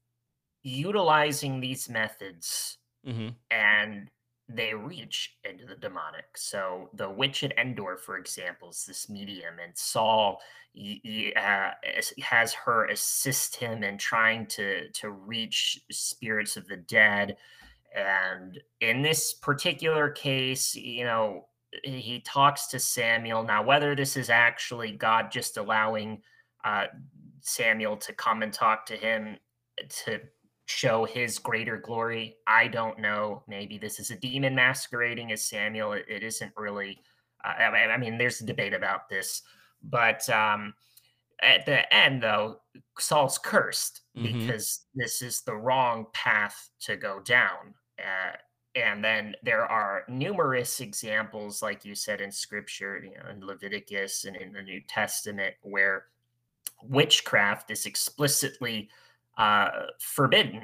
utilizing 0.64 1.60
these 1.60 1.88
methods 1.88 2.80
mm-hmm. 3.08 3.30
and 3.52 4.10
they 4.50 4.74
reach 4.74 5.38
into 5.48 5.64
the 5.68 5.76
demonic. 5.76 6.26
So 6.36 6.90
the 6.96 7.08
witch 7.08 7.44
at 7.44 7.56
Endor, 7.56 7.98
for 7.98 8.18
example, 8.18 8.72
is 8.72 8.84
this 8.84 9.10
medium, 9.10 9.60
and 9.64 9.78
Saul 9.78 10.42
uh, 10.76 11.72
has 12.24 12.54
her 12.54 12.86
assist 12.86 13.56
him 13.56 13.84
in 13.84 14.00
trying 14.00 14.48
to 14.48 14.90
to 14.90 15.12
reach 15.12 15.82
spirits 15.92 16.58
of 16.58 16.68
the 16.68 16.78
dead. 16.78 17.38
And 17.96 18.60
in 18.82 19.04
this 19.04 19.34
particular 19.34 20.10
case, 20.10 20.76
you 20.76 21.06
know, 21.06 21.46
he 21.84 22.22
talks 22.26 22.68
to 22.68 22.80
Samuel. 22.80 23.44
Now, 23.44 23.64
whether 23.64 23.96
this 23.96 24.18
is 24.18 24.30
actually 24.30 24.92
God 24.92 25.32
just 25.32 25.58
allowing 25.58 26.22
uh, 26.64 26.86
Samuel 27.42 27.98
to 27.98 28.14
come 28.14 28.42
and 28.42 28.52
talk 28.52 28.86
to 28.88 28.96
him 28.96 29.38
to 30.06 30.20
show 30.66 31.06
his 31.06 31.38
greater 31.38 31.78
glory. 31.78 32.38
I 32.48 32.68
don't 32.68 33.00
know. 33.00 33.44
Maybe 33.48 33.78
this 33.78 34.00
is 34.00 34.12
a 34.12 34.16
demon 34.16 34.56
masquerading 34.56 35.32
as 35.32 35.46
Samuel. 35.46 35.94
it, 35.94 36.06
it 36.08 36.24
isn't 36.24 36.52
really. 36.58 37.02
Uh, 37.44 37.50
I, 37.50 37.92
I, 37.92 37.98
mean, 37.98 38.18
there's 38.18 38.42
a 38.42 38.46
debate 38.46 38.74
about 38.74 39.08
this, 39.08 39.44
but 39.84 40.28
um, 40.30 40.74
at 41.42 41.66
the 41.66 41.94
end, 41.94 42.24
though, 42.24 42.62
Saul's 42.98 43.38
cursed 43.38 44.02
mm-hmm. 44.18 44.48
because 44.48 44.86
this 44.96 45.22
is 45.22 45.42
the 45.42 45.56
wrong 45.56 46.08
path 46.14 46.70
to 46.82 46.96
go 46.96 47.20
down. 47.20 47.76
Uh, 48.00 48.36
and 48.76 49.04
then 49.04 49.36
there 49.42 49.66
are 49.66 50.04
numerous 50.10 50.82
examples, 50.82 51.62
like 51.62 51.86
you 51.86 51.96
said 51.96 52.20
in 52.20 52.32
Scripture, 52.32 53.02
you 53.04 53.12
know, 53.12 53.30
in 53.30 53.46
Leviticus 53.46 54.26
and 54.26 54.36
in 54.36 54.52
the 54.52 54.62
New 54.62 54.82
Testament, 54.88 55.56
where 55.62 56.06
witchcraft 56.84 57.72
is 57.72 57.86
explicitly 57.86 58.90
uh, 59.38 59.70
forbidden 60.00 60.62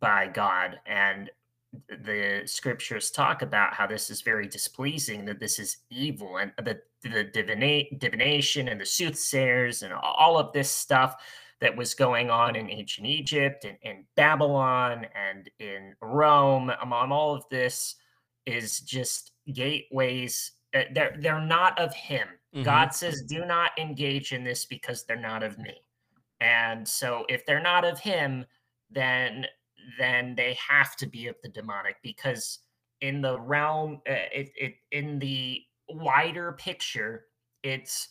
by 0.00 0.26
God. 0.26 0.80
And 0.86 1.30
the 1.88 2.42
scriptures 2.46 3.10
talk 3.10 3.42
about 3.42 3.74
how 3.74 3.86
this 3.86 4.10
is 4.10 4.22
very 4.22 4.46
displeasing, 4.46 5.24
that 5.24 5.40
this 5.40 5.58
is 5.58 5.78
evil, 5.90 6.38
and 6.38 6.52
the, 6.58 6.80
the 7.02 7.24
divina- 7.24 7.90
divination 7.98 8.68
and 8.68 8.80
the 8.80 8.86
soothsayers 8.86 9.82
and 9.82 9.92
all 9.92 10.38
of 10.38 10.52
this 10.52 10.70
stuff 10.70 11.16
that 11.64 11.76
was 11.76 11.94
going 11.94 12.30
on 12.30 12.54
in 12.54 12.70
ancient 12.70 13.06
Egypt 13.06 13.64
and 13.64 13.76
in 13.82 14.04
Babylon 14.16 15.06
and 15.14 15.50
in 15.58 15.94
Rome. 16.00 16.70
Among 16.82 17.10
all 17.10 17.34
of 17.34 17.44
this 17.50 17.96
is 18.46 18.80
just 18.80 19.32
gateways. 19.52 20.52
Uh, 20.74 20.82
they're 20.92 21.16
they're 21.18 21.40
not 21.40 21.78
of 21.80 21.94
Him. 21.94 22.28
Mm-hmm. 22.54 22.64
God 22.64 22.94
says, 22.94 23.22
"Do 23.22 23.44
not 23.44 23.70
engage 23.78 24.32
in 24.32 24.44
this 24.44 24.66
because 24.66 25.04
they're 25.04 25.16
not 25.16 25.42
of 25.42 25.58
me." 25.58 25.80
And 26.40 26.86
so 26.86 27.24
if 27.30 27.46
they're 27.46 27.62
not 27.62 27.84
of 27.86 27.98
him, 27.98 28.44
then 28.90 29.46
then 29.98 30.34
they 30.34 30.56
have 30.68 30.94
to 30.96 31.06
be 31.06 31.26
of 31.26 31.36
the 31.42 31.48
demonic 31.48 31.96
because 32.02 32.60
in 33.00 33.20
the 33.20 33.40
realm 33.40 34.00
uh, 34.08 34.28
it, 34.32 34.50
it 34.56 34.74
in 34.92 35.18
the 35.18 35.60
wider 35.88 36.52
picture 36.52 37.26
it's 37.62 38.08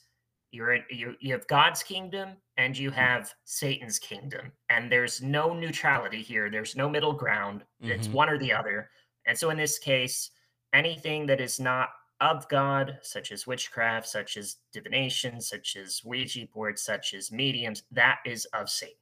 you're 0.53 0.77
you, 0.89 1.15
you 1.19 1.33
have 1.33 1.47
God's 1.47 1.83
kingdom 1.83 2.29
and 2.57 2.77
you 2.77 2.91
have 2.91 3.33
Satan's 3.45 3.99
kingdom 3.99 4.51
and 4.69 4.91
there's 4.91 5.21
no 5.21 5.53
neutrality 5.53 6.21
here 6.21 6.49
there's 6.49 6.75
no 6.75 6.87
middle 6.89 7.13
ground 7.13 7.63
mm-hmm. 7.81 7.91
it's 7.91 8.07
one 8.07 8.29
or 8.29 8.37
the 8.37 8.53
other 8.53 8.89
and 9.25 9.37
so 9.37 9.49
in 9.49 9.57
this 9.57 9.79
case 9.79 10.31
anything 10.73 11.25
that 11.27 11.41
is 11.41 11.59
not 11.59 11.89
of 12.23 12.47
God, 12.47 12.99
such 13.01 13.31
as 13.31 13.45
witchcraft, 13.45 14.07
such 14.07 14.37
as 14.37 14.57
divination, 14.71 15.41
such 15.41 15.75
as 15.75 16.01
Ouija 16.05 16.47
boards, 16.53 16.81
such 16.81 17.13
as 17.13 17.31
mediums, 17.31 17.83
that 17.91 18.19
is 18.25 18.45
of 18.53 18.69
Satan. 18.69 18.95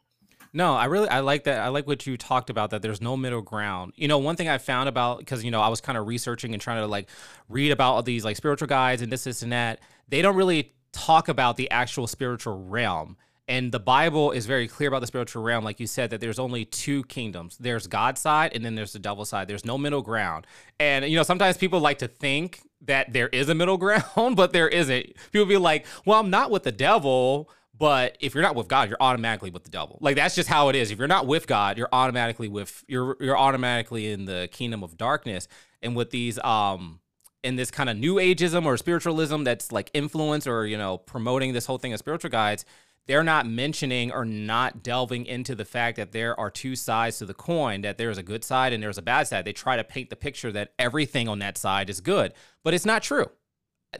No, 0.53 0.73
I 0.73 0.85
really 0.85 1.07
I 1.07 1.21
like 1.21 1.45
that. 1.45 1.61
I 1.61 1.69
like 1.69 1.87
what 1.87 2.05
you 2.05 2.17
talked 2.17 2.49
about 2.49 2.71
that 2.71 2.81
there's 2.81 2.99
no 2.99 3.15
middle 3.15 3.41
ground. 3.41 3.93
You 3.95 4.07
know, 4.07 4.17
one 4.17 4.35
thing 4.35 4.49
I 4.49 4.57
found 4.57 4.89
about 4.89 5.19
because 5.19 5.45
you 5.45 5.51
know 5.51 5.61
I 5.61 5.69
was 5.69 5.79
kind 5.79 5.97
of 5.97 6.07
researching 6.07 6.53
and 6.53 6.61
trying 6.61 6.81
to 6.81 6.87
like 6.87 7.07
read 7.47 7.71
about 7.71 7.93
all 7.93 8.03
these 8.03 8.25
like 8.25 8.35
spiritual 8.35 8.67
guides 8.67 9.01
and 9.01 9.11
this, 9.11 9.23
this, 9.23 9.43
and 9.43 9.53
that. 9.53 9.79
They 10.09 10.21
don't 10.21 10.35
really 10.35 10.73
talk 10.91 11.27
about 11.27 11.57
the 11.57 11.69
actual 11.71 12.07
spiritual 12.07 12.63
realm. 12.65 13.17
And 13.47 13.71
the 13.71 13.79
Bible 13.79 14.31
is 14.31 14.45
very 14.45 14.67
clear 14.67 14.87
about 14.87 15.01
the 15.01 15.07
spiritual 15.07 15.43
realm, 15.43 15.63
like 15.63 15.79
you 15.79 15.87
said, 15.87 16.11
that 16.11 16.21
there's 16.21 16.39
only 16.39 16.63
two 16.63 17.03
kingdoms. 17.03 17.57
There's 17.59 17.85
God's 17.85 18.21
side 18.21 18.51
and 18.55 18.63
then 18.63 18.75
there's 18.75 18.93
the 18.93 18.99
devil's 18.99 19.29
side. 19.29 19.47
There's 19.47 19.65
no 19.65 19.77
middle 19.77 20.01
ground. 20.01 20.47
And 20.79 21.03
you 21.05 21.17
know, 21.17 21.23
sometimes 21.23 21.57
people 21.57 21.81
like 21.81 21.97
to 21.97 22.07
think 22.07 22.61
that 22.83 23.11
there 23.11 23.27
is 23.27 23.49
a 23.49 23.55
middle 23.55 23.77
ground, 23.85 24.35
but 24.35 24.53
there 24.53 24.69
isn't. 24.69 25.07
People 25.31 25.47
be 25.47 25.57
like, 25.57 25.85
well, 26.05 26.19
I'm 26.19 26.29
not 26.29 26.49
with 26.49 26.63
the 26.63 26.71
devil. 26.71 27.49
But 27.77 28.15
if 28.19 28.35
you're 28.35 28.43
not 28.43 28.55
with 28.55 28.67
God, 28.67 28.89
you're 28.89 28.97
automatically 29.01 29.49
with 29.49 29.63
the 29.63 29.71
devil. 29.71 29.97
Like 30.01 30.15
that's 30.15 30.35
just 30.35 30.47
how 30.47 30.69
it 30.69 30.75
is. 30.75 30.91
If 30.91 30.99
you're 30.99 31.07
not 31.07 31.25
with 31.25 31.47
God, 31.47 31.79
you're 31.79 31.89
automatically 31.91 32.47
with 32.47 32.83
you're 32.87 33.17
you're 33.19 33.37
automatically 33.37 34.11
in 34.11 34.25
the 34.25 34.47
kingdom 34.51 34.83
of 34.83 34.97
darkness. 34.97 35.47
And 35.81 35.95
with 35.95 36.11
these 36.11 36.37
um 36.39 36.99
in 37.43 37.55
this 37.55 37.71
kind 37.71 37.89
of 37.89 37.97
new 37.97 38.15
ageism 38.15 38.65
or 38.65 38.77
spiritualism 38.77 39.43
that's 39.43 39.71
like 39.71 39.89
influence 39.93 40.45
or 40.45 40.65
you 40.65 40.77
know 40.77 40.97
promoting 40.97 41.53
this 41.53 41.65
whole 41.65 41.77
thing 41.77 41.93
of 41.93 41.99
spiritual 41.99 42.29
guides, 42.29 42.65
they're 43.07 43.23
not 43.23 43.47
mentioning 43.47 44.11
or 44.11 44.25
not 44.25 44.83
delving 44.83 45.25
into 45.25 45.55
the 45.55 45.65
fact 45.65 45.97
that 45.97 46.11
there 46.11 46.39
are 46.39 46.51
two 46.51 46.75
sides 46.75 47.17
to 47.17 47.25
the 47.25 47.33
coin, 47.33 47.81
that 47.81 47.97
there's 47.97 48.17
a 48.17 48.23
good 48.23 48.43
side 48.43 48.73
and 48.73 48.81
there's 48.81 48.97
a 48.97 49.01
bad 49.01 49.27
side. 49.27 49.45
They 49.45 49.53
try 49.53 49.75
to 49.75 49.83
paint 49.83 50.09
the 50.09 50.15
picture 50.15 50.51
that 50.51 50.73
everything 50.77 51.27
on 51.27 51.39
that 51.39 51.57
side 51.57 51.89
is 51.89 51.99
good, 51.99 52.33
but 52.63 52.73
it's 52.73 52.85
not 52.85 53.03
true. 53.03 53.29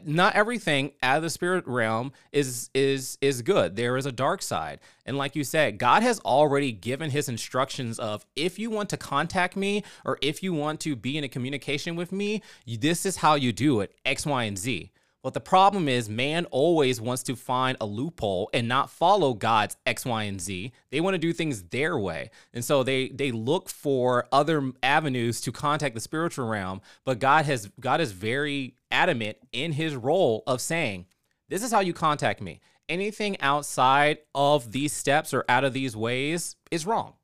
Not 0.04 0.34
everything 0.34 0.92
out 1.02 1.18
of 1.18 1.22
the 1.22 1.28
spirit 1.28 1.66
realm 1.66 2.12
is 2.32 2.70
is 2.74 3.18
is 3.20 3.42
good. 3.42 3.76
There 3.76 3.98
is 3.98 4.06
a 4.06 4.12
dark 4.12 4.40
side. 4.40 4.80
And 5.04 5.18
like 5.18 5.36
you 5.36 5.44
said, 5.44 5.78
God 5.78 6.02
has 6.02 6.18
already 6.20 6.72
given 6.72 7.10
his 7.10 7.28
instructions 7.28 7.98
of 7.98 8.24
if 8.34 8.58
you 8.58 8.70
want 8.70 8.88
to 8.90 8.96
contact 8.96 9.54
me 9.54 9.84
or 10.04 10.18
if 10.22 10.42
you 10.42 10.54
want 10.54 10.80
to 10.80 10.96
be 10.96 11.18
in 11.18 11.24
a 11.24 11.28
communication 11.28 11.94
with 11.94 12.10
me, 12.10 12.42
this 12.66 13.04
is 13.04 13.18
how 13.18 13.34
you 13.34 13.52
do 13.52 13.80
it, 13.80 13.94
X, 14.06 14.24
Y, 14.24 14.44
and 14.44 14.56
Z. 14.56 14.92
But 15.22 15.34
the 15.34 15.40
problem 15.40 15.88
is, 15.88 16.08
man 16.08 16.46
always 16.46 17.00
wants 17.00 17.22
to 17.24 17.36
find 17.36 17.76
a 17.80 17.86
loophole 17.86 18.50
and 18.52 18.66
not 18.66 18.90
follow 18.90 19.34
God's 19.34 19.76
X, 19.86 20.04
Y, 20.04 20.24
and 20.24 20.40
Z. 20.40 20.72
They 20.90 21.00
want 21.00 21.14
to 21.14 21.18
do 21.18 21.32
things 21.32 21.62
their 21.64 21.96
way. 21.96 22.30
And 22.52 22.64
so 22.64 22.82
they 22.82 23.08
they 23.08 23.30
look 23.30 23.68
for 23.68 24.26
other 24.32 24.72
avenues 24.82 25.40
to 25.42 25.52
contact 25.52 25.94
the 25.94 26.00
spiritual 26.00 26.48
realm. 26.48 26.80
But 27.04 27.20
God 27.20 27.44
has 27.44 27.70
God 27.78 28.00
is 28.00 28.10
very 28.10 28.74
adamant 28.92 29.38
in 29.52 29.72
his 29.72 29.96
role 29.96 30.42
of 30.46 30.60
saying, 30.60 31.06
This 31.48 31.62
is 31.62 31.72
how 31.72 31.80
you 31.80 31.92
contact 31.92 32.40
me. 32.40 32.60
Anything 32.88 33.40
outside 33.40 34.18
of 34.34 34.70
these 34.70 34.92
steps 34.92 35.32
or 35.32 35.44
out 35.48 35.64
of 35.64 35.72
these 35.72 35.96
ways 35.96 36.56
is 36.70 36.86
wrong. 36.86 37.14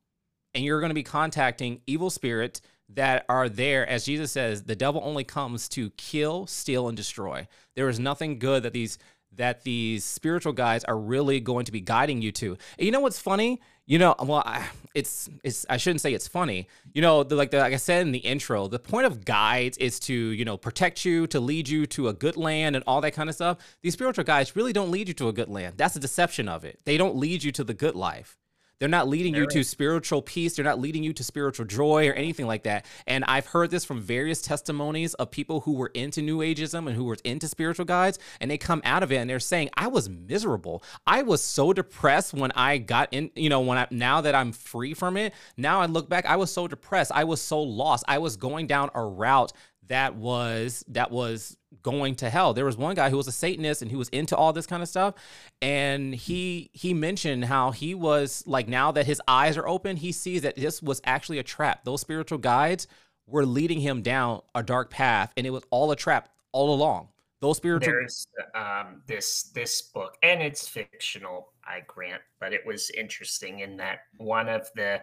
And 0.55 0.65
you're 0.65 0.81
going 0.81 0.91
to 0.91 0.95
be 0.95 1.03
contacting 1.03 1.83
evil 1.87 2.11
spirits 2.11 2.63
that 2.91 3.27
are 3.29 3.49
there, 3.49 3.87
as 3.87 4.05
Jesus 4.05 4.33
says, 4.33 4.63
the 4.63 4.77
devil 4.77 5.03
only 5.05 5.25
comes 5.25 5.69
to 5.71 5.91
kill, 5.91 6.47
steal, 6.47 6.89
and 6.89 6.97
destroy. 6.97 7.47
There 7.77 7.89
is 7.89 8.01
nothing 8.01 8.39
good 8.39 8.63
that 8.63 8.73
these 8.73 8.99
that 9.33 9.63
these 9.63 10.05
spiritual 10.05 10.55
guides 10.55 10.85
are 10.85 10.99
really 10.99 11.39
going 11.39 11.67
to 11.67 11.73
be 11.73 11.83
guiding 11.83 12.23
you 12.23 12.33
to. 12.33 12.57
And 12.79 12.87
you 12.87 12.91
know 12.91 13.01
what's 13.01 13.21
funny? 13.21 13.61
You 13.89 13.99
know, 13.99 14.15
well, 14.23 14.43
I, 14.45 14.69
it's 14.95 15.31
it's 15.43 15.65
I 15.71 15.79
shouldn't 15.79 16.03
say 16.03 16.13
it's 16.13 16.29
funny. 16.29 16.69
You 16.93 17.01
know, 17.01 17.23
the, 17.23 17.35
like 17.37 17.51
the, 17.51 17.59
like 17.59 17.73
I 17.73 17.77
said 17.77 18.03
in 18.03 18.13
the 18.13 18.19
intro, 18.19 18.69
the 18.69 18.79
point 18.79 19.07
of 19.07 19.25
guides 19.25 19.79
is 19.79 19.99
to 20.01 20.13
you 20.13 20.45
know 20.45 20.59
protect 20.59 21.07
you, 21.07 21.27
to 21.29 21.41
lead 21.41 21.71
you 21.71 21.87
to 21.87 22.09
a 22.09 22.13
good 22.13 22.37
land, 22.37 22.77
and 22.77 22.85
all 22.87 23.01
that 23.01 23.13
kind 23.13 23.31
of 23.31 23.35
stuff. 23.35 23.57
These 23.81 23.95
spiritual 23.95 24.25
guides 24.25 24.55
really 24.55 24.75
don't 24.75 24.91
lead 24.91 25.09
you 25.09 25.15
to 25.15 25.29
a 25.29 25.33
good 25.33 25.49
land. 25.49 25.79
That's 25.79 25.97
a 25.97 26.01
deception 26.01 26.51
of 26.51 26.67
it. 26.67 26.81
They 26.85 26.99
don't 26.99 27.17
lead 27.17 27.43
you 27.43 27.51
to 27.53 27.65
the 27.65 27.73
good 27.73 27.95
life. 27.95 28.37
They're 28.81 28.89
not 28.89 29.09
leading 29.09 29.35
you 29.35 29.47
to 29.49 29.65
spiritual 29.65 30.23
peace. 30.23 30.55
They're 30.55 30.65
not 30.65 30.81
leading 30.81 31.03
you 31.03 31.13
to 31.15 31.25
spiritual 31.25 31.67
joy 31.67 32.09
or 32.09 32.13
anything 32.13 32.47
like 32.47 32.63
that. 32.63 32.87
And 33.07 33.25
I've 33.25 33.47
heard 33.47 33.71
this 33.71 33.85
from 33.85 34.01
various 34.01 34.41
testimonies 34.41 35.15
of 35.15 35.31
people 35.33 35.61
who 35.61 35.73
were 35.73 35.91
into 35.95 36.23
New 36.23 36.39
Ageism 36.39 36.87
and 36.87 36.95
who 36.95 37.05
were 37.05 37.17
into 37.25 37.49
spiritual 37.49 37.87
guides, 37.87 38.19
and 38.41 38.51
they 38.51 38.59
come 38.59 38.81
out 38.85 39.03
of 39.03 39.11
it 39.11 39.17
and 39.17 39.29
they're 39.29 39.41
saying, 39.41 39.71
I 39.77 39.89
was 39.89 40.09
miserable. 40.09 40.83
I 41.07 41.23
was 41.23 41.43
so 41.43 41.73
depressed 41.73 42.35
when 42.35 42.53
I 42.53 42.79
got 42.79 43.09
in, 43.13 43.31
you 43.35 43.49
know, 43.49 43.61
when 43.61 43.79
I 43.79 43.89
now 43.91 44.21
that 44.21 44.35
I'm 44.35 44.53
free 44.53 44.95
from 44.95 45.17
it, 45.17 45.35
now 45.57 45.81
I 45.81 45.87
look 45.87 46.09
back, 46.09 46.27
I 46.27 46.37
was 46.37 46.53
so 46.53 46.69
depressed. 46.69 47.11
I 47.13 47.25
was 47.25 47.41
so 47.41 47.61
lost. 47.61 48.05
I 48.07 48.19
was 48.19 48.37
going 48.37 48.69
down 48.69 48.91
a 48.95 49.03
route 49.03 49.53
that 49.89 50.15
was 50.15 50.85
that 50.89 51.11
was 51.11 51.57
going 51.83 52.15
to 52.17 52.31
hell. 52.31 52.55
There 52.55 52.65
was 52.65 52.77
one 52.77 52.95
guy 52.95 53.11
who 53.11 53.17
was 53.17 53.29
a 53.29 53.33
Satanist 53.33 53.83
and 53.83 53.91
he 53.91 53.97
was 53.97 54.09
into 54.11 54.37
all 54.37 54.53
this 54.53 54.67
kind 54.67 54.83
of 54.83 54.89
stuff, 54.89 55.15
and 55.61 56.15
he 56.15 56.71
he 56.73 56.95
mentioned 56.95 57.45
how 57.47 57.71
he 57.71 57.95
was 57.95 58.45
like 58.47 58.69
now 58.69 58.93
that 58.93 59.07
his 59.07 59.21
eyes 59.29 59.57
are 59.57 59.67
open, 59.67 59.97
he 59.97 60.13
sees 60.13 60.43
that 60.43 60.57
this 60.57 60.83
was 60.83 61.01
actually 61.05 61.39
a 61.39 61.43
trap. 61.43 61.85
Those 61.85 62.01
spiritual 62.01 62.39
guides 62.39 62.87
were 63.27 63.45
leading 63.45 63.81
him 63.81 64.03
down 64.03 64.41
a 64.55 64.63
dark 64.63 64.91
path, 64.91 65.33
and 65.37 65.47
it 65.47 65.51
was 65.51 65.63
all 65.71 65.91
a 65.91 65.97
trap 65.97 66.31
all 66.53 66.75
along. 66.75 67.09
Those 67.41 67.57
spiritual. 67.57 67.93
There's 67.93 68.27
um, 68.55 69.03
this 69.07 69.45
this 69.55 69.83
book, 69.83 70.17
and 70.23 70.43
it's 70.43 70.67
fictional, 70.67 71.53
I 71.65 71.83
grant, 71.87 72.23
but 72.41 72.53
it 72.53 72.67
was 72.67 72.91
interesting 72.91 73.61
in 73.61 73.77
that 73.77 74.01
one 74.17 74.49
of 74.49 74.69
the 74.75 75.03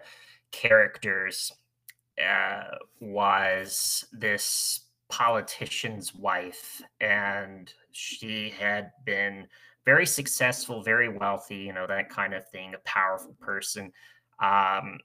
characters 0.52 1.52
uh, 2.24 2.76
was 3.00 4.04
this 4.12 4.80
politician's 5.08 6.14
wife, 6.14 6.82
and 7.00 7.72
she 7.92 8.50
had 8.50 8.90
been 9.04 9.46
very 9.84 10.06
successful, 10.06 10.82
very 10.82 11.08
wealthy, 11.08 11.56
you 11.56 11.72
know, 11.72 11.86
that 11.86 12.10
kind 12.10 12.34
of 12.34 12.48
thing, 12.48 12.74
a 12.74 12.78
powerful 12.78 13.36
person. 13.40 13.92
Um, 14.40 14.98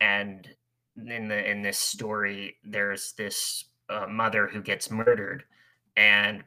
and 0.00 0.48
in 0.96 1.28
the 1.28 1.50
in 1.50 1.62
this 1.62 1.78
story, 1.78 2.56
there's 2.64 3.12
this 3.12 3.64
uh, 3.88 4.06
mother 4.08 4.46
who 4.46 4.62
gets 4.62 4.90
murdered, 4.90 5.44
and 5.96 6.42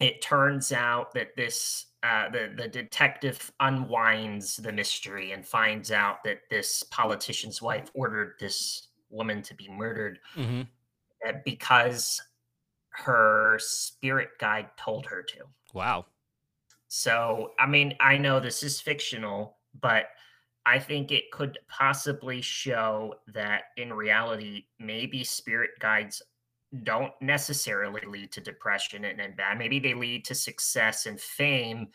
it 0.00 0.22
turns 0.22 0.72
out 0.72 1.12
that 1.14 1.36
this 1.36 1.86
uh, 2.02 2.28
the 2.30 2.52
the 2.56 2.68
detective 2.68 3.52
unwinds 3.60 4.56
the 4.56 4.72
mystery 4.72 5.32
and 5.32 5.46
finds 5.46 5.90
out 5.90 6.22
that 6.24 6.40
this 6.50 6.82
politician's 6.84 7.60
wife 7.60 7.90
ordered 7.94 8.34
this 8.38 8.88
woman 9.14 9.42
to 9.42 9.54
be 9.54 9.68
murdered 9.68 10.18
Mm-hmm. 10.36 10.62
uh, 11.28 11.32
because 11.44 12.20
her 12.90 13.58
spirit 13.60 14.30
guide 14.38 14.68
told 14.76 15.06
her 15.06 15.22
to. 15.22 15.38
Wow. 15.72 16.06
So, 16.88 17.52
I 17.58 17.66
mean, 17.66 17.94
I 18.00 18.16
know 18.18 18.38
this 18.38 18.62
is 18.62 18.80
fictional, 18.80 19.56
but 19.80 20.06
I 20.66 20.78
think 20.78 21.10
it 21.10 21.30
could 21.32 21.58
possibly 21.68 22.40
show 22.40 23.16
that 23.34 23.64
in 23.76 23.92
reality, 23.92 24.66
maybe 24.78 25.24
spirit 25.24 25.70
guides 25.80 26.22
don't 26.84 27.12
necessarily 27.20 28.00
lead 28.06 28.32
to 28.32 28.40
depression 28.40 29.04
and, 29.04 29.20
and 29.20 29.36
bad. 29.36 29.58
Maybe 29.58 29.78
they 29.78 29.94
lead 29.94 30.24
to 30.26 30.34
success 30.34 31.06
and 31.06 31.20
fame, 31.20 31.88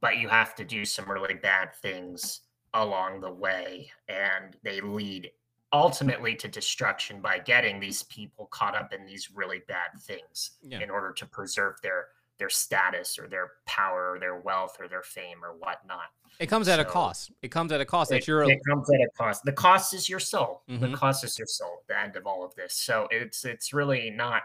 but 0.00 0.18
you 0.18 0.28
have 0.28 0.54
to 0.56 0.64
do 0.64 0.84
some 0.84 1.10
really 1.10 1.34
bad 1.34 1.74
things 1.80 2.40
along 2.74 3.20
the 3.20 3.32
way. 3.32 3.90
And 4.08 4.56
they 4.62 4.80
lead 4.80 5.30
ultimately 5.72 6.34
to 6.36 6.48
destruction 6.48 7.20
by 7.20 7.38
getting 7.38 7.80
these 7.80 8.02
people 8.04 8.46
caught 8.46 8.74
up 8.76 8.92
in 8.92 9.06
these 9.06 9.30
really 9.34 9.60
bad 9.68 9.90
things 10.00 10.52
Yeah. 10.62 10.80
in 10.80 10.90
order 10.90 11.12
to 11.12 11.26
preserve 11.26 11.80
their 11.82 12.08
their 12.38 12.48
status 12.50 13.18
or 13.20 13.28
their 13.28 13.52
power 13.66 14.12
or 14.12 14.18
their 14.18 14.36
wealth 14.36 14.76
or 14.80 14.88
their 14.88 15.02
fame 15.04 15.44
or 15.44 15.52
whatnot. 15.58 16.06
It 16.40 16.46
comes 16.46 16.66
at 16.66 16.80
a 16.80 16.84
cost. 16.84 17.30
It 17.40 17.48
comes 17.52 17.70
at 17.70 17.80
a 17.80 17.84
cost 17.84 18.10
that 18.10 18.16
It, 18.20 18.26
you're. 18.26 18.42
it 18.50 18.58
comes 18.68 18.90
at 18.90 19.00
a 19.00 19.08
cost. 19.16 19.44
The 19.44 19.52
cost 19.52 19.94
is 19.94 20.08
your 20.08 20.18
soul. 20.18 20.62
Mhm. 20.68 20.80
The 20.80 20.96
cost 20.96 21.22
is 21.22 21.38
your 21.38 21.46
soul 21.46 21.84
the 21.86 21.96
end 21.96 22.16
of 22.16 22.26
all 22.26 22.44
of 22.44 22.52
this. 22.56 22.74
So 22.74 23.06
it's 23.12 23.44
it's 23.44 23.72
really 23.72 24.10
not 24.10 24.42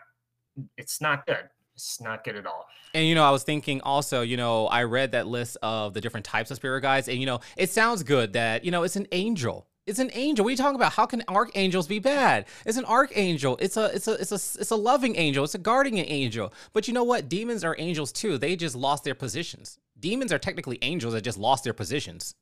it's 0.77 1.01
not 1.01 1.25
good. 1.25 1.49
It's 1.73 1.99
not 2.01 2.23
good 2.23 2.35
at 2.35 2.45
all. 2.45 2.67
And 2.93 3.07
you 3.07 3.15
know, 3.15 3.23
I 3.23 3.31
was 3.31 3.43
thinking 3.43 3.81
also, 3.81 4.21
you 4.21 4.37
know, 4.37 4.67
I 4.67 4.83
read 4.83 5.11
that 5.13 5.25
list 5.27 5.57
of 5.63 5.93
the 5.93 6.01
different 6.01 6.25
types 6.25 6.51
of 6.51 6.57
spirit 6.57 6.81
guides, 6.81 7.07
and 7.07 7.19
you 7.19 7.25
know, 7.25 7.39
it 7.55 7.69
sounds 7.71 8.03
good 8.03 8.33
that 8.33 8.63
you 8.63 8.69
know 8.71 8.83
it's 8.83 8.95
an 8.95 9.07
angel. 9.11 9.67
It's 9.87 9.99
an 9.99 10.11
angel. 10.13 10.43
What 10.43 10.49
are 10.49 10.51
you 10.51 10.57
talking 10.57 10.75
about? 10.75 10.91
How 10.93 11.05
can 11.05 11.23
archangels 11.29 11.87
be 11.87 11.99
bad? 11.99 12.45
It's 12.65 12.77
an 12.77 12.85
archangel. 12.85 13.57
It's 13.59 13.77
a 13.77 13.85
it's 13.85 14.07
a 14.07 14.13
it's 14.13 14.31
a 14.31 14.59
it's 14.59 14.71
a 14.71 14.75
loving 14.75 15.15
angel. 15.15 15.45
It's 15.45 15.55
a 15.55 15.59
guardian 15.59 16.05
angel. 16.07 16.53
But 16.73 16.87
you 16.87 16.93
know 16.93 17.05
what? 17.05 17.29
Demons 17.29 17.63
are 17.63 17.75
angels 17.79 18.11
too. 18.11 18.37
They 18.37 18.57
just 18.57 18.75
lost 18.75 19.05
their 19.05 19.15
positions. 19.15 19.79
Demons 19.97 20.33
are 20.33 20.39
technically 20.39 20.77
angels 20.81 21.13
that 21.13 21.21
just 21.21 21.37
lost 21.37 21.63
their 21.63 21.73
positions. 21.73 22.35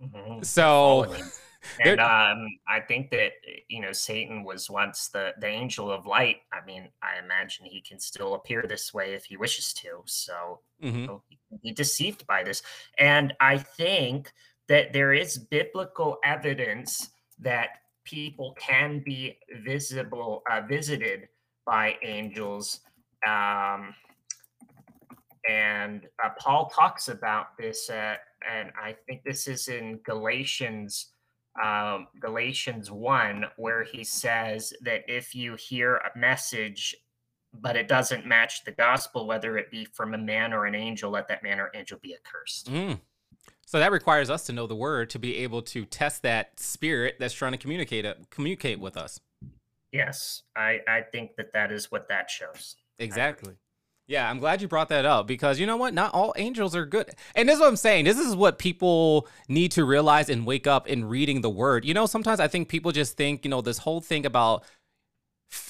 Mhm. 0.00 0.44
So. 0.44 1.12
And 1.80 2.00
um, 2.00 2.46
I 2.68 2.78
think 2.78 3.10
that 3.10 3.32
you 3.68 3.80
know 3.80 3.90
Satan 3.90 4.44
was 4.44 4.70
once 4.70 5.08
the 5.08 5.32
the 5.40 5.48
angel 5.48 5.90
of 5.90 6.06
light. 6.06 6.36
I 6.52 6.64
mean, 6.64 6.88
I 7.02 7.18
imagine 7.22 7.66
he 7.66 7.80
can 7.80 7.98
still 7.98 8.34
appear 8.34 8.62
this 8.62 8.94
way 8.94 9.14
if 9.14 9.24
he 9.24 9.36
wishes 9.36 9.72
to. 9.74 10.02
So 10.06 10.60
mhm. 10.82 11.06
know, 11.06 11.22
he 11.28 11.38
can 11.48 11.58
be 11.60 11.72
deceived 11.72 12.26
by 12.28 12.44
this. 12.44 12.62
And 12.96 13.34
I 13.40 13.58
think 13.58 14.32
that 14.68 14.92
there 14.92 15.12
is 15.12 15.38
biblical 15.38 16.18
evidence 16.24 17.10
that 17.40 17.68
people 18.04 18.54
can 18.58 19.02
be 19.04 19.38
visible, 19.64 20.42
uh, 20.50 20.60
visited 20.68 21.28
by 21.66 21.96
angels. 22.02 22.80
Um, 23.26 23.94
and 25.48 26.06
uh, 26.22 26.30
Paul 26.38 26.70
talks 26.74 27.08
about 27.08 27.56
this, 27.58 27.90
uh, 27.90 28.16
and 28.50 28.70
I 28.82 28.94
think 29.06 29.22
this 29.24 29.46
is 29.46 29.68
in 29.68 30.00
Galatians. 30.04 31.12
Um, 31.62 32.06
Galatians 32.20 32.88
1, 32.88 33.44
where 33.56 33.82
he 33.82 34.04
says 34.04 34.72
that 34.82 35.02
if 35.08 35.34
you 35.34 35.56
hear 35.56 35.96
a 35.96 36.16
message 36.16 36.94
but 37.52 37.76
it 37.76 37.88
doesn't 37.88 38.26
match 38.26 38.64
the 38.64 38.72
gospel, 38.72 39.26
whether 39.26 39.56
it 39.56 39.70
be 39.70 39.84
from 39.86 40.14
a 40.14 40.18
man 40.18 40.52
or 40.52 40.66
an 40.66 40.74
angel, 40.74 41.10
let 41.10 41.28
that 41.28 41.42
man 41.42 41.58
or 41.58 41.70
angel 41.74 41.98
be 42.02 42.14
accursed. 42.14 42.70
Mm. 42.70 43.00
So 43.66 43.78
that 43.78 43.92
requires 43.92 44.30
us 44.30 44.46
to 44.46 44.52
know 44.52 44.66
the 44.66 44.74
word 44.74 45.10
to 45.10 45.18
be 45.18 45.36
able 45.38 45.62
to 45.62 45.84
test 45.84 46.22
that 46.22 46.58
spirit 46.58 47.16
that's 47.18 47.34
trying 47.34 47.52
to 47.52 47.58
communicate 47.58 48.06
uh, 48.06 48.14
communicate 48.30 48.80
with 48.80 48.96
us. 48.96 49.20
Yes, 49.92 50.42
I, 50.56 50.80
I 50.86 51.02
think 51.02 51.36
that 51.36 51.52
that 51.54 51.72
is 51.72 51.90
what 51.90 52.08
that 52.08 52.30
shows. 52.30 52.76
Exactly. 52.98 53.54
Yeah, 54.08 54.28
I'm 54.28 54.38
glad 54.38 54.62
you 54.62 54.68
brought 54.68 54.88
that 54.88 55.04
up 55.04 55.26
because 55.26 55.60
you 55.60 55.66
know 55.66 55.76
what? 55.76 55.92
Not 55.92 56.14
all 56.14 56.32
angels 56.38 56.74
are 56.74 56.86
good. 56.86 57.10
And 57.34 57.46
this 57.46 57.56
is 57.56 57.60
what 57.60 57.68
I'm 57.68 57.76
saying. 57.76 58.06
This 58.06 58.18
is 58.18 58.34
what 58.34 58.58
people 58.58 59.28
need 59.48 59.70
to 59.72 59.84
realize 59.84 60.30
and 60.30 60.46
wake 60.46 60.66
up 60.66 60.88
in 60.88 61.04
reading 61.04 61.42
the 61.42 61.50
word. 61.50 61.84
You 61.84 61.92
know, 61.92 62.06
sometimes 62.06 62.40
I 62.40 62.48
think 62.48 62.68
people 62.68 62.90
just 62.90 63.18
think, 63.18 63.44
you 63.44 63.50
know, 63.50 63.60
this 63.60 63.76
whole 63.76 64.00
thing 64.00 64.24
about 64.24 64.64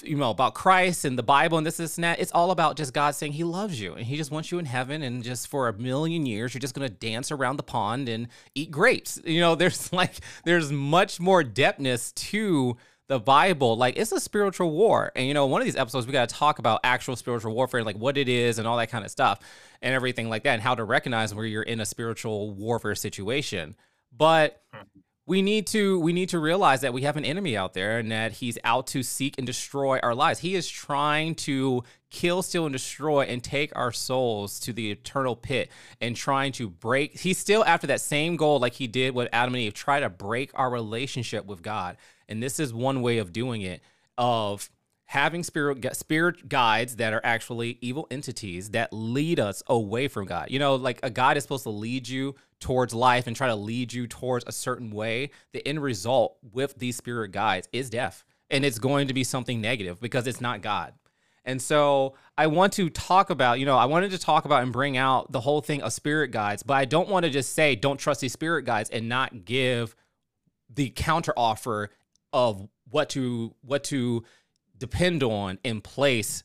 you 0.03 0.15
know, 0.15 0.29
about 0.29 0.53
Christ 0.53 1.05
and 1.05 1.17
the 1.17 1.23
Bible 1.23 1.57
and 1.57 1.65
this, 1.65 1.77
this, 1.77 1.97
and 1.97 2.03
that. 2.03 2.19
It's 2.19 2.31
all 2.31 2.51
about 2.51 2.75
just 2.75 2.93
God 2.93 3.15
saying 3.15 3.33
He 3.33 3.43
loves 3.43 3.79
you 3.79 3.93
and 3.93 4.05
He 4.05 4.17
just 4.17 4.31
wants 4.31 4.51
you 4.51 4.59
in 4.59 4.65
heaven. 4.65 5.01
And 5.01 5.23
just 5.23 5.47
for 5.47 5.67
a 5.67 5.73
million 5.73 6.25
years, 6.25 6.53
you're 6.53 6.59
just 6.59 6.75
going 6.75 6.87
to 6.87 6.93
dance 6.93 7.31
around 7.31 7.57
the 7.57 7.63
pond 7.63 8.09
and 8.09 8.27
eat 8.55 8.71
grapes. 8.71 9.19
You 9.29 9.41
know, 9.41 9.55
there's 9.55 9.93
like, 9.93 10.15
there's 10.43 10.71
much 10.71 11.19
more 11.19 11.43
depthness 11.43 12.13
to 12.29 12.77
the 13.07 13.19
Bible. 13.19 13.77
Like, 13.77 13.95
it's 13.95 14.11
a 14.11 14.19
spiritual 14.19 14.71
war. 14.71 15.11
And, 15.15 15.27
you 15.27 15.33
know, 15.33 15.45
one 15.45 15.61
of 15.61 15.65
these 15.65 15.75
episodes, 15.75 16.07
we 16.07 16.13
got 16.13 16.27
to 16.27 16.35
talk 16.35 16.59
about 16.59 16.79
actual 16.83 17.15
spiritual 17.15 17.53
warfare, 17.53 17.79
and 17.79 17.85
like 17.85 17.95
what 17.95 18.17
it 18.17 18.27
is 18.27 18.59
and 18.59 18.67
all 18.67 18.77
that 18.77 18.89
kind 18.89 19.05
of 19.05 19.11
stuff 19.11 19.39
and 19.81 19.93
everything 19.93 20.29
like 20.29 20.43
that, 20.43 20.53
and 20.53 20.61
how 20.61 20.75
to 20.75 20.83
recognize 20.83 21.33
where 21.33 21.45
you're 21.45 21.63
in 21.63 21.79
a 21.79 21.85
spiritual 21.85 22.53
warfare 22.53 22.95
situation. 22.95 23.75
But 24.15 24.61
hmm. 24.73 24.81
We 25.29 25.43
need 25.43 25.67
to 25.67 25.99
we 25.99 26.11
need 26.11 26.29
to 26.29 26.39
realize 26.39 26.81
that 26.81 26.91
we 26.91 27.03
have 27.03 27.15
an 27.15 27.23
enemy 27.23 27.55
out 27.55 27.75
there 27.75 27.99
and 27.99 28.11
that 28.11 28.31
he's 28.31 28.57
out 28.63 28.87
to 28.87 29.03
seek 29.03 29.35
and 29.37 29.45
destroy 29.45 29.99
our 30.01 30.15
lives. 30.15 30.39
He 30.39 30.55
is 30.55 30.67
trying 30.67 31.35
to 31.35 31.83
kill, 32.09 32.41
steal, 32.41 32.65
and 32.65 32.73
destroy 32.73 33.21
and 33.21 33.43
take 33.43 33.71
our 33.75 33.91
souls 33.91 34.59
to 34.61 34.73
the 34.73 34.89
eternal 34.89 35.35
pit 35.35 35.69
and 36.01 36.15
trying 36.15 36.51
to 36.53 36.67
break. 36.67 37.19
He's 37.19 37.37
still 37.37 37.63
after 37.65 37.85
that 37.87 38.01
same 38.01 38.37
goal, 38.37 38.59
like 38.59 38.73
he 38.73 38.87
did 38.87 39.13
with 39.13 39.29
Adam 39.31 39.53
and 39.53 39.61
Eve, 39.61 39.75
try 39.75 39.99
to 39.99 40.09
break 40.09 40.49
our 40.55 40.71
relationship 40.71 41.45
with 41.45 41.61
God. 41.61 41.97
And 42.27 42.41
this 42.41 42.59
is 42.59 42.73
one 42.73 43.03
way 43.03 43.19
of 43.19 43.31
doing 43.31 43.61
it 43.61 43.83
of 44.17 44.67
having 45.09 45.41
spirit 45.41 45.83
spirit 45.97 46.47
guides 46.47 46.97
that 46.97 47.13
are 47.13 47.21
actually 47.23 47.79
evil 47.81 48.05
entities 48.11 48.69
that 48.69 48.93
lead 48.93 49.39
us 49.39 49.63
away 49.65 50.07
from 50.07 50.23
God. 50.27 50.51
You 50.51 50.59
know, 50.59 50.75
like 50.75 50.99
a 51.01 51.09
guide 51.09 51.35
is 51.35 51.41
supposed 51.41 51.63
to 51.63 51.71
lead 51.71 52.07
you 52.07 52.35
towards 52.59 52.93
life 52.93 53.25
and 53.25 53.35
try 53.35 53.47
to 53.47 53.55
lead 53.55 53.91
you 53.91 54.05
towards 54.05 54.45
a 54.45 54.51
certain 54.51 54.91
way. 54.91 55.31
The 55.51 55.67
end 55.67 55.81
result 55.81 56.37
with 56.53 56.77
these 56.77 56.95
spirit 56.95 57.31
guides 57.31 57.67
is 57.73 57.89
death. 57.89 58.23
And 58.51 58.63
it's 58.63 58.77
going 58.77 59.07
to 59.07 59.15
be 59.15 59.23
something 59.23 59.59
negative 59.59 59.99
because 59.99 60.27
it's 60.27 60.41
not 60.41 60.61
God. 60.61 60.93
And 61.43 61.59
so 61.59 62.13
I 62.37 62.45
want 62.45 62.73
to 62.73 62.91
talk 62.91 63.31
about, 63.31 63.59
you 63.59 63.65
know, 63.65 63.77
I 63.77 63.85
wanted 63.85 64.11
to 64.11 64.19
talk 64.19 64.45
about 64.45 64.61
and 64.61 64.71
bring 64.71 64.95
out 64.95 65.31
the 65.31 65.39
whole 65.39 65.61
thing 65.61 65.81
of 65.81 65.91
spirit 65.91 66.29
guides, 66.29 66.61
but 66.61 66.75
I 66.75 66.85
don't 66.85 67.09
want 67.09 67.23
to 67.23 67.31
just 67.31 67.53
say 67.53 67.75
don't 67.75 67.97
trust 67.97 68.21
these 68.21 68.33
spirit 68.33 68.63
guides 68.63 68.91
and 68.91 69.09
not 69.09 69.43
give 69.43 69.95
the 70.71 70.91
counter 70.91 71.33
offer 71.35 71.89
of 72.31 72.69
what 72.91 73.09
to 73.09 73.55
what 73.61 73.83
to 73.85 74.23
depend 74.79 75.23
on 75.23 75.59
in 75.63 75.81
place 75.81 76.43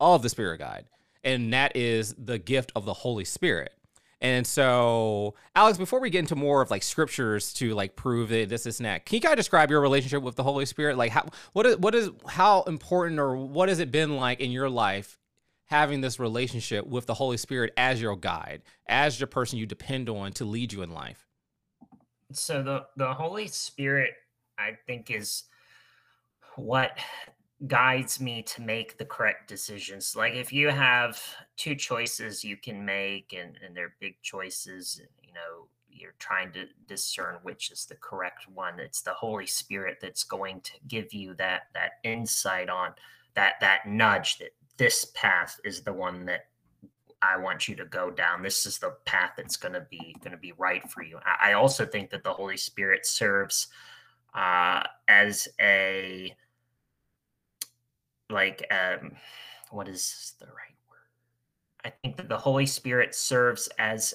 of 0.00 0.22
the 0.22 0.28
spirit 0.28 0.58
guide. 0.58 0.86
And 1.24 1.52
that 1.52 1.76
is 1.76 2.14
the 2.18 2.38
gift 2.38 2.72
of 2.74 2.84
the 2.84 2.94
holy 2.94 3.24
spirit. 3.24 3.72
And 4.20 4.46
so 4.46 5.34
alex 5.56 5.78
before 5.78 5.98
we 5.98 6.08
get 6.08 6.20
into 6.20 6.36
more 6.36 6.62
of 6.62 6.70
like 6.70 6.84
scriptures 6.84 7.52
to 7.54 7.74
like 7.74 7.96
prove 7.96 8.28
that 8.28 8.48
this 8.48 8.66
is 8.66 8.78
that 8.78 9.04
can 9.04 9.16
you 9.16 9.20
kind 9.20 9.32
of 9.32 9.36
describe 9.36 9.68
your 9.68 9.80
relationship 9.80 10.22
with 10.22 10.36
the 10.36 10.44
holy 10.44 10.64
spirit? 10.64 10.96
Like 10.96 11.10
how 11.10 11.26
what 11.52 11.66
is 11.66 11.76
what 11.78 11.94
is 11.94 12.10
how 12.28 12.62
important 12.62 13.18
or 13.18 13.36
what 13.36 13.68
has 13.68 13.80
it 13.80 13.90
been 13.90 14.16
like 14.16 14.40
in 14.40 14.52
your 14.52 14.70
life 14.70 15.18
having 15.66 16.00
this 16.00 16.20
relationship 16.20 16.86
with 16.86 17.06
the 17.06 17.14
holy 17.14 17.36
spirit 17.36 17.72
as 17.76 18.00
your 18.00 18.16
guide 18.16 18.62
as 18.86 19.18
your 19.18 19.26
person 19.26 19.58
you 19.58 19.66
depend 19.66 20.08
on 20.08 20.32
to 20.34 20.44
lead 20.44 20.72
you 20.72 20.82
in 20.82 20.92
life? 20.92 21.26
So 22.32 22.62
the 22.62 22.86
the 22.96 23.12
holy 23.12 23.48
spirit 23.48 24.12
i 24.58 24.76
think 24.86 25.10
is 25.10 25.44
what 26.56 26.96
guides 27.66 28.20
me 28.20 28.42
to 28.42 28.62
make 28.62 28.98
the 28.98 29.04
correct 29.04 29.48
decisions. 29.48 30.16
Like 30.16 30.34
if 30.34 30.52
you 30.52 30.68
have 30.68 31.20
two 31.56 31.74
choices 31.74 32.42
you 32.44 32.56
can 32.56 32.84
make 32.84 33.34
and, 33.38 33.58
and 33.64 33.76
they're 33.76 33.94
big 34.00 34.14
choices, 34.22 35.00
you 35.22 35.32
know, 35.32 35.68
you're 35.88 36.14
trying 36.18 36.52
to 36.52 36.66
discern 36.88 37.36
which 37.42 37.70
is 37.70 37.86
the 37.86 37.96
correct 37.96 38.46
one. 38.52 38.80
It's 38.80 39.02
the 39.02 39.12
Holy 39.12 39.46
Spirit 39.46 39.98
that's 40.00 40.24
going 40.24 40.60
to 40.62 40.72
give 40.88 41.12
you 41.12 41.34
that 41.34 41.62
that 41.74 41.92
insight 42.02 42.68
on 42.68 42.94
that 43.34 43.54
that 43.60 43.86
nudge 43.86 44.38
that 44.38 44.54
this 44.78 45.06
path 45.14 45.60
is 45.64 45.82
the 45.82 45.92
one 45.92 46.24
that 46.26 46.46
I 47.20 47.36
want 47.36 47.68
you 47.68 47.76
to 47.76 47.84
go 47.84 48.10
down. 48.10 48.42
This 48.42 48.66
is 48.66 48.78
the 48.78 48.96
path 49.04 49.32
that's 49.36 49.56
going 49.56 49.74
to 49.74 49.86
be 49.88 50.16
going 50.20 50.32
to 50.32 50.36
be 50.36 50.52
right 50.58 50.88
for 50.90 51.02
you. 51.02 51.20
I, 51.40 51.52
also 51.52 51.86
think 51.86 52.10
that 52.10 52.24
the 52.24 52.32
Holy 52.32 52.56
Spirit 52.56 53.06
serves 53.06 53.68
uh, 54.34 54.82
as 55.06 55.46
a 55.60 56.34
like 58.30 58.66
um 58.70 59.12
what 59.70 59.88
is 59.88 60.34
the 60.38 60.46
right 60.46 60.76
word 60.88 61.84
i 61.84 61.90
think 62.02 62.16
that 62.16 62.28
the 62.28 62.36
holy 62.36 62.66
spirit 62.66 63.14
serves 63.14 63.68
as 63.78 64.14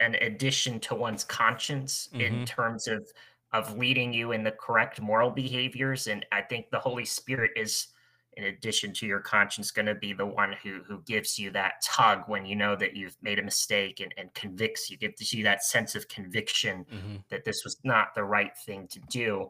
an 0.00 0.14
addition 0.16 0.78
to 0.78 0.94
one's 0.94 1.24
conscience 1.24 2.08
mm-hmm. 2.12 2.20
in 2.20 2.44
terms 2.44 2.86
of 2.86 3.06
of 3.52 3.76
leading 3.78 4.12
you 4.12 4.32
in 4.32 4.42
the 4.42 4.50
correct 4.52 5.00
moral 5.00 5.30
behaviors 5.30 6.06
and 6.06 6.26
i 6.32 6.40
think 6.40 6.70
the 6.70 6.78
holy 6.78 7.04
spirit 7.04 7.50
is 7.56 7.88
in 8.36 8.44
addition 8.44 8.92
to 8.92 9.06
your 9.06 9.20
conscience 9.20 9.70
going 9.70 9.86
to 9.86 9.94
be 9.94 10.12
the 10.12 10.26
one 10.26 10.54
who 10.62 10.80
who 10.86 11.00
gives 11.06 11.38
you 11.38 11.50
that 11.50 11.74
tug 11.82 12.22
when 12.26 12.44
you 12.44 12.54
know 12.54 12.76
that 12.76 12.94
you've 12.94 13.16
made 13.22 13.38
a 13.38 13.42
mistake 13.42 14.00
and, 14.00 14.12
and 14.18 14.32
convicts 14.34 14.90
you 14.90 14.96
gives 14.98 15.32
you 15.32 15.42
that 15.42 15.64
sense 15.64 15.94
of 15.94 16.06
conviction 16.08 16.84
mm-hmm. 16.92 17.16
that 17.30 17.44
this 17.44 17.64
was 17.64 17.78
not 17.82 18.14
the 18.14 18.24
right 18.24 18.56
thing 18.66 18.86
to 18.88 19.00
do 19.08 19.48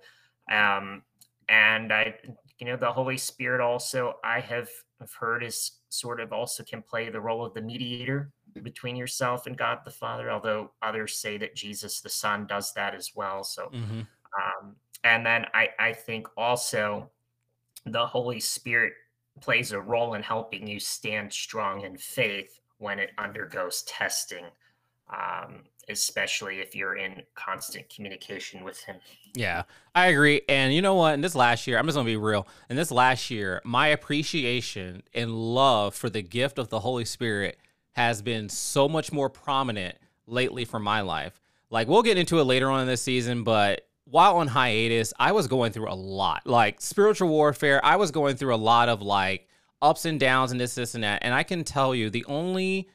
um, 0.51 1.03
and 1.49 1.93
I, 1.93 2.15
you 2.59 2.67
know, 2.67 2.77
the 2.77 2.93
Holy 2.93 3.19
Spirit 3.19 3.61
also 3.61 4.15
I 4.25 4.41
have, 4.41 4.69
have 5.01 5.13
heard 5.13 5.43
is 5.43 5.73
sort 5.89 6.21
of 6.21 6.33
also 6.33 6.65
can 6.65 6.83
play 6.83 7.11
the 7.11 7.21
role 7.21 7.45
of 7.45 7.55
the 7.55 7.61
mediator 7.61 8.31
between 8.63 8.97
yourself 8.97 9.47
and 9.47 9.57
God 9.57 9.81
the 9.85 9.91
Father. 9.91 10.31
Although 10.31 10.73
others 10.83 11.19
say 11.19 11.37
that 11.39 11.55
Jesus 11.55 12.01
the 12.01 12.09
Son 12.09 12.47
does 12.47 12.73
that 12.75 12.95
as 12.95 13.13
well. 13.15 13.45
So, 13.45 13.67
mm-hmm. 13.67 14.01
um, 14.01 14.77
and 15.05 15.25
then 15.25 15.47
I 15.53 15.69
I 15.79 15.93
think 15.93 16.27
also 16.37 17.11
the 17.85 18.07
Holy 18.07 18.41
Spirit 18.41 18.95
plays 19.41 19.73
a 19.73 19.81
role 19.81 20.15
in 20.15 20.23
helping 20.23 20.67
you 20.67 20.81
stand 20.81 21.33
strong 21.33 21.83
in 21.83 21.99
faith 21.99 22.61
when 22.79 22.99
it 22.99 23.11
undergoes 23.19 23.83
testing. 23.83 24.45
Um, 25.13 25.63
especially 25.89 26.59
if 26.59 26.75
you're 26.75 26.97
in 26.97 27.23
constant 27.35 27.89
communication 27.89 28.65
with 28.65 28.81
him. 28.81 28.97
Yeah, 29.37 29.65
I 29.95 30.07
agree. 30.07 30.41
And 30.49 30.73
you 30.75 30.81
know 30.81 30.95
what? 30.95 31.13
In 31.13 31.21
this 31.21 31.35
last 31.35 31.67
year, 31.67 31.79
I'm 31.79 31.85
just 31.85 31.95
gonna 31.95 32.07
be 32.07 32.17
real. 32.17 32.49
In 32.71 32.77
this 32.77 32.91
last 32.91 33.31
year, 33.31 33.61
my 33.65 33.89
appreciation 33.89 35.03
and 35.15 35.31
love 35.31 35.95
for 35.95 36.09
the 36.09 36.23
gift 36.23 36.59
of 36.59 36.71
the 36.71 36.81
Holy 36.81 37.05
Spirit 37.05 37.59
has 37.93 38.23
been 38.23 38.49
so 38.49 38.89
much 38.89 39.13
more 39.13 39.29
prominent 39.29 39.97
lately 40.27 40.65
for 40.65 40.79
my 40.79 41.03
life. 41.03 41.41
Like 41.71 41.87
we'll 41.87 42.03
get 42.03 42.17
into 42.17 42.41
it 42.41 42.45
later 42.45 42.71
on 42.71 42.81
in 42.81 42.87
this 42.87 43.03
season, 43.03 43.45
but 43.45 43.87
while 44.05 44.37
on 44.37 44.49
hiatus, 44.49 45.13
I 45.19 45.33
was 45.33 45.49
going 45.49 45.73
through 45.73 45.91
a 45.91 45.95
lot. 45.95 46.47
Like 46.47 46.81
spiritual 46.81 47.29
warfare, 47.29 47.85
I 47.85 47.97
was 47.97 48.11
going 48.11 48.37
through 48.37 48.55
a 48.55 48.57
lot 48.57 48.89
of 48.89 49.03
like 49.03 49.49
ups 49.83 50.07
and 50.07 50.19
downs 50.19 50.51
and 50.51 50.61
this, 50.61 50.75
this, 50.75 50.95
and 50.95 51.05
that. 51.05 51.23
And 51.23 51.35
I 51.35 51.43
can 51.43 51.63
tell 51.63 51.95
you 51.95 52.09
the 52.09 52.25
only 52.25 52.89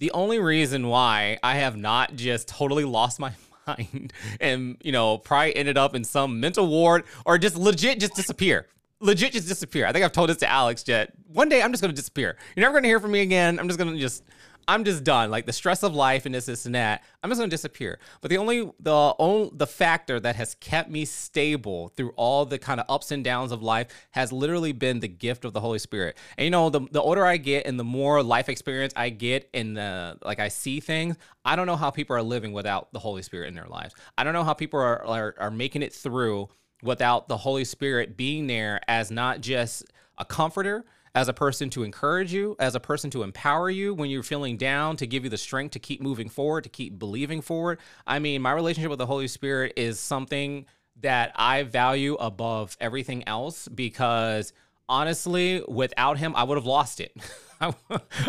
the 0.00 0.10
only 0.10 0.40
reason 0.40 0.88
why 0.88 1.38
I 1.42 1.56
have 1.56 1.76
not 1.76 2.16
just 2.16 2.48
totally 2.48 2.84
lost 2.98 3.20
my 3.20 3.32
and, 4.40 4.76
you 4.82 4.92
know, 4.92 5.18
probably 5.18 5.56
ended 5.56 5.78
up 5.78 5.94
in 5.94 6.04
some 6.04 6.40
mental 6.40 6.66
ward 6.66 7.04
or 7.24 7.38
just 7.38 7.56
legit 7.56 8.00
just 8.00 8.14
disappear. 8.14 8.66
Legit 9.00 9.32
just 9.32 9.48
disappear. 9.48 9.86
I 9.86 9.92
think 9.92 10.04
I've 10.04 10.12
told 10.12 10.30
this 10.30 10.38
to 10.38 10.48
Alex 10.48 10.84
yet. 10.86 11.12
One 11.32 11.48
day 11.48 11.62
I'm 11.62 11.72
just 11.72 11.82
going 11.82 11.92
to 11.92 11.96
disappear. 11.96 12.36
You're 12.56 12.62
never 12.62 12.72
going 12.72 12.84
to 12.84 12.88
hear 12.88 13.00
from 13.00 13.12
me 13.12 13.20
again. 13.20 13.58
I'm 13.58 13.68
just 13.68 13.78
going 13.78 13.92
to 13.92 13.98
just 13.98 14.22
I'm 14.66 14.84
just 14.84 15.04
done. 15.04 15.30
Like 15.30 15.46
the 15.46 15.52
stress 15.52 15.82
of 15.82 15.94
life 15.94 16.26
and 16.26 16.34
this, 16.34 16.46
this, 16.46 16.66
and 16.66 16.74
that. 16.74 17.02
I'm 17.22 17.30
just 17.30 17.40
gonna 17.40 17.50
disappear. 17.50 17.98
But 18.20 18.30
the 18.30 18.38
only 18.38 18.70
the 18.80 19.14
only 19.18 19.50
the 19.54 19.66
factor 19.66 20.18
that 20.20 20.36
has 20.36 20.54
kept 20.56 20.90
me 20.90 21.04
stable 21.04 21.88
through 21.96 22.12
all 22.16 22.44
the 22.46 22.58
kind 22.58 22.80
of 22.80 22.86
ups 22.88 23.10
and 23.10 23.24
downs 23.24 23.52
of 23.52 23.62
life 23.62 23.88
has 24.10 24.32
literally 24.32 24.72
been 24.72 25.00
the 25.00 25.08
gift 25.08 25.44
of 25.44 25.52
the 25.52 25.60
Holy 25.60 25.78
Spirit. 25.78 26.16
And 26.36 26.44
you 26.44 26.50
know, 26.50 26.70
the 26.70 26.80
the 26.90 27.00
older 27.00 27.24
I 27.24 27.36
get 27.36 27.66
and 27.66 27.78
the 27.78 27.84
more 27.84 28.22
life 28.22 28.48
experience 28.48 28.92
I 28.96 29.10
get 29.10 29.48
and 29.54 29.76
the 29.76 30.18
like 30.24 30.40
I 30.40 30.48
see 30.48 30.80
things, 30.80 31.16
I 31.44 31.56
don't 31.56 31.66
know 31.66 31.76
how 31.76 31.90
people 31.90 32.16
are 32.16 32.22
living 32.22 32.52
without 32.52 32.92
the 32.92 32.98
Holy 32.98 33.22
Spirit 33.22 33.48
in 33.48 33.54
their 33.54 33.68
lives. 33.68 33.94
I 34.16 34.24
don't 34.24 34.32
know 34.32 34.44
how 34.44 34.54
people 34.54 34.80
are 34.80 35.04
are, 35.04 35.34
are 35.38 35.50
making 35.50 35.82
it 35.82 35.92
through 35.92 36.48
without 36.82 37.28
the 37.28 37.36
Holy 37.36 37.64
Spirit 37.64 38.16
being 38.16 38.46
there 38.46 38.80
as 38.86 39.10
not 39.10 39.40
just 39.40 39.84
a 40.18 40.24
comforter, 40.24 40.84
as 41.14 41.28
a 41.28 41.32
person 41.32 41.70
to 41.70 41.84
encourage 41.84 42.32
you, 42.32 42.56
as 42.58 42.74
a 42.74 42.80
person 42.80 43.10
to 43.10 43.22
empower 43.22 43.70
you 43.70 43.94
when 43.94 44.10
you're 44.10 44.22
feeling 44.22 44.56
down, 44.56 44.96
to 44.96 45.06
give 45.06 45.24
you 45.24 45.30
the 45.30 45.38
strength 45.38 45.72
to 45.72 45.78
keep 45.78 46.02
moving 46.02 46.28
forward, 46.28 46.64
to 46.64 46.70
keep 46.70 46.98
believing 46.98 47.40
forward. 47.40 47.78
I 48.06 48.18
mean, 48.18 48.42
my 48.42 48.52
relationship 48.52 48.90
with 48.90 48.98
the 48.98 49.06
Holy 49.06 49.28
Spirit 49.28 49.74
is 49.76 50.00
something 50.00 50.66
that 51.00 51.32
I 51.36 51.62
value 51.64 52.14
above 52.14 52.76
everything 52.80 53.26
else 53.28 53.68
because 53.68 54.52
honestly, 54.88 55.62
without 55.68 56.18
him, 56.18 56.34
I 56.36 56.44
would 56.44 56.56
have 56.56 56.66
lost 56.66 57.00
it. 57.00 57.16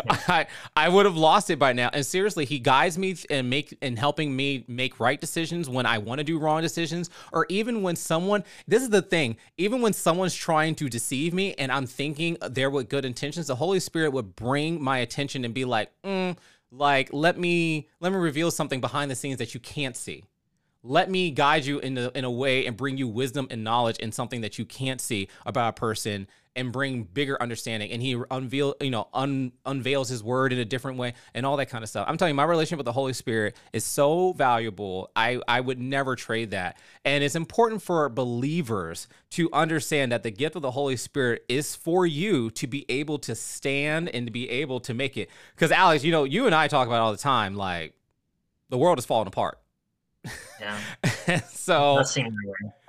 I, 0.08 0.46
I 0.74 0.88
would 0.88 1.04
have 1.04 1.16
lost 1.16 1.50
it 1.50 1.58
by 1.58 1.72
now. 1.72 1.90
And 1.92 2.04
seriously, 2.06 2.44
he 2.44 2.58
guides 2.58 2.96
me 2.96 3.16
and 3.28 3.50
make 3.50 3.76
and 3.82 3.98
helping 3.98 4.34
me 4.34 4.64
make 4.68 5.00
right 5.00 5.20
decisions 5.20 5.68
when 5.68 5.84
I 5.84 5.98
want 5.98 6.18
to 6.18 6.24
do 6.24 6.38
wrong 6.38 6.62
decisions, 6.62 7.10
or 7.32 7.46
even 7.48 7.82
when 7.82 7.96
someone. 7.96 8.44
This 8.66 8.82
is 8.82 8.90
the 8.90 9.02
thing. 9.02 9.36
Even 9.58 9.80
when 9.80 9.92
someone's 9.92 10.34
trying 10.34 10.74
to 10.76 10.88
deceive 10.88 11.34
me, 11.34 11.54
and 11.54 11.70
I'm 11.70 11.86
thinking 11.86 12.36
they're 12.50 12.70
with 12.70 12.88
good 12.88 13.04
intentions, 13.04 13.48
the 13.48 13.56
Holy 13.56 13.80
Spirit 13.80 14.12
would 14.12 14.36
bring 14.36 14.82
my 14.82 14.98
attention 14.98 15.44
and 15.44 15.52
be 15.52 15.64
like, 15.64 15.90
mm, 16.02 16.36
like 16.70 17.12
let 17.12 17.38
me 17.38 17.88
let 18.00 18.12
me 18.12 18.18
reveal 18.18 18.50
something 18.50 18.80
behind 18.80 19.10
the 19.10 19.14
scenes 19.14 19.38
that 19.38 19.54
you 19.54 19.60
can't 19.60 19.96
see 19.96 20.24
let 20.86 21.10
me 21.10 21.30
guide 21.30 21.64
you 21.64 21.78
in 21.80 21.98
a, 21.98 22.10
in 22.14 22.24
a 22.24 22.30
way 22.30 22.66
and 22.66 22.76
bring 22.76 22.96
you 22.96 23.08
wisdom 23.08 23.46
and 23.50 23.64
knowledge 23.64 23.98
in 23.98 24.12
something 24.12 24.40
that 24.42 24.58
you 24.58 24.64
can't 24.64 25.00
see 25.00 25.28
about 25.44 25.70
a 25.70 25.72
person 25.72 26.28
and 26.54 26.72
bring 26.72 27.02
bigger 27.02 27.40
understanding. 27.40 27.90
And 27.90 28.00
he 28.00 28.20
unveil 28.30 28.74
you 28.80 28.90
know 28.90 29.08
un, 29.12 29.52
unveils 29.66 30.08
his 30.08 30.22
word 30.22 30.52
in 30.52 30.58
a 30.58 30.64
different 30.64 30.98
way 30.98 31.12
and 31.34 31.44
all 31.44 31.56
that 31.58 31.66
kind 31.66 31.84
of 31.84 31.90
stuff. 31.90 32.06
I'm 32.08 32.16
telling 32.16 32.30
you 32.30 32.36
my 32.36 32.44
relationship 32.44 32.78
with 32.78 32.86
the 32.86 32.92
holy 32.92 33.12
spirit 33.12 33.56
is 33.72 33.84
so 33.84 34.32
valuable. 34.32 35.10
I 35.14 35.40
i 35.46 35.60
would 35.60 35.78
never 35.78 36.16
trade 36.16 36.52
that. 36.52 36.78
And 37.04 37.22
it's 37.22 37.36
important 37.36 37.82
for 37.82 38.08
believers 38.08 39.06
to 39.30 39.50
understand 39.52 40.12
that 40.12 40.22
the 40.22 40.30
gift 40.30 40.56
of 40.56 40.62
the 40.62 40.70
holy 40.70 40.96
spirit 40.96 41.44
is 41.48 41.76
for 41.76 42.06
you 42.06 42.50
to 42.52 42.66
be 42.66 42.86
able 42.88 43.18
to 43.20 43.34
stand 43.34 44.08
and 44.08 44.26
to 44.26 44.32
be 44.32 44.48
able 44.48 44.80
to 44.80 44.94
make 44.94 45.16
it. 45.16 45.28
Because 45.54 45.70
alex 45.70 46.02
you 46.04 46.12
know 46.12 46.24
you 46.24 46.46
and 46.46 46.54
i 46.54 46.68
talk 46.68 46.86
about 46.86 47.00
all 47.00 47.12
the 47.12 47.18
time 47.18 47.54
like 47.54 47.92
the 48.70 48.78
world 48.78 48.98
is 48.98 49.04
falling 49.04 49.28
apart 49.28 49.58
yeah 50.60 51.40
so 51.48 52.02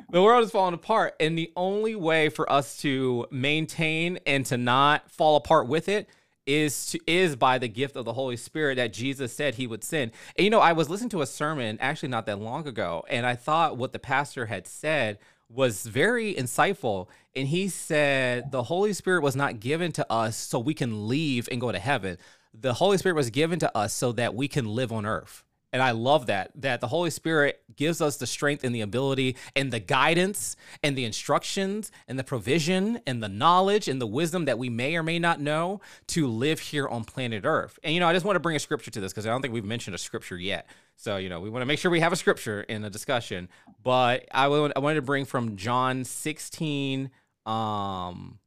the 0.10 0.22
world 0.22 0.44
is 0.44 0.52
falling 0.52 0.74
apart 0.74 1.16
and 1.20 1.38
the 1.38 1.52
only 1.56 1.96
way 1.96 2.30
for 2.30 2.52
us 2.52 2.78
to 2.82 3.26
maintain 3.32 4.20
and 4.26 4.46
to 4.46 4.58
not 4.58 5.10
fall 5.12 5.36
apart 5.36 5.68
with 5.68 5.90
it 5.90 6.08
is 6.48 6.88
to 6.88 7.00
is 7.06 7.36
by 7.36 7.58
the 7.58 7.68
gift 7.68 7.96
of 7.96 8.06
the 8.06 8.14
Holy 8.14 8.38
Spirit 8.38 8.76
that 8.76 8.94
Jesus 8.94 9.34
said 9.34 9.56
he 9.56 9.68
would 9.68 9.84
send. 9.84 10.12
And 10.38 10.46
you 10.46 10.50
know, 10.50 10.62
I 10.62 10.72
was 10.72 10.90
listening 10.90 11.10
to 11.10 11.22
a 11.22 11.28
sermon 11.28 11.78
actually 11.82 12.10
not 12.10 12.26
that 12.26 12.40
long 12.40 12.68
ago, 12.68 13.04
and 13.10 13.26
I 13.26 13.36
thought 13.36 13.78
what 13.78 13.92
the 13.92 14.00
pastor 14.00 14.46
had 14.46 14.66
said 14.66 15.20
was 15.50 15.86
very 15.86 16.34
insightful. 16.34 17.08
And 17.36 17.48
he 17.50 17.68
said 17.68 18.52
the 18.52 18.64
Holy 18.64 18.94
Spirit 18.94 19.22
was 19.22 19.36
not 19.36 19.60
given 19.60 19.92
to 19.94 20.12
us 20.12 20.38
so 20.38 20.58
we 20.58 20.74
can 20.74 21.08
leave 21.08 21.48
and 21.52 21.62
go 21.62 21.72
to 21.72 21.80
heaven. 21.80 22.18
The 22.54 22.74
Holy 22.74 22.98
Spirit 22.98 23.16
was 23.16 23.30
given 23.30 23.60
to 23.60 23.78
us 23.78 23.94
so 23.94 24.14
that 24.14 24.34
we 24.34 24.48
can 24.48 24.66
live 24.66 24.92
on 24.92 25.06
earth 25.06 25.44
And 25.74 25.82
I 25.82 25.92
love 25.92 26.28
that, 26.28 26.52
that 26.56 26.80
the 26.80 26.88
Holy 26.88 27.10
Spirit 27.10 27.62
gives 27.76 28.00
us 28.00 28.18
the 28.18 28.28
strength 28.28 28.64
and 28.64 28.74
the 28.74 28.82
ability 28.82 29.36
and 29.56 29.72
the 29.72 29.80
guidance 29.80 30.56
and 30.82 30.98
the 30.98 31.04
instructions 31.04 31.92
and 32.08 32.18
the 32.18 32.24
provision 32.24 33.02
and 33.06 33.22
the 33.22 33.28
knowledge 33.28 33.90
and 33.90 34.02
the 34.02 34.08
wisdom 34.08 34.46
that 34.46 34.58
we 34.58 34.70
may 34.70 34.96
or 34.96 35.04
may 35.04 35.20
not 35.20 35.42
know 35.42 35.82
to 36.08 36.28
live 36.28 36.60
here 36.60 36.88
on 36.88 37.04
planet 37.04 37.44
Earth. 37.46 37.80
And, 37.84 37.94
you 37.94 38.00
know, 38.00 38.08
I 38.08 38.14
just 38.14 38.26
want 38.26 38.38
to 38.38 38.40
bring 38.40 38.56
a 38.56 38.60
scripture 38.60 38.92
to 38.92 39.02
this 39.02 39.12
because 39.12 39.28
I 39.28 39.30
don't 39.30 39.42
think 39.42 39.54
we've 39.54 39.66
mentioned 39.66 39.94
a 39.94 40.00
scripture 40.00 40.38
yet. 40.38 40.68
So, 40.96 41.18
you 41.18 41.28
know, 41.28 41.42
we 41.42 41.50
want 41.50 41.64
to 41.64 41.66
make 41.66 41.80
sure 41.80 41.92
we 41.92 42.00
have 42.00 42.14
a 42.14 42.18
scripture 42.18 42.62
in 42.62 42.82
the 42.82 42.90
discussion. 42.90 43.50
But 43.84 44.26
I, 44.32 44.46
I 44.46 44.80
wanted 44.80 44.96
to 44.96 45.02
bring 45.02 45.26
from 45.26 45.58
John 45.58 46.06
16. 46.06 47.12
Um, 47.46 48.40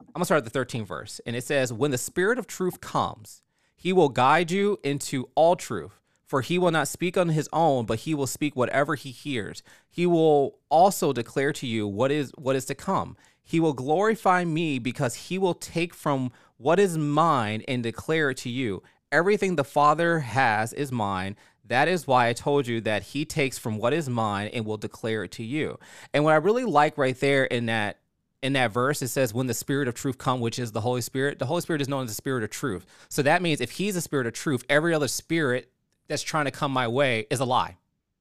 I'm 0.00 0.14
going 0.14 0.22
to 0.22 0.24
start 0.24 0.44
at 0.44 0.52
the 0.52 0.58
13th 0.58 0.86
verse. 0.86 1.20
And 1.26 1.36
it 1.36 1.44
says, 1.44 1.70
When 1.70 1.90
the 1.90 1.98
Spirit 1.98 2.38
of 2.38 2.46
truth 2.46 2.80
comes, 2.80 3.42
he 3.76 3.92
will 3.92 4.08
guide 4.08 4.50
you 4.50 4.78
into 4.82 5.28
all 5.34 5.54
truth 5.54 5.99
for 6.30 6.42
he 6.42 6.60
will 6.60 6.70
not 6.70 6.86
speak 6.86 7.18
on 7.18 7.30
his 7.30 7.48
own, 7.52 7.84
but 7.86 7.98
he 7.98 8.14
will 8.14 8.28
speak 8.28 8.54
whatever 8.54 8.94
he 8.94 9.10
hears. 9.10 9.64
He 9.88 10.06
will 10.06 10.60
also 10.68 11.12
declare 11.12 11.52
to 11.54 11.66
you 11.66 11.88
what 11.88 12.12
is 12.12 12.30
what 12.38 12.54
is 12.54 12.66
to 12.66 12.74
come. 12.76 13.16
He 13.42 13.58
will 13.58 13.72
glorify 13.72 14.44
me 14.44 14.78
because 14.78 15.16
he 15.16 15.38
will 15.38 15.54
take 15.54 15.92
from 15.92 16.30
what 16.56 16.78
is 16.78 16.96
mine 16.96 17.64
and 17.66 17.82
declare 17.82 18.30
it 18.30 18.36
to 18.38 18.48
you. 18.48 18.80
Everything 19.10 19.56
the 19.56 19.64
Father 19.64 20.20
has 20.20 20.72
is 20.72 20.92
mine. 20.92 21.34
That 21.64 21.88
is 21.88 22.06
why 22.06 22.28
I 22.28 22.32
told 22.32 22.68
you 22.68 22.80
that 22.82 23.02
he 23.02 23.24
takes 23.24 23.58
from 23.58 23.76
what 23.76 23.92
is 23.92 24.08
mine 24.08 24.50
and 24.54 24.64
will 24.64 24.76
declare 24.76 25.24
it 25.24 25.32
to 25.32 25.42
you. 25.42 25.80
And 26.14 26.22
what 26.22 26.34
I 26.34 26.36
really 26.36 26.64
like 26.64 26.96
right 26.96 27.18
there 27.18 27.42
in 27.42 27.66
that 27.66 27.98
in 28.40 28.52
that 28.52 28.70
verse, 28.70 29.02
it 29.02 29.08
says, 29.08 29.34
when 29.34 29.48
the 29.48 29.54
spirit 29.54 29.88
of 29.88 29.94
truth 29.94 30.16
come, 30.16 30.38
which 30.38 30.60
is 30.60 30.70
the 30.70 30.80
Holy 30.80 31.00
Spirit, 31.00 31.40
the 31.40 31.46
Holy 31.46 31.60
Spirit 31.60 31.82
is 31.82 31.88
known 31.88 32.04
as 32.04 32.10
the 32.10 32.14
spirit 32.14 32.44
of 32.44 32.50
truth. 32.50 32.86
So 33.08 33.20
that 33.22 33.42
means 33.42 33.60
if 33.60 33.72
he's 33.72 33.96
a 33.96 34.00
spirit 34.00 34.28
of 34.28 34.32
truth, 34.32 34.64
every 34.68 34.94
other 34.94 35.08
spirit 35.08 35.72
that's 36.10 36.22
trying 36.22 36.46
to 36.46 36.50
come 36.50 36.72
my 36.72 36.88
way 36.88 37.26
is 37.30 37.40
a 37.40 37.44
lie, 37.44 37.78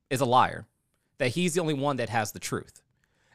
is 0.10 0.22
a 0.22 0.26
liar, 0.26 0.68
that 1.18 1.30
he's 1.30 1.56
the 1.56 1.62
only 1.62 1.74
one 1.74 1.98
that 1.98 2.08
has 2.10 2.32
the 2.32 2.40
truth. 2.40 2.82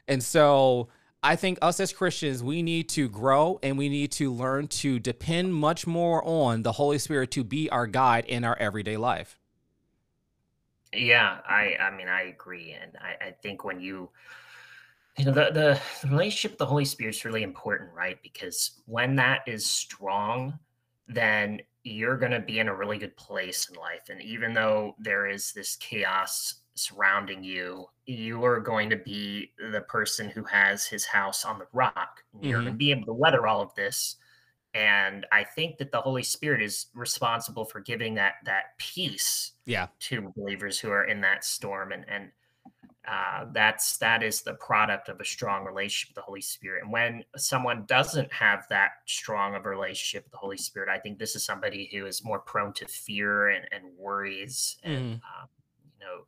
And 0.07 0.23
so 0.23 0.87
I 1.21 1.35
think 1.35 1.59
us 1.61 1.79
as 1.79 1.91
Christians, 1.91 2.41
we 2.41 2.63
need 2.63 2.87
to 2.89 3.09
grow 3.09 3.59
and 3.61 3.77
we 3.77 3.89
need 3.89 4.11
to 4.13 4.31
learn 4.31 4.67
to 4.69 4.97
depend 4.97 5.53
much 5.53 5.85
more 5.85 6.23
on 6.25 6.63
the 6.63 6.71
Holy 6.71 6.97
Spirit 6.97 7.31
to 7.31 7.43
be 7.43 7.69
our 7.69 7.85
guide 7.85 8.25
in 8.25 8.43
our 8.43 8.57
everyday 8.57 8.95
life. 8.95 9.37
Yeah, 10.93 11.39
I 11.45 11.75
I 11.81 11.91
mean 11.95 12.07
I 12.07 12.23
agree. 12.23 12.77
And 12.81 12.93
I, 13.01 13.27
I 13.27 13.31
think 13.31 13.65
when 13.65 13.81
you 13.81 14.09
you 15.17 15.25
know 15.25 15.33
the, 15.33 15.51
the 15.51 15.81
the 16.01 16.07
relationship 16.07 16.51
with 16.51 16.59
the 16.59 16.65
Holy 16.65 16.85
Spirit 16.85 17.15
is 17.15 17.25
really 17.25 17.43
important, 17.43 17.89
right? 17.93 18.17
Because 18.23 18.79
when 18.85 19.17
that 19.17 19.41
is 19.47 19.69
strong, 19.69 20.59
then 21.09 21.59
you're 21.85 22.17
going 22.17 22.31
to 22.31 22.39
be 22.39 22.59
in 22.59 22.67
a 22.67 22.75
really 22.75 22.97
good 22.97 23.15
place 23.15 23.69
in 23.69 23.79
life. 23.79 24.09
And 24.09 24.19
even 24.21 24.53
though 24.53 24.95
there 24.97 25.27
is 25.27 25.53
this 25.53 25.75
chaos 25.75 26.55
surrounding 26.73 27.43
you, 27.43 27.85
you 28.07 28.43
are 28.43 28.59
going 28.59 28.89
to 28.89 28.97
be 28.97 29.51
the 29.71 29.81
person 29.81 30.29
who 30.29 30.43
has 30.45 30.85
his 30.85 31.05
house 31.05 31.45
on 31.45 31.59
the 31.59 31.67
rock. 31.73 32.23
Mm-hmm. 32.35 32.47
You're 32.47 32.61
going 32.61 32.73
to 32.73 32.77
be 32.77 32.89
able 32.89 33.05
to 33.05 33.13
weather 33.13 33.45
all 33.45 33.61
of 33.61 33.73
this. 33.75 34.15
And 34.73 35.27
I 35.31 35.43
think 35.43 35.77
that 35.77 35.91
the 35.91 36.01
Holy 36.01 36.23
Spirit 36.23 36.61
is 36.61 36.87
responsible 36.95 37.65
for 37.65 37.79
giving 37.79 38.15
that 38.15 38.33
that 38.45 38.77
peace 38.77 39.51
yeah. 39.65 39.87
to 39.99 40.33
believers 40.35 40.79
who 40.79 40.89
are 40.89 41.05
in 41.05 41.21
that 41.21 41.45
storm. 41.45 41.91
And 41.91 42.03
and 42.09 42.31
uh, 43.07 43.45
that's 43.51 43.97
that 43.97 44.23
is 44.23 44.41
the 44.41 44.55
product 44.55 45.09
of 45.09 45.19
a 45.19 45.25
strong 45.25 45.65
relationship 45.65 46.09
with 46.09 46.15
the 46.15 46.21
Holy 46.21 46.41
Spirit. 46.41 46.83
And 46.83 46.91
when 46.91 47.23
someone 47.35 47.85
doesn't 47.87 48.31
have 48.33 48.65
that 48.69 48.91
strong 49.05 49.55
of 49.55 49.65
a 49.65 49.69
relationship 49.69 50.23
with 50.23 50.31
the 50.31 50.37
Holy 50.37 50.57
Spirit, 50.57 50.89
I 50.89 50.99
think 50.99 51.19
this 51.19 51.35
is 51.35 51.45
somebody 51.45 51.89
who 51.91 52.05
is 52.05 52.23
more 52.23 52.39
prone 52.39 52.73
to 52.73 52.85
fear 52.87 53.49
and, 53.49 53.65
and 53.71 53.83
worries, 53.97 54.77
and 54.83 54.97
mm. 54.97 55.13
um, 55.13 55.49
you 55.83 56.05
know, 56.05 56.25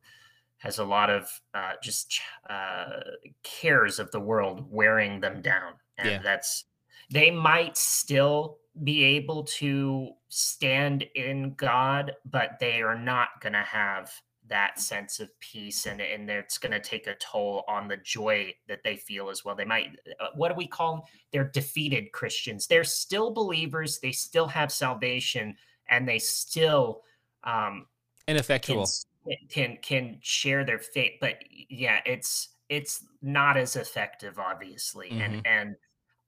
has 0.58 0.78
a 0.78 0.84
lot 0.84 1.10
of 1.10 1.28
uh, 1.54 1.72
just 1.82 2.20
uh, 2.48 3.00
cares 3.42 3.98
of 3.98 4.10
the 4.10 4.20
world 4.20 4.66
wearing 4.70 5.20
them 5.20 5.42
down. 5.42 5.74
And 5.98 6.08
yeah. 6.10 6.20
that's 6.22 6.64
they 7.10 7.30
might 7.30 7.76
still 7.76 8.58
be 8.84 9.02
able 9.02 9.44
to 9.44 10.10
stand 10.28 11.04
in 11.14 11.54
God, 11.54 12.12
but 12.24 12.58
they 12.60 12.82
are 12.82 12.98
not 12.98 13.28
going 13.40 13.54
to 13.54 13.62
have 13.62 14.12
that 14.48 14.80
sense 14.80 15.20
of 15.20 15.28
peace 15.40 15.86
and 15.86 16.00
and 16.00 16.28
it's 16.30 16.58
going 16.58 16.72
to 16.72 16.80
take 16.80 17.06
a 17.06 17.14
toll 17.16 17.64
on 17.68 17.88
the 17.88 17.96
joy 17.98 18.52
that 18.66 18.82
they 18.84 18.96
feel 18.96 19.30
as 19.30 19.44
well. 19.44 19.54
They 19.54 19.64
might 19.64 19.98
uh, 20.20 20.28
what 20.34 20.48
do 20.48 20.54
we 20.54 20.66
call 20.66 20.96
them 20.96 21.02
they're 21.32 21.50
defeated 21.52 22.12
christians. 22.12 22.66
They're 22.66 22.84
still 22.84 23.30
believers 23.30 23.98
they 23.98 24.12
still 24.12 24.46
have 24.46 24.72
salvation 24.72 25.56
and 25.90 26.08
they 26.08 26.18
still 26.18 27.02
um 27.44 27.86
ineffectual. 28.26 28.86
can 29.26 29.36
can, 29.48 29.78
can 29.82 30.18
share 30.20 30.64
their 30.64 30.78
faith 30.78 31.12
but 31.20 31.36
yeah 31.68 32.00
it's 32.06 32.50
it's 32.68 33.04
not 33.22 33.56
as 33.56 33.76
effective 33.76 34.38
obviously 34.38 35.08
mm-hmm. 35.08 35.20
and 35.20 35.46
and 35.46 35.76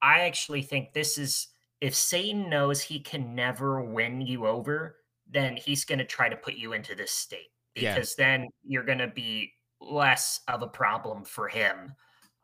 i 0.03 0.21
actually 0.21 0.63
think 0.63 0.93
this 0.93 1.19
is 1.19 1.49
if 1.81 1.95
satan 1.95 2.49
knows 2.49 2.81
he 2.81 2.99
can 2.99 3.35
never 3.35 3.83
win 3.83 4.21
you 4.21 4.47
over 4.47 4.97
then 5.31 5.57
he's 5.57 5.85
going 5.85 5.99
to 5.99 6.05
try 6.05 6.29
to 6.29 6.37
put 6.37 6.55
you 6.55 6.73
into 6.73 6.95
this 6.95 7.13
state 7.13 7.51
because 7.75 8.15
yeah. 8.19 8.25
then 8.25 8.49
you're 8.65 8.85
going 8.85 8.99
to 8.99 9.09
be 9.09 9.53
less 9.81 10.41
of 10.49 10.63
a 10.63 10.67
problem 10.67 11.25
for 11.25 11.49
him. 11.49 11.95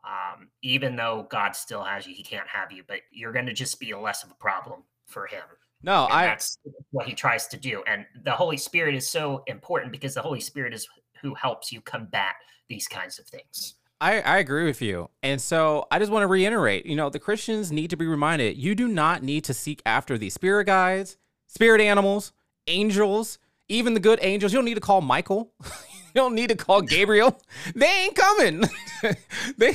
Um, 0.05 0.49
even 0.63 0.95
though 0.95 1.27
God 1.29 1.55
still 1.55 1.83
has 1.83 2.07
you, 2.07 2.13
he 2.13 2.23
can't 2.23 2.47
have 2.47 2.71
you, 2.71 2.83
but 2.87 2.99
you're 3.11 3.33
going 3.33 3.45
to 3.47 3.53
just 3.53 3.79
be 3.79 3.93
less 3.93 4.23
of 4.23 4.31
a 4.31 4.35
problem 4.35 4.83
for 5.05 5.27
him. 5.27 5.43
No, 5.83 6.05
and 6.05 6.13
I. 6.13 6.25
That's 6.27 6.57
what 6.91 7.07
he 7.07 7.13
tries 7.13 7.47
to 7.47 7.57
do, 7.57 7.83
and 7.87 8.05
the 8.23 8.31
Holy 8.31 8.57
Spirit 8.57 8.95
is 8.95 9.09
so 9.09 9.43
important 9.47 9.91
because 9.91 10.13
the 10.13 10.21
Holy 10.21 10.39
Spirit 10.39 10.73
is 10.73 10.87
who 11.21 11.35
helps 11.35 11.71
you 11.71 11.81
combat 11.81 12.35
these 12.69 12.87
kinds 12.87 13.19
of 13.19 13.25
things. 13.25 13.75
I, 13.99 14.21
I 14.21 14.37
agree 14.37 14.65
with 14.65 14.81
you. 14.81 15.09
And 15.23 15.41
so 15.41 15.87
I 15.89 15.97
just 15.99 16.11
want 16.11 16.23
to 16.23 16.27
reiterate, 16.27 16.85
you 16.85 16.95
know, 16.95 17.09
the 17.09 17.19
Christians 17.19 17.71
need 17.71 17.89
to 17.89 17.97
be 17.97 18.05
reminded 18.05 18.57
you 18.57 18.75
do 18.75 18.87
not 18.87 19.23
need 19.23 19.43
to 19.45 19.53
seek 19.53 19.81
after 19.85 20.17
these 20.17 20.35
spirit 20.35 20.65
guides, 20.65 21.17
spirit 21.47 21.81
animals, 21.81 22.31
angels, 22.67 23.39
even 23.69 23.93
the 23.93 23.99
good 23.99 24.19
angels. 24.21 24.53
You 24.53 24.57
don't 24.57 24.65
need 24.65 24.75
to 24.75 24.81
call 24.81 25.01
Michael. 25.01 25.51
you 25.63 26.13
don't 26.15 26.35
need 26.35 26.49
to 26.49 26.55
call 26.55 26.81
Gabriel. 26.81 27.39
They 27.75 27.85
ain't 27.85 28.15
coming. 28.15 28.63
they 29.57 29.73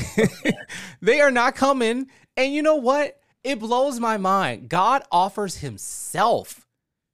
they 1.01 1.21
are 1.21 1.31
not 1.31 1.55
coming. 1.55 2.09
And 2.37 2.53
you 2.53 2.63
know 2.63 2.77
what? 2.77 3.19
It 3.45 3.59
blows 3.59 3.99
my 3.99 4.17
mind. 4.17 4.69
God 4.69 5.03
offers 5.11 5.57
himself 5.57 6.67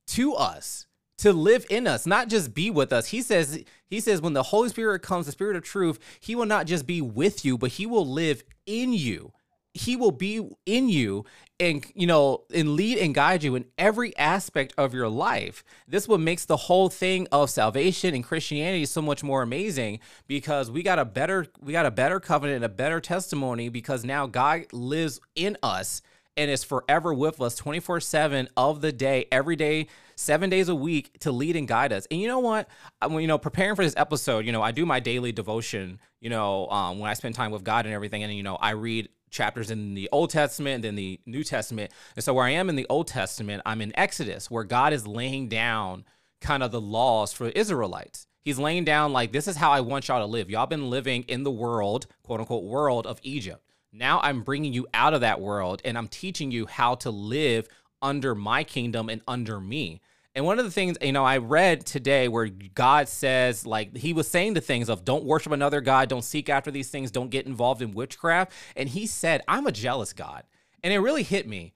to 0.08 0.34
us 0.34 0.86
to 1.18 1.32
live 1.32 1.66
in 1.68 1.86
us, 1.86 2.06
not 2.06 2.28
just 2.28 2.54
be 2.54 2.70
with 2.70 2.92
us. 2.92 3.08
He 3.08 3.22
says 3.22 3.64
he 3.86 4.00
says 4.00 4.20
when 4.20 4.34
the 4.34 4.44
Holy 4.44 4.68
Spirit 4.68 5.00
comes, 5.02 5.26
the 5.26 5.32
Spirit 5.32 5.56
of 5.56 5.64
truth, 5.64 5.98
he 6.20 6.34
will 6.34 6.46
not 6.46 6.66
just 6.66 6.86
be 6.86 7.00
with 7.00 7.44
you, 7.44 7.58
but 7.58 7.72
he 7.72 7.86
will 7.86 8.06
live 8.06 8.44
in 8.66 8.92
you 8.92 9.32
he 9.78 9.96
will 9.96 10.10
be 10.10 10.48
in 10.66 10.88
you 10.88 11.24
and 11.60 11.84
you 11.94 12.06
know 12.06 12.44
and 12.52 12.74
lead 12.74 12.98
and 12.98 13.14
guide 13.14 13.42
you 13.42 13.54
in 13.54 13.64
every 13.76 14.16
aspect 14.16 14.72
of 14.76 14.94
your 14.94 15.08
life. 15.08 15.64
This 15.86 16.06
what 16.06 16.20
makes 16.20 16.44
the 16.44 16.56
whole 16.56 16.88
thing 16.88 17.26
of 17.32 17.50
salvation 17.50 18.14
and 18.14 18.24
christianity 18.24 18.84
so 18.86 19.02
much 19.02 19.22
more 19.22 19.42
amazing 19.42 20.00
because 20.26 20.70
we 20.70 20.82
got 20.82 20.98
a 20.98 21.04
better 21.04 21.46
we 21.60 21.72
got 21.72 21.86
a 21.86 21.90
better 21.90 22.20
covenant 22.20 22.56
and 22.56 22.64
a 22.64 22.68
better 22.68 23.00
testimony 23.00 23.68
because 23.68 24.04
now 24.04 24.26
god 24.26 24.64
lives 24.72 25.20
in 25.34 25.56
us 25.62 26.02
and 26.36 26.50
is 26.50 26.62
forever 26.62 27.12
with 27.12 27.40
us 27.40 27.56
24 27.56 28.00
7 28.00 28.48
of 28.56 28.80
the 28.80 28.92
day 28.92 29.26
every 29.32 29.56
day 29.56 29.88
seven 30.14 30.50
days 30.50 30.68
a 30.68 30.74
week 30.74 31.16
to 31.20 31.30
lead 31.30 31.54
and 31.54 31.68
guide 31.68 31.92
us. 31.92 32.06
And 32.10 32.20
you 32.20 32.26
know 32.26 32.40
what? 32.40 32.68
When 33.06 33.20
you 33.20 33.28
know 33.28 33.38
preparing 33.38 33.76
for 33.76 33.84
this 33.84 33.94
episode 33.96 34.44
you 34.46 34.52
know 34.52 34.62
i 34.62 34.72
do 34.72 34.84
my 34.84 35.00
daily 35.00 35.32
devotion 35.32 36.00
you 36.20 36.30
know 36.30 36.68
um, 36.68 36.98
when 36.98 37.10
i 37.10 37.14
spend 37.14 37.34
time 37.34 37.50
with 37.50 37.64
god 37.64 37.86
and 37.86 37.94
everything 37.94 38.22
and 38.22 38.34
you 38.34 38.42
know 38.42 38.56
i 38.56 38.70
read 38.70 39.08
chapters 39.30 39.70
in 39.70 39.94
the 39.94 40.08
Old 40.12 40.30
Testament 40.30 40.76
and 40.76 40.84
then 40.84 40.94
the 40.94 41.20
New 41.26 41.44
Testament. 41.44 41.92
And 42.16 42.24
so 42.24 42.34
where 42.34 42.44
I 42.44 42.50
am 42.50 42.68
in 42.68 42.76
the 42.76 42.86
Old 42.88 43.06
Testament, 43.06 43.62
I'm 43.64 43.80
in 43.80 43.98
Exodus, 43.98 44.50
where 44.50 44.64
God 44.64 44.92
is 44.92 45.06
laying 45.06 45.48
down 45.48 46.04
kind 46.40 46.62
of 46.62 46.70
the 46.70 46.80
laws 46.80 47.32
for 47.32 47.48
Israelites. 47.48 48.26
He's 48.42 48.58
laying 48.58 48.84
down 48.84 49.12
like 49.12 49.32
this 49.32 49.48
is 49.48 49.56
how 49.56 49.72
I 49.72 49.80
want 49.80 50.08
y'all 50.08 50.20
to 50.20 50.26
live. 50.26 50.48
Y'all 50.48 50.66
been 50.66 50.90
living 50.90 51.24
in 51.24 51.42
the 51.42 51.50
world, 51.50 52.06
quote 52.22 52.40
unquote, 52.40 52.64
world 52.64 53.06
of 53.06 53.20
Egypt. 53.22 53.62
Now 53.92 54.20
I'm 54.22 54.42
bringing 54.42 54.72
you 54.72 54.86
out 54.94 55.14
of 55.14 55.20
that 55.22 55.40
world 55.40 55.82
and 55.84 55.98
I'm 55.98 56.08
teaching 56.08 56.50
you 56.50 56.66
how 56.66 56.94
to 56.96 57.10
live 57.10 57.68
under 58.00 58.34
my 58.34 58.64
kingdom 58.64 59.08
and 59.08 59.22
under 59.26 59.60
me. 59.60 60.00
And 60.38 60.46
one 60.46 60.60
of 60.60 60.64
the 60.64 60.70
things, 60.70 60.96
you 61.02 61.10
know, 61.10 61.24
I 61.24 61.38
read 61.38 61.84
today 61.84 62.28
where 62.28 62.46
God 62.46 63.08
says, 63.08 63.66
like, 63.66 63.96
he 63.96 64.12
was 64.12 64.28
saying 64.28 64.54
the 64.54 64.60
things 64.60 64.88
of 64.88 65.04
don't 65.04 65.24
worship 65.24 65.50
another 65.50 65.80
God, 65.80 66.08
don't 66.08 66.22
seek 66.22 66.48
after 66.48 66.70
these 66.70 66.90
things, 66.90 67.10
don't 67.10 67.28
get 67.28 67.46
involved 67.46 67.82
in 67.82 67.90
witchcraft. 67.90 68.52
And 68.76 68.88
he 68.88 69.08
said, 69.08 69.42
I'm 69.48 69.66
a 69.66 69.72
jealous 69.72 70.12
God. 70.12 70.44
And 70.84 70.92
it 70.92 71.00
really 71.00 71.24
hit 71.24 71.48
me. 71.48 71.74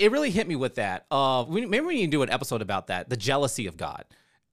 It 0.00 0.10
really 0.10 0.32
hit 0.32 0.48
me 0.48 0.56
with 0.56 0.74
that. 0.74 1.06
Uh, 1.12 1.44
maybe 1.48 1.78
we 1.78 1.94
need 1.94 2.06
to 2.06 2.10
do 2.10 2.22
an 2.22 2.30
episode 2.30 2.60
about 2.60 2.88
that, 2.88 3.08
the 3.08 3.16
jealousy 3.16 3.68
of 3.68 3.76
God. 3.76 4.04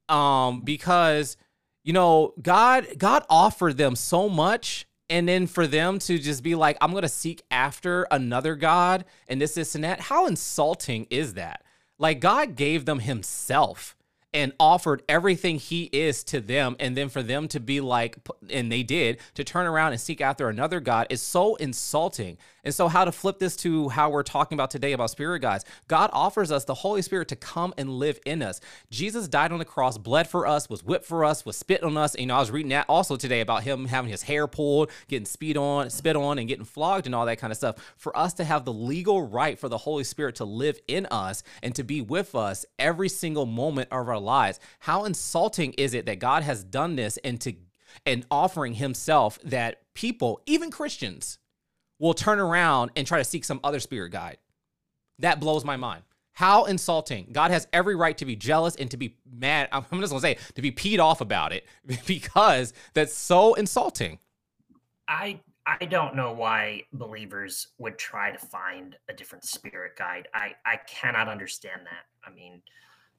Um, 0.10 0.62
because, 0.62 1.38
you 1.84 1.94
know, 1.94 2.36
God, 2.40 2.86
God 3.00 3.24
offered 3.32 3.78
them 3.78 3.96
so 3.96 4.30
much 4.30 4.86
and 5.10 5.28
then 5.28 5.48
for 5.48 5.66
them 5.66 5.98
to 5.98 6.20
just 6.20 6.44
be 6.44 6.54
like 6.54 6.76
i'm 6.82 6.92
going 6.92 7.02
to 7.02 7.08
seek 7.08 7.42
after 7.50 8.06
another 8.12 8.56
god 8.56 9.06
and 9.30 9.40
this 9.40 9.54
this 9.54 9.74
and 9.74 9.86
that 9.86 10.02
how 10.02 10.28
insulting 10.28 11.08
is 11.10 11.36
that 11.36 11.64
like 11.98 12.20
God 12.20 12.56
gave 12.56 12.86
them 12.86 13.00
himself. 13.00 13.97
And 14.38 14.54
offered 14.60 15.02
everything 15.10 15.58
he 15.58 15.86
is 15.86 16.24
to 16.24 16.40
them 16.40 16.76
and 16.80 16.96
then 16.96 17.10
for 17.10 17.24
them 17.24 17.48
to 17.48 17.60
be 17.60 17.82
like 17.82 18.20
and 18.52 18.72
they 18.72 18.84
did 18.84 19.18
to 19.34 19.44
turn 19.44 19.66
around 19.66 19.94
and 19.94 20.00
seek 20.00 20.22
after 20.22 20.48
another 20.48 20.80
god 20.80 21.08
is 21.10 21.24
so 21.24 21.56
insulting. 21.56 22.38
And 22.64 22.74
so 22.74 22.90
how 22.90 23.06
to 23.06 23.14
flip 23.14 23.40
this 23.40 23.56
to 23.58 23.88
how 23.88 24.10
we're 24.10 24.24
talking 24.24 24.58
about 24.58 24.72
today 24.72 24.92
about 24.92 25.10
spirit 25.10 25.40
guides. 25.40 25.64
God 25.88 26.10
offers 26.12 26.52
us 26.52 26.66
the 26.66 26.74
holy 26.74 27.02
spirit 27.02 27.30
to 27.30 27.36
come 27.36 27.74
and 27.78 27.90
live 27.90 28.20
in 28.26 28.42
us. 28.42 28.60
Jesus 28.90 29.28
died 29.28 29.54
on 29.54 29.60
the 29.60 29.66
cross 29.66 29.98
bled 29.98 30.28
for 30.28 30.46
us 30.46 30.70
was 30.70 30.84
whipped 30.84 31.06
for 31.06 31.24
us 31.24 31.46
was 31.46 31.56
spit 31.58 31.84
on 31.84 31.96
us. 31.98 32.14
And, 32.14 32.22
you 32.22 32.28
know 32.28 32.36
i 32.36 32.40
was 32.40 32.52
reading 32.52 32.70
that 32.70 32.86
also 32.90 33.16
today 33.16 33.42
about 33.42 33.64
him 33.64 33.86
having 33.86 34.12
his 34.12 34.24
hair 34.24 34.48
pulled 34.48 34.92
getting 35.08 35.26
speed 35.26 35.56
on 35.56 35.90
spit 35.90 36.16
on 36.16 36.40
and 36.40 36.48
getting 36.48 36.66
flogged 36.66 37.06
and 37.06 37.16
all 37.16 37.26
that 37.26 37.38
kind 37.38 37.52
of 37.52 37.58
stuff. 37.58 37.78
For 37.96 38.16
us 38.18 38.34
to 38.34 38.44
have 38.44 38.66
the 38.66 38.74
legal 38.74 39.22
right 39.22 39.58
for 39.58 39.70
the 39.70 39.78
holy 39.78 40.04
spirit 40.04 40.36
to 40.36 40.46
live 40.46 40.80
in 40.88 41.06
us 41.08 41.44
and 41.64 41.74
to 41.76 41.84
be 41.84 42.02
with 42.02 42.36
us 42.36 42.66
every 42.78 43.10
single 43.10 43.46
moment 43.46 43.88
of 43.92 44.10
our 44.10 44.20
lives. 44.28 44.60
How 44.80 45.06
insulting 45.06 45.74
is 45.74 45.96
it 45.96 46.06
that 46.06 46.20
God 46.20 46.44
has 46.44 46.64
done 46.64 46.96
this 46.96 47.18
and 47.24 47.42
to 47.42 47.56
and 48.06 48.26
offering 48.30 48.74
himself 48.74 49.40
that 49.44 49.82
people, 49.94 50.42
even 50.46 50.70
Christians, 50.70 51.40
will 52.00 52.14
turn 52.14 52.40
around 52.40 52.92
and 52.96 53.08
try 53.08 53.18
to 53.18 53.24
seek 53.24 53.44
some 53.44 53.60
other 53.64 53.80
spirit 53.80 54.12
guide. 54.12 54.38
That 55.20 55.40
blows 55.40 55.66
my 55.66 55.78
mind. 55.78 56.04
How 56.34 56.66
insulting. 56.66 57.30
God 57.32 57.50
has 57.50 57.68
every 57.74 57.96
right 57.96 58.16
to 58.20 58.26
be 58.26 58.36
jealous 58.36 58.76
and 58.76 58.92
to 58.92 58.98
be 58.98 59.18
mad. 59.30 59.70
I'm 59.72 59.84
just 60.00 60.12
gonna 60.12 60.22
say 60.22 60.38
to 60.54 60.62
be 60.62 60.72
peed 60.72 61.00
off 61.00 61.22
about 61.22 61.52
it 61.52 61.66
because 62.06 62.74
that's 62.94 63.14
so 63.14 63.56
insulting. 63.56 64.20
I 65.08 65.40
I 65.66 65.86
don't 65.86 66.16
know 66.16 66.32
why 66.32 66.84
believers 66.94 67.68
would 67.78 67.98
try 67.98 68.32
to 68.32 68.38
find 68.38 68.96
a 69.10 69.14
different 69.14 69.46
spirit 69.46 69.98
guide. 69.98 70.28
I 70.34 70.52
I 70.66 70.78
cannot 70.88 71.28
understand 71.28 71.82
that. 71.86 72.06
I 72.30 72.34
mean, 72.34 72.62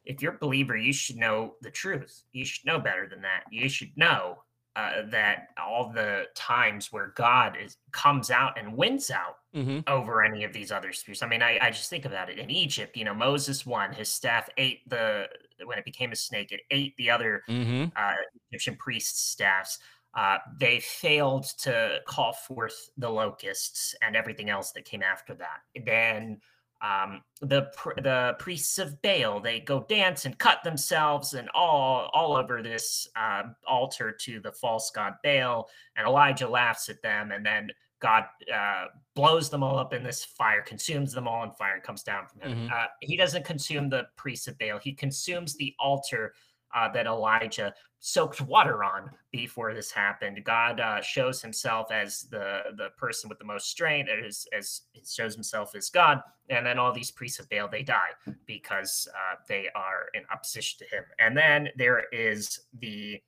if 0.08 0.22
you're 0.22 0.34
a 0.34 0.38
believer, 0.38 0.76
you 0.76 0.92
should 0.92 1.16
know 1.16 1.54
the 1.60 1.70
truth. 1.70 2.24
You 2.32 2.44
should 2.44 2.64
know 2.66 2.80
better 2.80 3.06
than 3.06 3.20
that. 3.22 3.44
You 3.52 3.68
should 3.68 3.92
know 3.94 4.38
uh, 4.74 5.02
that 5.10 5.48
all 5.62 5.92
the 5.92 6.24
times 6.34 6.90
where 6.90 7.12
God 7.14 7.58
is 7.62 7.76
comes 7.92 8.30
out 8.30 8.58
and 8.58 8.74
wins 8.74 9.10
out 9.10 9.36
mm-hmm. 9.54 9.80
over 9.86 10.22
any 10.24 10.44
of 10.44 10.52
these 10.54 10.72
other 10.72 10.94
spirits. 10.94 11.22
I 11.22 11.28
mean, 11.28 11.42
I, 11.42 11.58
I 11.60 11.70
just 11.70 11.90
think 11.90 12.06
about 12.06 12.30
it 12.30 12.38
in 12.38 12.50
Egypt. 12.50 12.96
You 12.96 13.04
know, 13.04 13.14
Moses 13.14 13.66
won. 13.66 13.92
His 13.92 14.08
staff 14.08 14.48
ate 14.56 14.88
the 14.88 15.26
when 15.66 15.78
it 15.78 15.84
became 15.84 16.10
a 16.10 16.16
snake. 16.16 16.52
It 16.52 16.60
ate 16.70 16.96
the 16.96 17.10
other 17.10 17.42
mm-hmm. 17.46 17.86
uh, 17.94 18.14
Egyptian 18.50 18.76
priests' 18.76 19.20
staffs. 19.20 19.78
Uh, 20.14 20.38
they 20.58 20.80
failed 20.80 21.44
to 21.58 21.98
call 22.06 22.32
forth 22.32 22.90
the 22.96 23.10
locusts 23.10 23.94
and 24.00 24.16
everything 24.16 24.48
else 24.48 24.72
that 24.72 24.86
came 24.86 25.02
after 25.02 25.34
that. 25.34 25.60
Then 25.84 26.40
um, 26.80 27.22
the 27.40 27.68
the 27.96 28.36
priests 28.38 28.78
of 28.78 29.00
Baal 29.02 29.40
they 29.40 29.60
go 29.60 29.84
dance 29.88 30.26
and 30.26 30.38
cut 30.38 30.62
themselves 30.62 31.34
and 31.34 31.48
all 31.54 32.08
all 32.12 32.36
over 32.36 32.62
this 32.62 33.08
uh, 33.16 33.42
altar 33.66 34.12
to 34.20 34.40
the 34.40 34.52
false 34.52 34.90
god 34.90 35.14
Baal, 35.24 35.68
and 35.96 36.06
Elijah 36.06 36.48
laughs 36.48 36.88
at 36.88 37.02
them, 37.02 37.32
and 37.32 37.44
then 37.44 37.70
God 38.00 38.24
uh, 38.54 38.84
blows 39.16 39.50
them 39.50 39.64
all 39.64 39.76
up 39.76 39.92
in 39.92 40.04
this 40.04 40.24
fire, 40.24 40.62
consumes 40.62 41.12
them 41.12 41.26
all, 41.26 41.42
and 41.42 41.56
fire 41.56 41.80
comes 41.80 42.04
down 42.04 42.26
from 42.28 42.42
him. 42.42 42.58
Mm-hmm. 42.58 42.72
Uh, 42.72 42.86
he 43.00 43.16
doesn't 43.16 43.44
consume 43.44 43.88
the 43.88 44.04
priests 44.16 44.46
of 44.46 44.56
Baal; 44.58 44.78
he 44.78 44.92
consumes 44.92 45.56
the 45.56 45.74
altar 45.80 46.32
uh, 46.74 46.90
that 46.92 47.06
Elijah 47.06 47.74
soaked 48.00 48.40
water 48.40 48.84
on 48.84 49.10
before 49.32 49.74
this 49.74 49.90
happened. 49.90 50.44
God 50.44 50.80
uh, 50.80 51.00
shows 51.00 51.42
himself 51.42 51.90
as 51.90 52.22
the 52.30 52.60
the 52.76 52.88
person 52.96 53.28
with 53.28 53.38
the 53.38 53.44
most 53.44 53.68
strength, 53.68 54.08
as 54.08 54.46
as 54.56 54.82
shows 55.06 55.34
himself 55.34 55.74
as 55.74 55.90
God, 55.90 56.20
and 56.48 56.64
then 56.64 56.78
all 56.78 56.92
these 56.92 57.10
priests 57.10 57.38
of 57.38 57.48
Baal 57.48 57.68
they 57.68 57.82
die 57.82 58.10
because 58.46 59.08
uh, 59.14 59.36
they 59.48 59.68
are 59.74 60.06
in 60.14 60.22
opposition 60.32 60.78
to 60.78 60.96
him. 60.96 61.04
And 61.18 61.36
then 61.36 61.68
there 61.76 62.04
is 62.12 62.60
the 62.78 63.20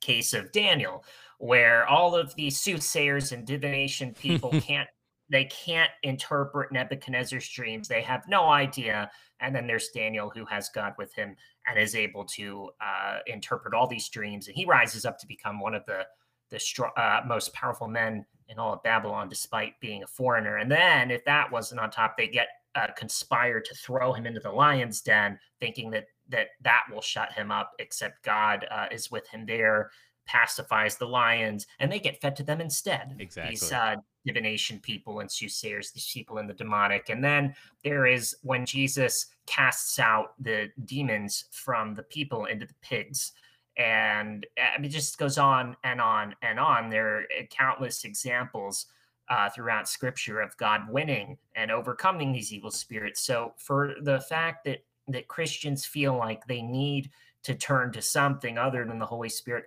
case 0.00 0.34
of 0.34 0.52
Daniel, 0.52 1.04
where 1.38 1.86
all 1.86 2.14
of 2.14 2.34
these 2.34 2.60
soothsayers 2.60 3.32
and 3.32 3.46
divination 3.46 4.12
people 4.14 4.50
can't 4.60 4.88
they 5.28 5.44
can't 5.44 5.90
interpret 6.02 6.72
Nebuchadnezzar's 6.72 7.48
dreams. 7.48 7.88
They 7.88 8.02
have 8.02 8.28
no 8.28 8.48
idea. 8.48 9.10
And 9.40 9.54
then 9.54 9.66
there's 9.66 9.88
Daniel, 9.88 10.30
who 10.30 10.44
has 10.46 10.68
God 10.68 10.94
with 10.98 11.12
him 11.14 11.36
and 11.66 11.78
is 11.78 11.94
able 11.94 12.24
to 12.24 12.70
uh, 12.80 13.18
interpret 13.26 13.74
all 13.74 13.86
these 13.86 14.08
dreams. 14.08 14.46
And 14.46 14.56
he 14.56 14.64
rises 14.64 15.04
up 15.04 15.18
to 15.18 15.26
become 15.26 15.60
one 15.60 15.74
of 15.74 15.84
the 15.86 16.06
the 16.48 16.60
uh, 16.96 17.22
most 17.26 17.52
powerful 17.54 17.88
men 17.88 18.24
in 18.48 18.58
all 18.58 18.72
of 18.72 18.82
Babylon, 18.84 19.28
despite 19.28 19.78
being 19.80 20.04
a 20.04 20.06
foreigner. 20.06 20.58
And 20.58 20.70
then, 20.70 21.10
if 21.10 21.24
that 21.24 21.50
wasn't 21.50 21.80
on 21.80 21.90
top, 21.90 22.16
they 22.16 22.28
get 22.28 22.46
uh, 22.76 22.86
conspired 22.96 23.64
to 23.64 23.74
throw 23.74 24.12
him 24.12 24.26
into 24.26 24.38
the 24.38 24.52
lion's 24.52 25.00
den, 25.00 25.38
thinking 25.60 25.90
that 25.90 26.04
that 26.28 26.48
that 26.62 26.84
will 26.92 27.00
shut 27.00 27.32
him 27.32 27.50
up. 27.50 27.72
Except 27.78 28.22
God 28.22 28.64
uh, 28.70 28.86
is 28.92 29.10
with 29.10 29.26
him 29.28 29.44
there, 29.44 29.90
pacifies 30.26 30.96
the 30.96 31.06
lions, 31.06 31.66
and 31.80 31.90
they 31.90 31.98
get 31.98 32.20
fed 32.20 32.36
to 32.36 32.44
them 32.44 32.60
instead. 32.60 33.16
Exactly. 33.18 33.50
These 33.50 33.72
uh, 33.72 33.96
divination 34.26 34.80
people 34.80 35.20
and 35.20 35.30
soothsayers, 35.30 35.92
these 35.92 36.10
people 36.12 36.38
in 36.38 36.46
the 36.46 36.54
demonic. 36.54 37.08
And 37.08 37.22
then 37.22 37.54
there 37.84 38.06
is 38.06 38.36
when 38.42 38.66
Jesus 38.66 39.26
casts 39.46 39.98
out 39.98 40.34
the 40.38 40.68
demons 40.84 41.44
from 41.50 41.94
the 41.94 42.02
people 42.02 42.46
into 42.46 42.66
the 42.66 42.74
pigs. 42.82 43.32
And 43.78 44.44
I 44.58 44.78
mean, 44.78 44.90
it 44.90 44.94
just 44.94 45.18
goes 45.18 45.38
on 45.38 45.76
and 45.84 46.00
on 46.00 46.34
and 46.42 46.58
on. 46.58 46.90
There 46.90 47.18
are 47.18 47.24
countless 47.50 48.04
examples 48.04 48.86
uh, 49.28 49.48
throughout 49.50 49.88
scripture 49.88 50.40
of 50.40 50.56
God 50.56 50.82
winning 50.88 51.38
and 51.54 51.70
overcoming 51.70 52.32
these 52.32 52.52
evil 52.52 52.70
spirits. 52.70 53.22
So 53.22 53.54
for 53.56 53.94
the 54.02 54.20
fact 54.20 54.64
that 54.64 54.84
that 55.08 55.28
Christians 55.28 55.84
feel 55.84 56.16
like 56.16 56.46
they 56.46 56.62
need 56.62 57.10
to 57.44 57.54
turn 57.54 57.92
to 57.92 58.02
something 58.02 58.58
other 58.58 58.84
than 58.84 58.98
the 58.98 59.06
Holy 59.06 59.28
Spirit, 59.28 59.66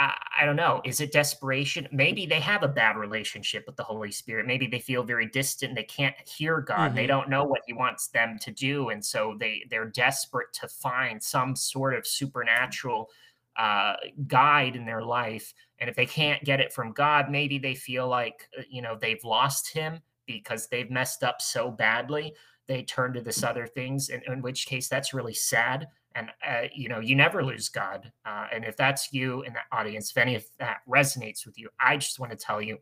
I, 0.00 0.16
I, 0.40 0.46
don't 0.46 0.56
know. 0.56 0.80
Is 0.84 1.00
it 1.00 1.12
desperation? 1.12 1.86
Maybe 1.92 2.24
they 2.24 2.40
have 2.40 2.62
a 2.62 2.68
bad 2.68 2.96
relationship 2.96 3.64
with 3.66 3.76
the 3.76 3.84
Holy 3.84 4.10
Spirit. 4.10 4.46
Maybe 4.46 4.66
they 4.66 4.78
feel 4.78 5.02
very 5.02 5.26
distant. 5.26 5.74
They 5.74 5.84
can't 5.84 6.14
hear 6.26 6.62
God. 6.62 6.88
Mm-hmm. 6.88 6.96
They 6.96 7.06
don't 7.06 7.28
know 7.28 7.44
what 7.44 7.60
He 7.66 7.74
wants 7.74 8.08
them 8.08 8.38
to 8.40 8.50
do, 8.50 8.88
and 8.88 9.04
so 9.04 9.36
they 9.38 9.62
they're 9.68 9.90
desperate 9.90 10.52
to 10.54 10.68
find 10.68 11.22
some 11.22 11.54
sort 11.54 11.94
of 11.94 12.06
supernatural 12.06 13.10
uh, 13.56 13.96
guide 14.26 14.74
in 14.74 14.86
their 14.86 15.02
life. 15.02 15.52
And 15.78 15.90
if 15.90 15.96
they 15.96 16.06
can't 16.06 16.42
get 16.44 16.60
it 16.60 16.72
from 16.72 16.92
God, 16.92 17.30
maybe 17.30 17.58
they 17.58 17.74
feel 17.74 18.08
like 18.08 18.48
uh, 18.58 18.62
you 18.70 18.80
know 18.80 18.96
they've 18.98 19.22
lost 19.22 19.70
Him 19.70 20.00
because 20.26 20.66
they've 20.68 20.90
messed 20.90 21.22
up 21.22 21.42
so 21.42 21.70
badly. 21.70 22.32
They 22.68 22.84
turn 22.84 23.12
to 23.14 23.20
this 23.20 23.42
other 23.42 23.66
things, 23.66 24.08
in, 24.08 24.22
in 24.26 24.40
which 24.40 24.66
case 24.66 24.88
that's 24.88 25.12
really 25.12 25.34
sad 25.34 25.88
and 26.14 26.28
uh, 26.46 26.62
you 26.74 26.88
know 26.88 27.00
you 27.00 27.14
never 27.14 27.44
lose 27.44 27.68
god 27.68 28.10
uh, 28.26 28.46
and 28.52 28.64
if 28.64 28.76
that's 28.76 29.12
you 29.12 29.42
in 29.42 29.52
that 29.52 29.64
audience 29.72 30.10
if 30.10 30.16
any 30.16 30.34
of 30.34 30.44
that 30.58 30.78
resonates 30.88 31.46
with 31.46 31.58
you 31.58 31.68
i 31.78 31.96
just 31.96 32.18
want 32.18 32.30
to 32.30 32.38
tell 32.38 32.60
you 32.60 32.78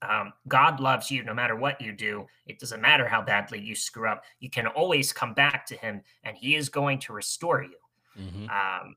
um, 0.00 0.32
god 0.46 0.80
loves 0.80 1.10
you 1.10 1.24
no 1.24 1.34
matter 1.34 1.56
what 1.56 1.80
you 1.80 1.90
do. 1.90 2.24
It 2.46 2.60
doesn't 2.60 2.80
matter 2.80 3.08
how 3.08 3.20
badly 3.20 3.58
you 3.58 3.74
screw 3.74 4.08
up. 4.08 4.22
You 4.38 4.48
can 4.48 4.68
always 4.68 5.12
come 5.12 5.34
back 5.34 5.66
to 5.66 5.76
him 5.76 6.02
and 6.22 6.36
he 6.36 6.54
is 6.54 6.68
going 6.68 7.00
to 7.00 7.12
restore 7.12 7.64
you. 7.64 7.74
Mm-hmm. 8.16 8.44
um, 8.44 8.94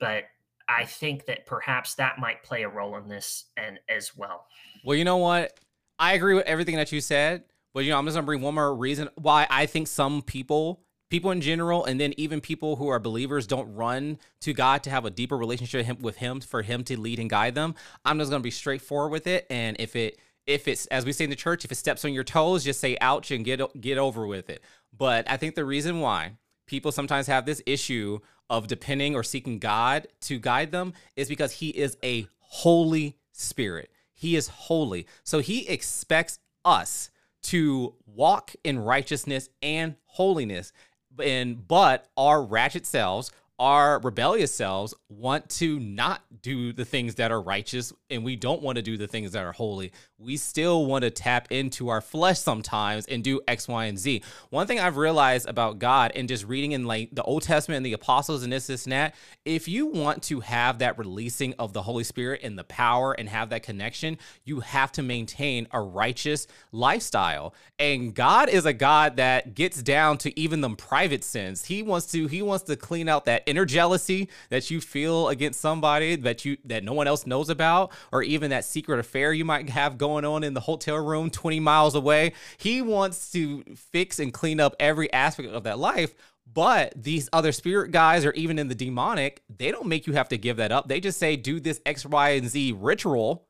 but 0.00 0.24
i 0.68 0.84
think 0.84 1.24
that 1.26 1.44
perhaps 1.46 1.94
that 1.94 2.18
might 2.20 2.42
play 2.42 2.62
a 2.62 2.68
role 2.68 2.96
in 2.96 3.08
this 3.08 3.44
and 3.56 3.78
as 3.88 4.16
well. 4.16 4.46
Well 4.84 4.96
you 4.96 5.04
know 5.04 5.18
what? 5.18 5.58
I 6.00 6.14
agree 6.14 6.34
with 6.34 6.46
everything 6.46 6.76
that 6.76 6.90
you 6.90 7.00
said 7.00 7.44
but 7.72 7.84
you 7.84 7.90
know 7.90 7.98
i'm 7.98 8.04
just 8.04 8.14
gonna 8.14 8.26
bring 8.26 8.40
one 8.40 8.54
more 8.54 8.74
reason 8.74 9.08
why 9.16 9.46
i 9.50 9.66
think 9.66 9.86
some 9.86 10.22
people 10.22 10.82
people 11.10 11.32
in 11.32 11.40
general 11.40 11.84
and 11.84 12.00
then 12.00 12.14
even 12.16 12.40
people 12.40 12.76
who 12.76 12.88
are 12.88 12.98
believers 12.98 13.46
don't 13.46 13.74
run 13.74 14.18
to 14.40 14.52
God 14.52 14.82
to 14.84 14.90
have 14.90 15.04
a 15.04 15.10
deeper 15.10 15.36
relationship 15.36 16.00
with 16.00 16.16
him 16.16 16.40
for 16.40 16.62
him 16.62 16.84
to 16.84 16.98
lead 16.98 17.18
and 17.18 17.28
guide 17.28 17.54
them. 17.54 17.74
I'm 18.04 18.18
just 18.18 18.30
going 18.30 18.40
to 18.40 18.44
be 18.44 18.50
straightforward 18.50 19.12
with 19.12 19.26
it 19.26 19.46
and 19.50 19.76
if 19.78 19.96
it 19.96 20.18
if 20.46 20.66
it's 20.66 20.86
as 20.86 21.04
we 21.04 21.12
say 21.12 21.24
in 21.24 21.30
the 21.30 21.36
church 21.36 21.64
if 21.64 21.72
it 21.72 21.74
steps 21.74 22.04
on 22.04 22.14
your 22.14 22.24
toes 22.24 22.64
just 22.64 22.80
say 22.80 22.96
ouch 23.00 23.30
and 23.30 23.44
get 23.44 23.60
get 23.80 23.98
over 23.98 24.26
with 24.26 24.48
it. 24.48 24.62
But 24.96 25.28
I 25.30 25.36
think 25.36 25.54
the 25.54 25.64
reason 25.64 26.00
why 26.00 26.32
people 26.66 26.92
sometimes 26.92 27.26
have 27.26 27.44
this 27.44 27.60
issue 27.66 28.20
of 28.48 28.66
depending 28.66 29.14
or 29.14 29.22
seeking 29.22 29.58
God 29.58 30.06
to 30.22 30.38
guide 30.38 30.72
them 30.72 30.94
is 31.16 31.28
because 31.28 31.52
he 31.52 31.68
is 31.70 31.96
a 32.02 32.26
holy 32.38 33.16
spirit. 33.32 33.90
He 34.14 34.36
is 34.36 34.48
holy. 34.48 35.06
So 35.24 35.40
he 35.40 35.68
expects 35.68 36.38
us 36.64 37.10
to 37.42 37.94
walk 38.06 38.52
in 38.64 38.78
righteousness 38.78 39.48
and 39.62 39.96
holiness 40.04 40.72
and 41.20 41.66
but 41.66 42.06
our 42.16 42.42
ratchet 42.42 42.86
selves 42.86 43.30
our 43.60 44.00
rebellious 44.00 44.52
selves 44.52 44.94
want 45.10 45.46
to 45.50 45.78
not 45.78 46.22
do 46.40 46.72
the 46.72 46.84
things 46.86 47.16
that 47.16 47.30
are 47.30 47.42
righteous 47.42 47.92
and 48.08 48.24
we 48.24 48.34
don't 48.34 48.62
want 48.62 48.76
to 48.76 48.82
do 48.82 48.96
the 48.96 49.06
things 49.06 49.32
that 49.32 49.44
are 49.44 49.52
holy. 49.52 49.92
We 50.16 50.38
still 50.38 50.86
want 50.86 51.02
to 51.02 51.10
tap 51.10 51.48
into 51.50 51.90
our 51.90 52.00
flesh 52.00 52.38
sometimes 52.38 53.04
and 53.04 53.22
do 53.22 53.42
X, 53.46 53.68
Y, 53.68 53.84
and 53.84 53.98
Z. 53.98 54.22
One 54.48 54.66
thing 54.66 54.80
I've 54.80 54.96
realized 54.96 55.46
about 55.46 55.78
God 55.78 56.12
and 56.14 56.26
just 56.26 56.46
reading 56.46 56.72
in 56.72 56.86
like 56.86 57.10
the 57.12 57.22
Old 57.22 57.42
Testament 57.42 57.76
and 57.76 57.86
the 57.86 57.92
apostles 57.92 58.42
and 58.42 58.50
this, 58.50 58.66
this, 58.66 58.84
and 58.84 58.92
that, 58.92 59.14
if 59.44 59.68
you 59.68 59.86
want 59.86 60.22
to 60.24 60.40
have 60.40 60.78
that 60.78 60.98
releasing 60.98 61.52
of 61.58 61.74
the 61.74 61.82
Holy 61.82 62.04
Spirit 62.04 62.40
and 62.42 62.58
the 62.58 62.64
power 62.64 63.12
and 63.12 63.28
have 63.28 63.50
that 63.50 63.62
connection, 63.62 64.16
you 64.44 64.60
have 64.60 64.90
to 64.92 65.02
maintain 65.02 65.68
a 65.72 65.82
righteous 65.82 66.46
lifestyle. 66.72 67.54
And 67.78 68.14
God 68.14 68.48
is 68.48 68.64
a 68.64 68.72
God 68.72 69.16
that 69.16 69.54
gets 69.54 69.82
down 69.82 70.16
to 70.18 70.40
even 70.40 70.62
the 70.62 70.70
private 70.70 71.24
sins. 71.24 71.66
He 71.66 71.82
wants 71.82 72.06
to, 72.12 72.26
he 72.26 72.40
wants 72.40 72.64
to 72.64 72.76
clean 72.76 73.06
out 73.06 73.26
that 73.26 73.42
inner 73.50 73.66
jealousy 73.66 74.28
that 74.48 74.70
you 74.70 74.80
feel 74.80 75.28
against 75.28 75.60
somebody 75.60 76.16
that 76.16 76.44
you 76.44 76.56
that 76.64 76.84
no 76.84 76.92
one 76.92 77.06
else 77.06 77.26
knows 77.26 77.50
about, 77.50 77.92
or 78.12 78.22
even 78.22 78.50
that 78.50 78.64
secret 78.64 78.98
affair 78.98 79.32
you 79.32 79.44
might 79.44 79.68
have 79.68 79.98
going 79.98 80.24
on 80.24 80.44
in 80.44 80.54
the 80.54 80.60
hotel 80.60 80.96
room 80.96 81.28
20 81.28 81.60
miles 81.60 81.94
away. 81.94 82.32
He 82.56 82.80
wants 82.80 83.30
to 83.32 83.62
fix 83.74 84.18
and 84.18 84.32
clean 84.32 84.60
up 84.60 84.74
every 84.80 85.12
aspect 85.12 85.50
of 85.50 85.64
that 85.64 85.78
life. 85.78 86.14
But 86.52 86.94
these 86.96 87.28
other 87.32 87.52
spirit 87.52 87.92
guys, 87.92 88.24
or 88.24 88.32
even 88.32 88.58
in 88.58 88.68
the 88.68 88.74
demonic, 88.74 89.42
they 89.56 89.70
don't 89.70 89.86
make 89.86 90.06
you 90.06 90.14
have 90.14 90.28
to 90.30 90.38
give 90.38 90.56
that 90.56 90.72
up. 90.72 90.88
They 90.88 90.98
just 90.98 91.18
say, 91.18 91.36
do 91.36 91.60
this 91.60 91.80
X, 91.86 92.04
Y, 92.04 92.30
and 92.30 92.48
Z 92.48 92.74
ritual, 92.76 93.46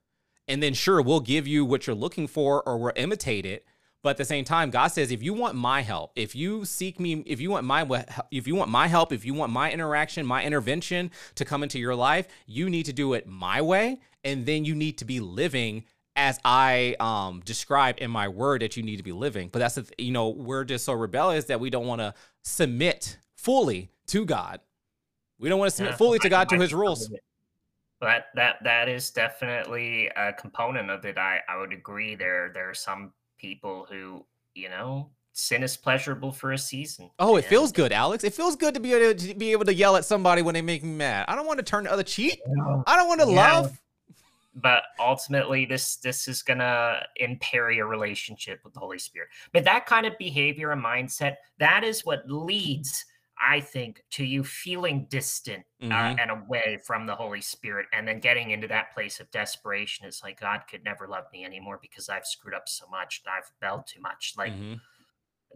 and 0.46 0.62
then 0.62 0.74
sure, 0.74 1.00
we'll 1.00 1.20
give 1.20 1.46
you 1.46 1.64
what 1.64 1.86
you're 1.86 1.96
looking 1.96 2.26
for, 2.26 2.62
or 2.68 2.76
we'll 2.76 2.92
imitate 2.96 3.46
it. 3.46 3.64
But 4.02 4.10
at 4.10 4.16
the 4.16 4.24
same 4.24 4.44
time, 4.44 4.70
God 4.70 4.88
says, 4.88 5.10
if 5.10 5.22
you 5.22 5.34
want 5.34 5.56
my 5.56 5.82
help, 5.82 6.12
if 6.16 6.34
you 6.34 6.64
seek 6.64 6.98
me, 6.98 7.22
if 7.26 7.40
you 7.40 7.50
want 7.50 7.66
my 7.66 8.06
if 8.30 8.46
you 8.46 8.54
want 8.54 8.70
my 8.70 8.86
help, 8.86 9.12
if 9.12 9.26
you 9.26 9.34
want 9.34 9.52
my 9.52 9.70
interaction, 9.70 10.24
my 10.24 10.42
intervention 10.42 11.10
to 11.34 11.44
come 11.44 11.62
into 11.62 11.78
your 11.78 11.94
life, 11.94 12.26
you 12.46 12.70
need 12.70 12.86
to 12.86 12.94
do 12.94 13.12
it 13.12 13.26
my 13.26 13.60
way, 13.60 14.00
and 14.24 14.46
then 14.46 14.64
you 14.64 14.74
need 14.74 14.96
to 14.98 15.04
be 15.04 15.20
living 15.20 15.84
as 16.16 16.40
I 16.44 16.96
um 16.98 17.42
described 17.44 18.00
in 18.00 18.10
my 18.10 18.28
word 18.28 18.62
that 18.62 18.76
you 18.76 18.82
need 18.82 18.96
to 18.96 19.02
be 19.02 19.12
living. 19.12 19.50
But 19.52 19.58
that's 19.58 19.74
the 19.74 19.86
you 19.98 20.12
know 20.12 20.30
we're 20.30 20.64
just 20.64 20.86
so 20.86 20.94
rebellious 20.94 21.44
that 21.46 21.60
we 21.60 21.68
don't 21.68 21.86
want 21.86 22.00
to 22.00 22.14
submit 22.42 23.18
fully 23.36 23.90
to 24.06 24.24
God. 24.24 24.60
We 25.38 25.50
don't 25.50 25.58
want 25.58 25.70
to 25.70 25.76
submit 25.76 25.92
yeah, 25.92 25.96
fully 25.96 26.18
to 26.20 26.28
God 26.30 26.48
to 26.48 26.56
His 26.58 26.72
rules. 26.72 27.10
But 28.00 28.28
that 28.34 28.56
that 28.64 28.88
is 28.88 29.10
definitely 29.10 30.08
a 30.16 30.32
component 30.32 30.88
of 30.88 31.04
it. 31.04 31.18
I 31.18 31.40
I 31.46 31.58
would 31.58 31.74
agree. 31.74 32.14
There 32.14 32.50
there 32.54 32.70
are 32.70 32.74
some 32.74 33.12
people 33.40 33.86
who, 33.90 34.24
you 34.54 34.68
know, 34.68 35.10
sin 35.32 35.62
is 35.62 35.76
pleasurable 35.76 36.32
for 36.32 36.52
a 36.52 36.58
season. 36.58 37.10
Oh, 37.18 37.36
it 37.36 37.44
feels 37.44 37.72
good, 37.72 37.92
Alex. 37.92 38.24
It 38.24 38.34
feels 38.34 38.56
good 38.56 38.74
to 38.74 38.80
be 38.80 38.92
able 38.92 39.18
to 39.18 39.34
be 39.34 39.52
able 39.52 39.64
to 39.64 39.74
yell 39.74 39.96
at 39.96 40.04
somebody 40.04 40.42
when 40.42 40.54
they 40.54 40.62
make 40.62 40.82
me 40.82 40.90
mad. 40.90 41.24
I 41.28 41.34
don't 41.34 41.46
want 41.46 41.58
to 41.58 41.64
turn 41.64 41.84
the 41.84 41.92
other 41.92 42.02
cheek. 42.02 42.40
I 42.86 42.96
don't 42.96 43.08
want 43.08 43.20
to 43.20 43.28
yeah. 43.28 43.52
love. 43.52 43.80
But 44.56 44.82
ultimately, 44.98 45.64
this 45.64 45.96
this 45.96 46.26
is 46.28 46.42
gonna 46.42 47.06
impair 47.16 47.70
your 47.70 47.86
relationship 47.86 48.60
with 48.64 48.74
the 48.74 48.80
Holy 48.80 48.98
Spirit. 48.98 49.28
But 49.52 49.64
that 49.64 49.86
kind 49.86 50.06
of 50.06 50.18
behavior 50.18 50.72
and 50.72 50.84
mindset, 50.84 51.36
that 51.58 51.84
is 51.84 52.04
what 52.04 52.28
leads 52.28 53.06
I 53.40 53.60
think, 53.60 54.02
to 54.12 54.24
you 54.24 54.44
feeling 54.44 55.06
distant 55.08 55.64
uh, 55.82 55.86
mm-hmm. 55.86 55.92
uh, 55.92 56.22
and 56.22 56.30
away 56.30 56.78
from 56.86 57.06
the 57.06 57.14
Holy 57.14 57.40
Spirit, 57.40 57.86
and 57.92 58.06
then 58.06 58.20
getting 58.20 58.50
into 58.50 58.68
that 58.68 58.92
place 58.92 59.20
of 59.20 59.30
desperation. 59.30 60.06
It's 60.06 60.22
like 60.22 60.40
God 60.40 60.62
could 60.70 60.84
never 60.84 61.08
love 61.08 61.24
me 61.32 61.44
anymore 61.44 61.78
because 61.80 62.08
I've 62.08 62.26
screwed 62.26 62.54
up 62.54 62.68
so 62.68 62.86
much, 62.90 63.22
I've 63.26 63.50
rebelled 63.60 63.86
too 63.86 64.00
much. 64.00 64.34
Like 64.36 64.52
mm-hmm. 64.52 64.74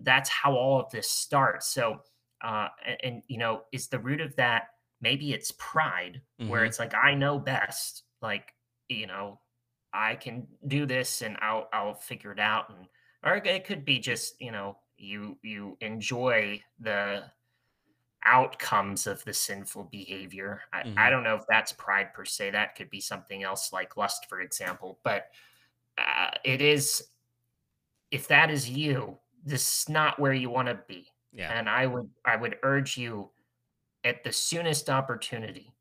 that's 0.02 0.30
how 0.30 0.54
all 0.54 0.80
of 0.80 0.90
this 0.90 1.10
starts. 1.10 1.68
So, 1.68 2.00
uh, 2.42 2.68
and, 2.86 2.96
and, 3.02 3.22
you 3.28 3.38
know, 3.38 3.62
is 3.72 3.88
the 3.88 3.98
root 3.98 4.20
of 4.20 4.34
that 4.36 4.68
maybe 5.04 5.32
it's 5.32 5.52
pride, 5.58 6.20
mm-hmm. 6.40 6.50
where 6.50 6.64
it's 6.64 6.78
like 6.78 6.94
I 6.94 7.14
know 7.14 7.38
best, 7.38 8.02
like 8.22 8.52
you 8.88 9.06
know, 9.06 9.38
I 9.92 10.16
can 10.16 10.48
do 10.66 10.86
this 10.86 11.22
and 11.22 11.36
I'll 11.40 11.68
I'll 11.72 11.94
figure 11.94 12.32
it 12.32 12.40
out, 12.40 12.70
and 12.70 12.88
or 13.22 13.36
it 13.36 13.64
could 13.64 13.84
be 13.84 14.00
just 14.00 14.34
you 14.40 14.50
know 14.50 14.78
you 14.96 15.38
you 15.42 15.76
enjoy 15.80 16.60
the 16.80 17.24
outcomes 18.26 19.06
of 19.06 19.24
the 19.24 19.32
sinful 19.32 19.84
behavior. 19.84 20.62
I, 20.72 20.82
mm-hmm. 20.82 20.98
I, 20.98 21.10
don't 21.10 21.24
know 21.24 21.36
if 21.36 21.44
that's 21.48 21.72
pride 21.72 22.14
per 22.14 22.24
se. 22.24 22.50
That 22.50 22.74
could 22.74 22.90
be 22.90 23.00
something 23.00 23.42
else 23.42 23.72
like 23.72 23.96
lust, 23.96 24.26
for 24.28 24.40
example. 24.40 24.98
But 25.02 25.26
uh, 25.98 26.30
it 26.44 26.60
is, 26.60 27.04
if 28.10 28.28
that 28.28 28.50
is 28.50 28.68
you, 28.68 29.18
this 29.44 29.80
is 29.80 29.88
not 29.88 30.18
where 30.18 30.32
you 30.32 30.50
want 30.50 30.68
to 30.68 30.78
be. 30.88 31.06
Yeah. 31.32 31.52
And 31.52 31.68
I 31.68 31.86
would, 31.86 32.08
I 32.24 32.36
would 32.36 32.56
urge 32.62 32.96
you 32.96 33.30
at 34.04 34.22
the 34.22 34.32
soonest 34.32 34.88
opportunity, 34.88 35.72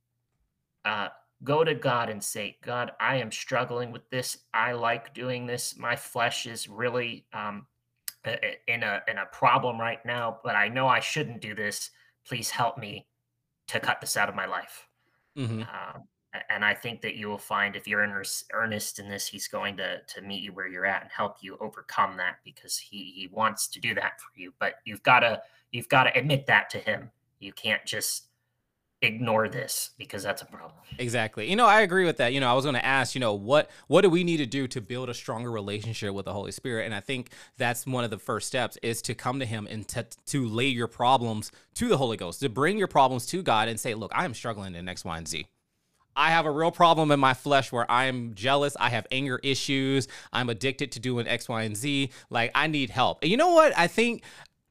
uh, 0.86 1.10
go 1.44 1.64
to 1.64 1.76
God 1.76 2.10
and 2.10 2.24
say, 2.24 2.58
God, 2.64 2.92
I 3.00 3.18
am 3.18 3.32
struggling 3.32 3.92
with 3.92 4.10
this. 4.10 4.38
I 4.54 4.72
like 4.72 5.14
doing 5.14 5.46
this. 5.46 5.78
My 5.78 5.96
flesh 5.96 6.46
is 6.46 6.70
really 6.70 7.26
um, 7.34 7.68
in 8.68 8.84
a 8.84 9.02
in 9.08 9.18
a 9.18 9.26
problem 9.32 9.80
right 9.80 10.04
now, 10.06 10.40
but 10.44 10.56
I 10.56 10.70
know 10.70 10.88
I 10.88 11.02
shouldn't 11.02 11.42
do 11.42 11.54
this 11.54 11.92
please 12.28 12.50
help 12.50 12.78
me 12.78 13.08
to 13.68 13.80
cut 13.80 14.02
this 14.02 14.18
out 14.18 14.30
of 14.30 14.36
my 14.36 14.46
life. 14.46 14.88
Mm-hmm. 15.38 15.62
Um, 15.62 16.04
and 16.50 16.66
I 16.66 16.74
think 16.74 17.02
that 17.02 17.16
you 17.16 17.28
will 17.28 17.38
find 17.38 17.76
if 17.76 17.88
you're 17.88 18.04
in 18.04 18.24
earnest 18.54 19.00
in 19.00 19.08
this, 19.08 19.28
he's 19.28 19.48
going 19.48 19.78
to 19.78 20.00
to 20.02 20.22
meet 20.22 20.42
you 20.42 20.52
where 20.52 20.68
you're 20.68 20.86
at 20.86 21.04
and 21.04 21.12
help 21.12 21.38
you 21.42 21.58
overcome 21.60 22.18
that 22.18 22.38
because 22.44 22.78
he 22.78 23.14
he 23.16 23.30
wants 23.32 23.68
to 23.68 23.80
do 23.80 23.94
that 23.96 24.20
for 24.20 24.40
you. 24.40 24.52
But 24.60 24.76
you've 24.86 25.04
got 25.04 25.20
to 25.20 25.42
you've 25.72 25.90
got 25.90 26.06
to 26.06 26.18
admit 26.18 26.48
that 26.48 26.70
to 26.72 26.80
him. 26.80 27.12
You 27.40 27.54
can't 27.54 27.86
just 27.86 28.30
ignore 29.04 29.50
this 29.50 29.92
because 29.98 30.24
that's 30.24 30.42
a 30.42 30.46
problem. 30.46 30.80
Exactly. 30.98 31.50
You 31.50 31.56
know, 31.56 31.66
I 31.66 31.82
agree 31.82 32.06
with 32.06 32.18
that. 32.18 32.34
You 32.34 32.40
know, 32.40 32.50
I 32.50 32.54
was 32.54 32.66
going 32.66 32.76
to 32.76 32.86
ask, 32.86 33.16
you 33.16 33.22
know, 33.22 33.34
what 33.34 33.70
what 33.88 34.02
do 34.02 34.10
we 34.10 34.24
need 34.24 34.38
to 34.38 34.46
do 34.46 34.68
to 34.68 34.82
build 34.82 35.10
a 35.10 35.14
stronger 35.14 35.52
relationship 35.52 36.14
with 36.14 36.26
the 36.26 36.34
Holy 36.34 36.52
Spirit? 36.52 36.86
And 36.86 36.96
I 36.96 37.00
think 37.00 37.30
that's 37.58 37.86
one 37.86 38.04
of 38.04 38.10
the 38.10 38.18
first 38.18 38.48
steps 38.48 38.78
is 38.82 39.02
to 39.04 39.14
come 39.16 39.40
to 39.40 39.46
him 39.46 39.68
and 39.70 39.88
to, 39.90 40.06
to 40.28 40.48
lay 40.48 40.68
your 40.68 40.88
problems 40.88 41.52
to 41.76 41.88
the 41.88 41.98
Holy 41.98 42.18
Ghost, 42.18 42.40
to 42.42 42.50
bring 42.50 42.78
your 42.78 42.88
problems 42.88 43.26
to 43.28 43.42
God 43.42 43.68
and 43.68 43.80
say, 43.80 43.94
"Look, 43.94 44.12
I 44.16 44.26
am 44.26 44.34
struggling 44.34 44.76
in 44.76 44.88
X, 44.88 45.04
Y, 45.04 45.18
and 45.18 45.28
Z." 45.28 45.48
I 46.16 46.30
have 46.32 46.46
a 46.46 46.52
real 46.52 46.72
problem 46.72 47.12
in 47.12 47.20
my 47.20 47.34
flesh 47.34 47.72
where 47.72 47.90
I'm 47.90 48.34
jealous. 48.36 48.78
I 48.80 48.90
have 48.90 49.08
anger 49.12 49.40
issues. 49.42 50.08
I'm 50.32 50.50
addicted 50.50 50.92
to 50.94 51.00
doing 51.00 51.28
X, 51.28 51.50
Y, 51.50 51.64
and 51.64 51.76
Z. 51.76 52.12
Like, 52.30 52.52
I 52.54 52.68
need 52.68 52.90
help. 52.90 53.20
And 53.22 53.32
you 53.32 53.38
know 53.38 53.54
what? 53.54 53.78
I 53.78 53.88
think 53.88 54.24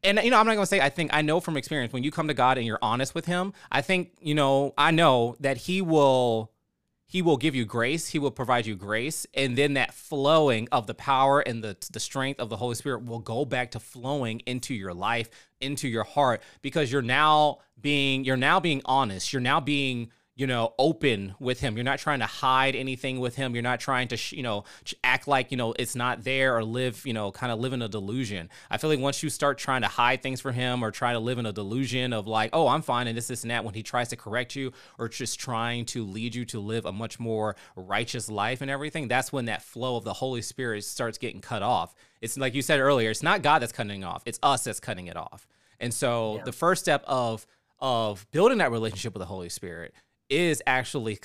and 0.03 0.21
you 0.23 0.31
know, 0.31 0.39
I'm 0.39 0.47
not 0.47 0.55
gonna 0.55 0.67
say 0.67 0.81
I 0.81 0.89
think 0.89 1.11
I 1.13 1.23
know 1.23 1.41
from 1.41 1.57
experience 1.57 1.93
when 1.93 2.03
you 2.03 2.11
come 2.11 2.29
to 2.29 2.35
God 2.35 2.59
and 2.59 2.67
you're 2.67 2.79
honest 2.83 3.15
with 3.15 3.27
Him. 3.27 3.53
I 3.71 3.83
think 3.83 4.13
you 4.21 4.35
know 4.35 4.75
I 4.77 4.91
know 4.91 5.37
that 5.41 5.57
He 5.57 5.81
will 5.81 6.53
He 7.07 7.23
will 7.23 7.37
give 7.37 7.55
you 7.55 7.65
grace. 7.65 8.09
He 8.09 8.19
will 8.19 8.31
provide 8.31 8.67
you 8.67 8.75
grace, 8.75 9.27
and 9.35 9.57
then 9.57 9.75
that 9.75 9.95
flowing 9.95 10.69
of 10.73 10.87
the 10.87 10.95
power 10.95 11.41
and 11.41 11.63
the 11.63 11.77
the 11.93 12.01
strength 12.01 12.41
of 12.41 12.49
the 12.49 12.57
Holy 12.57 12.75
Spirit 12.75 13.05
will 13.05 13.21
go 13.21 13.45
back 13.45 13.71
to 13.73 13.81
flowing 13.81 14.41
into 14.47 14.75
your 14.75 14.95
life, 14.95 15.31
into 15.61 15.89
your 15.89 16.05
heart, 16.05 16.43
because 16.63 16.91
you're 16.91 17.03
now 17.03 17.59
being 17.81 18.25
you're 18.25 18.37
now 18.37 18.59
being 18.59 18.83
honest. 18.85 19.33
You're 19.33 19.41
now 19.43 19.61
being 19.61 20.11
you 20.43 20.49
know, 20.49 20.75
open 20.77 21.37
with 21.39 21.61
him. 21.61 21.77
You're 21.77 21.85
not 21.85 22.01
trying 22.01 22.19
to 22.19 22.27
hide 22.27 22.75
anything 22.75 23.21
with 23.21 23.37
him. 23.37 23.55
You're 23.55 23.63
not 23.63 23.79
trying 23.79 24.09
to, 24.09 24.17
sh- 24.17 24.33
you 24.33 24.43
know, 24.43 24.65
act 25.05 25.29
like, 25.29 25.53
you 25.53 25.57
know, 25.57 25.73
it's 25.79 25.95
not 25.95 26.25
there 26.25 26.57
or 26.57 26.65
live, 26.65 27.07
you 27.07 27.13
know, 27.13 27.31
kind 27.31 27.53
of 27.53 27.61
live 27.61 27.73
in 27.73 27.81
a 27.81 27.89
delusion. 27.89 28.51
I 28.69 28.77
feel 28.77 28.91
like 28.91 28.99
once 28.99 29.23
you 29.23 29.31
start 29.31 29.57
trying 29.57 29.83
to 29.83 29.87
hide 29.87 30.21
things 30.21 30.41
from 30.41 30.55
him 30.55 30.83
or 30.83 30.91
try 30.91 31.13
to 31.13 31.21
live 31.21 31.39
in 31.39 31.47
a 31.47 31.53
delusion 31.53 32.13
of 32.13 32.27
like, 32.27 32.51
oh, 32.53 32.67
I'm 32.67 32.83
fine 32.83 33.07
and 33.07 33.17
this, 33.17 33.29
this, 33.29 33.45
and 33.45 33.53
that, 33.53 33.65
when 33.65 33.75
he 33.75 33.85
tries 33.85 34.09
to 34.09 34.17
correct 34.17 34.57
you 34.57 34.73
or 34.99 35.09
just 35.09 35.39
trying 35.39 35.85
to 35.85 36.05
lead 36.05 36.35
you 36.35 36.45
to 36.47 36.59
live 36.59 36.87
a 36.87 36.93
much 36.93 37.21
more 37.21 37.55
righteous 37.77 38.29
life 38.29 38.61
and 38.63 38.69
everything, 38.69 39.07
that's 39.07 39.33
when 39.33 39.45
that 39.45 39.63
flow 39.63 39.95
of 39.95 40.03
the 40.03 40.15
Holy 40.15 40.43
Spirit 40.43 40.83
starts 40.83 41.19
getting 41.19 41.41
cut 41.41 41.63
off. 41.63 41.95
It's 42.21 42.37
like 42.37 42.57
you 42.57 42.63
said 42.63 42.81
earlier, 42.81 43.11
it's 43.11 43.23
not 43.23 43.43
God 43.43 43.63
that's 43.63 43.71
cutting 43.71 44.03
off, 44.03 44.25
it's 44.27 44.41
us 44.43 44.65
that's 44.65 44.81
cutting 44.81 45.07
it 45.07 45.17
off. 45.17 45.47
And 45.79 45.95
so 45.95 46.39
yeah. 46.39 46.43
the 46.47 46.53
first 46.53 46.83
step 46.83 47.05
of, 47.07 47.47
of 47.79 48.27
building 48.33 48.59
that 48.59 48.73
relationship 48.73 49.15
with 49.15 49.21
the 49.21 49.27
Holy 49.27 49.49
Spirit 49.49 49.95
is 50.33 50.63
actually 50.67 51.19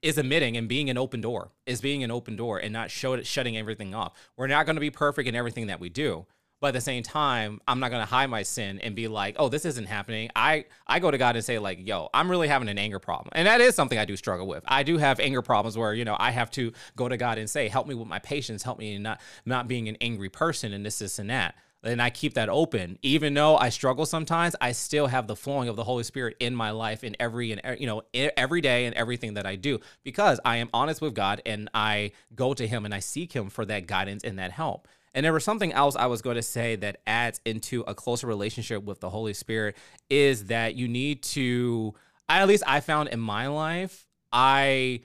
is 0.00 0.16
admitting 0.16 0.56
and 0.56 0.66
being 0.66 0.88
an 0.88 0.96
open 0.96 1.20
door 1.20 1.50
is 1.66 1.82
being 1.82 2.02
an 2.02 2.10
open 2.10 2.36
door 2.36 2.58
and 2.58 2.72
not 2.72 2.90
show, 2.90 3.22
shutting 3.22 3.56
everything 3.56 3.94
off. 3.94 4.14
We're 4.36 4.46
not 4.46 4.64
going 4.64 4.76
to 4.76 4.80
be 4.80 4.90
perfect 4.90 5.28
in 5.28 5.34
everything 5.34 5.66
that 5.66 5.78
we 5.78 5.90
do 5.90 6.26
but 6.60 6.68
at 6.68 6.74
the 6.74 6.80
same 6.80 7.02
time 7.02 7.60
i'm 7.68 7.80
not 7.80 7.90
going 7.90 8.02
to 8.02 8.10
hide 8.10 8.28
my 8.30 8.42
sin 8.42 8.80
and 8.80 8.94
be 8.96 9.08
like 9.08 9.36
oh 9.38 9.48
this 9.48 9.64
isn't 9.64 9.86
happening. 9.86 10.30
I 10.34 10.64
i 10.86 10.98
go 10.98 11.10
to 11.10 11.18
god 11.18 11.36
and 11.36 11.44
say 11.44 11.58
like 11.58 11.86
yo 11.86 12.08
i'm 12.14 12.30
really 12.30 12.48
having 12.48 12.68
an 12.68 12.78
anger 12.78 12.98
problem. 12.98 13.30
And 13.32 13.46
that 13.46 13.60
is 13.60 13.74
something 13.74 13.98
i 13.98 14.04
do 14.04 14.16
struggle 14.16 14.46
with. 14.46 14.64
I 14.66 14.82
do 14.82 14.96
have 14.98 15.20
anger 15.20 15.42
problems 15.42 15.76
where 15.76 15.92
you 15.92 16.04
know 16.04 16.16
i 16.18 16.30
have 16.30 16.50
to 16.52 16.72
go 16.96 17.08
to 17.08 17.16
god 17.16 17.38
and 17.38 17.48
say 17.48 17.68
help 17.68 17.86
me 17.86 17.94
with 17.94 18.08
my 18.08 18.18
patience. 18.18 18.62
Help 18.62 18.78
me 18.78 18.94
in 18.94 19.02
not 19.02 19.20
not 19.44 19.68
being 19.68 19.88
an 19.88 19.96
angry 20.00 20.30
person 20.30 20.72
and 20.72 20.84
this 20.84 20.98
this 20.98 21.18
and 21.18 21.30
that 21.30 21.56
and 21.86 22.02
I 22.02 22.10
keep 22.10 22.34
that 22.34 22.48
open. 22.48 22.98
Even 23.02 23.34
though 23.34 23.56
I 23.56 23.68
struggle 23.68 24.06
sometimes, 24.06 24.56
I 24.60 24.72
still 24.72 25.06
have 25.06 25.26
the 25.26 25.36
flowing 25.36 25.68
of 25.68 25.76
the 25.76 25.84
Holy 25.84 26.04
Spirit 26.04 26.36
in 26.40 26.54
my 26.54 26.70
life 26.70 27.04
in 27.04 27.16
every 27.20 27.52
and 27.52 27.80
you 27.80 27.86
know 27.86 28.02
every 28.14 28.60
day 28.60 28.86
and 28.86 28.94
everything 28.94 29.34
that 29.34 29.46
I 29.46 29.56
do 29.56 29.80
because 30.02 30.40
I 30.44 30.56
am 30.56 30.68
honest 30.72 31.00
with 31.00 31.14
God 31.14 31.42
and 31.46 31.70
I 31.72 32.12
go 32.34 32.54
to 32.54 32.66
Him 32.66 32.84
and 32.84 32.94
I 32.94 33.00
seek 33.00 33.32
Him 33.32 33.48
for 33.50 33.64
that 33.66 33.86
guidance 33.86 34.24
and 34.24 34.38
that 34.38 34.52
help. 34.52 34.88
And 35.16 35.24
there 35.24 35.32
was 35.32 35.44
something 35.44 35.72
else 35.72 35.96
I 35.96 36.06
was 36.06 36.20
going 36.20 36.36
to 36.36 36.42
say 36.42 36.76
that 36.76 37.00
adds 37.06 37.40
into 37.46 37.82
a 37.86 37.94
closer 37.94 38.26
relationship 38.26 38.84
with 38.84 39.00
the 39.00 39.08
Holy 39.08 39.32
Spirit 39.32 39.74
is 40.10 40.44
that 40.46 40.74
you 40.74 40.88
need 40.88 41.22
to, 41.22 41.94
at 42.28 42.46
least 42.46 42.62
I 42.66 42.80
found 42.80 43.08
in 43.08 43.18
my 43.18 43.46
life, 43.46 44.06
I 44.30 45.00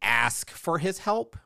ask 0.00 0.48
for 0.48 0.78
His 0.78 0.98
help. 0.98 1.36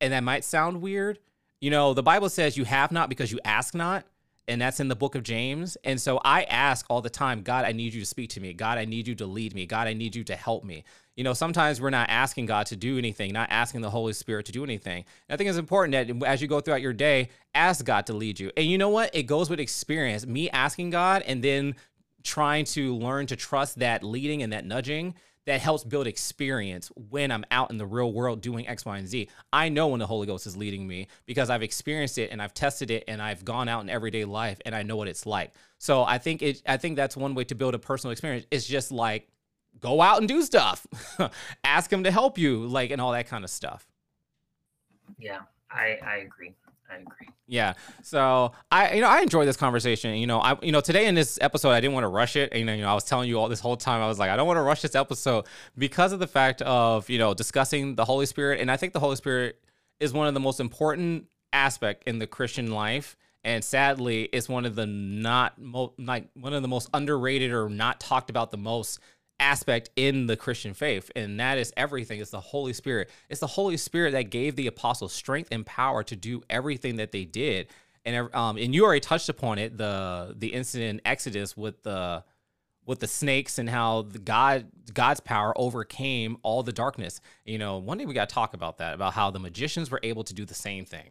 And 0.00 0.12
that 0.12 0.22
might 0.22 0.44
sound 0.44 0.80
weird, 0.80 1.18
you 1.66 1.70
know, 1.70 1.94
the 1.94 2.02
Bible 2.04 2.28
says 2.28 2.56
you 2.56 2.62
have 2.62 2.92
not 2.92 3.08
because 3.08 3.32
you 3.32 3.40
ask 3.44 3.74
not. 3.74 4.04
And 4.46 4.60
that's 4.60 4.78
in 4.78 4.86
the 4.86 4.94
book 4.94 5.16
of 5.16 5.24
James. 5.24 5.76
And 5.82 6.00
so 6.00 6.20
I 6.24 6.44
ask 6.44 6.86
all 6.88 7.02
the 7.02 7.10
time, 7.10 7.42
God, 7.42 7.64
I 7.64 7.72
need 7.72 7.92
you 7.92 7.98
to 7.98 8.06
speak 8.06 8.30
to 8.30 8.40
me. 8.40 8.52
God, 8.52 8.78
I 8.78 8.84
need 8.84 9.08
you 9.08 9.16
to 9.16 9.26
lead 9.26 9.52
me. 9.52 9.66
God, 9.66 9.88
I 9.88 9.92
need 9.92 10.14
you 10.14 10.22
to 10.22 10.36
help 10.36 10.62
me. 10.62 10.84
You 11.16 11.24
know, 11.24 11.32
sometimes 11.32 11.80
we're 11.80 11.90
not 11.90 12.08
asking 12.08 12.46
God 12.46 12.66
to 12.66 12.76
do 12.76 12.98
anything, 12.98 13.32
not 13.32 13.50
asking 13.50 13.80
the 13.80 13.90
Holy 13.90 14.12
Spirit 14.12 14.46
to 14.46 14.52
do 14.52 14.62
anything. 14.62 15.04
And 15.28 15.34
I 15.34 15.36
think 15.36 15.50
it's 15.50 15.58
important 15.58 16.20
that 16.20 16.24
as 16.28 16.40
you 16.40 16.46
go 16.46 16.60
throughout 16.60 16.82
your 16.82 16.92
day, 16.92 17.30
ask 17.52 17.84
God 17.84 18.06
to 18.06 18.12
lead 18.12 18.38
you. 18.38 18.52
And 18.56 18.66
you 18.66 18.78
know 18.78 18.90
what? 18.90 19.12
It 19.12 19.24
goes 19.24 19.50
with 19.50 19.58
experience. 19.58 20.24
Me 20.24 20.48
asking 20.50 20.90
God 20.90 21.22
and 21.22 21.42
then 21.42 21.74
trying 22.22 22.64
to 22.66 22.94
learn 22.94 23.26
to 23.26 23.34
trust 23.34 23.80
that 23.80 24.04
leading 24.04 24.40
and 24.40 24.52
that 24.52 24.64
nudging 24.64 25.16
that 25.46 25.60
helps 25.60 25.84
build 25.84 26.06
experience 26.06 26.90
when 27.10 27.30
I'm 27.30 27.44
out 27.50 27.70
in 27.70 27.78
the 27.78 27.86
real 27.86 28.12
world 28.12 28.40
doing 28.40 28.68
X, 28.68 28.84
Y, 28.84 28.98
and 28.98 29.08
Z. 29.08 29.28
I 29.52 29.68
know 29.68 29.88
when 29.88 30.00
the 30.00 30.06
Holy 30.06 30.26
Ghost 30.26 30.46
is 30.46 30.56
leading 30.56 30.86
me 30.86 31.06
because 31.24 31.50
I've 31.50 31.62
experienced 31.62 32.18
it 32.18 32.30
and 32.32 32.42
I've 32.42 32.52
tested 32.52 32.90
it 32.90 33.04
and 33.06 33.22
I've 33.22 33.44
gone 33.44 33.68
out 33.68 33.82
in 33.82 33.88
everyday 33.88 34.24
life 34.24 34.60
and 34.66 34.74
I 34.74 34.82
know 34.82 34.96
what 34.96 35.08
it's 35.08 35.24
like. 35.24 35.52
So 35.78 36.02
I 36.02 36.18
think 36.18 36.42
it 36.42 36.62
I 36.66 36.76
think 36.76 36.96
that's 36.96 37.16
one 37.16 37.34
way 37.34 37.44
to 37.44 37.54
build 37.54 37.74
a 37.74 37.78
personal 37.78 38.12
experience. 38.12 38.46
It's 38.50 38.66
just 38.66 38.90
like 38.90 39.28
go 39.80 40.00
out 40.02 40.18
and 40.18 40.28
do 40.28 40.42
stuff. 40.42 40.86
Ask 41.64 41.92
him 41.92 42.04
to 42.04 42.10
help 42.10 42.38
you, 42.38 42.66
like 42.66 42.90
and 42.90 43.00
all 43.00 43.12
that 43.12 43.28
kind 43.28 43.44
of 43.44 43.50
stuff. 43.50 43.86
Yeah, 45.18 45.40
I, 45.70 45.98
I 46.04 46.16
agree. 46.16 46.54
I 46.90 46.96
agree. 46.96 47.28
Yeah. 47.46 47.74
So 48.02 48.52
I, 48.70 48.94
you 48.94 49.00
know, 49.00 49.08
I 49.08 49.20
enjoy 49.20 49.44
this 49.44 49.56
conversation. 49.56 50.14
You 50.16 50.26
know, 50.26 50.40
I, 50.40 50.58
you 50.62 50.72
know, 50.72 50.80
today 50.80 51.06
in 51.06 51.14
this 51.14 51.38
episode, 51.40 51.70
I 51.70 51.80
didn't 51.80 51.94
want 51.94 52.04
to 52.04 52.08
rush 52.08 52.36
it. 52.36 52.50
And, 52.52 52.60
you 52.60 52.64
know, 52.66 52.74
you 52.74 52.82
know, 52.82 52.88
I 52.88 52.94
was 52.94 53.04
telling 53.04 53.28
you 53.28 53.38
all 53.38 53.48
this 53.48 53.60
whole 53.60 53.76
time, 53.76 54.02
I 54.02 54.08
was 54.08 54.18
like, 54.18 54.30
I 54.30 54.36
don't 54.36 54.46
want 54.46 54.56
to 54.56 54.62
rush 54.62 54.82
this 54.82 54.94
episode 54.94 55.46
because 55.78 56.12
of 56.12 56.18
the 56.18 56.26
fact 56.26 56.62
of, 56.62 57.08
you 57.08 57.18
know, 57.18 57.34
discussing 57.34 57.94
the 57.94 58.04
Holy 58.04 58.26
Spirit. 58.26 58.60
And 58.60 58.70
I 58.70 58.76
think 58.76 58.92
the 58.92 59.00
Holy 59.00 59.16
Spirit 59.16 59.60
is 60.00 60.12
one 60.12 60.26
of 60.26 60.34
the 60.34 60.40
most 60.40 60.60
important 60.60 61.26
aspect 61.52 62.04
in 62.06 62.18
the 62.18 62.26
Christian 62.26 62.72
life. 62.72 63.16
And 63.44 63.62
sadly, 63.62 64.24
it's 64.32 64.48
one 64.48 64.64
of 64.64 64.74
the 64.74 64.86
not 64.86 65.56
mo- 65.56 65.94
like 65.98 66.28
one 66.34 66.52
of 66.52 66.62
the 66.62 66.68
most 66.68 66.90
underrated 66.92 67.52
or 67.52 67.68
not 67.68 68.00
talked 68.00 68.28
about 68.28 68.50
the 68.50 68.56
most 68.56 68.98
aspect 69.40 69.90
in 69.96 70.26
the 70.26 70.36
Christian 70.36 70.74
faith, 70.74 71.10
and 71.14 71.38
that 71.40 71.58
is 71.58 71.72
everything. 71.76 72.20
It's 72.20 72.30
the 72.30 72.40
Holy 72.40 72.72
Spirit. 72.72 73.10
It's 73.28 73.40
the 73.40 73.46
Holy 73.46 73.76
Spirit 73.76 74.12
that 74.12 74.30
gave 74.30 74.56
the 74.56 74.66
apostles 74.66 75.12
strength 75.12 75.48
and 75.52 75.64
power 75.64 76.02
to 76.04 76.16
do 76.16 76.42
everything 76.48 76.96
that 76.96 77.12
they 77.12 77.24
did. 77.24 77.68
And 78.04 78.32
um, 78.34 78.56
and 78.56 78.74
you 78.74 78.84
already 78.84 79.00
touched 79.00 79.28
upon 79.28 79.58
it 79.58 79.76
the 79.76 80.34
the 80.36 80.48
incident 80.48 81.00
in 81.00 81.00
Exodus 81.04 81.56
with 81.56 81.82
the 81.82 82.24
with 82.86 83.00
the 83.00 83.08
snakes 83.08 83.58
and 83.58 83.68
how 83.68 84.02
the 84.02 84.18
God 84.18 84.66
God's 84.94 85.20
power 85.20 85.52
overcame 85.58 86.38
all 86.42 86.62
the 86.62 86.72
darkness. 86.72 87.20
You 87.44 87.58
know, 87.58 87.78
one 87.78 87.98
day 87.98 88.06
we 88.06 88.14
got 88.14 88.28
to 88.28 88.34
talk 88.34 88.54
about 88.54 88.78
that 88.78 88.94
about 88.94 89.12
how 89.12 89.30
the 89.30 89.40
magicians 89.40 89.90
were 89.90 90.00
able 90.02 90.24
to 90.24 90.34
do 90.34 90.44
the 90.44 90.54
same 90.54 90.84
thing. 90.84 91.10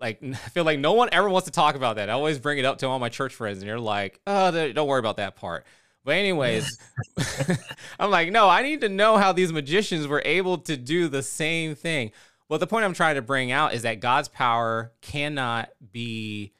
Like 0.00 0.20
I 0.22 0.34
feel 0.34 0.64
like 0.64 0.80
no 0.80 0.92
one 0.92 1.08
ever 1.12 1.30
wants 1.30 1.46
to 1.46 1.52
talk 1.52 1.76
about 1.76 1.96
that. 1.96 2.10
I 2.10 2.14
always 2.14 2.38
bring 2.38 2.58
it 2.58 2.64
up 2.64 2.78
to 2.78 2.88
all 2.88 2.98
my 2.98 3.08
church 3.08 3.34
friends, 3.34 3.60
and 3.60 3.68
they're 3.68 3.78
like, 3.78 4.20
"Oh, 4.26 4.50
don't 4.50 4.88
worry 4.88 4.98
about 4.98 5.18
that 5.18 5.36
part." 5.36 5.64
But 6.06 6.14
anyways, 6.18 6.78
I'm 7.98 8.12
like, 8.12 8.30
no, 8.30 8.48
I 8.48 8.62
need 8.62 8.82
to 8.82 8.88
know 8.88 9.16
how 9.16 9.32
these 9.32 9.52
magicians 9.52 10.06
were 10.06 10.22
able 10.24 10.58
to 10.58 10.76
do 10.76 11.08
the 11.08 11.20
same 11.20 11.74
thing. 11.74 12.12
Well, 12.48 12.60
the 12.60 12.68
point 12.68 12.84
I'm 12.84 12.94
trying 12.94 13.16
to 13.16 13.22
bring 13.22 13.50
out 13.50 13.74
is 13.74 13.82
that 13.82 13.98
God's 13.98 14.28
power 14.28 14.92
cannot 15.00 15.70
be 15.90 16.52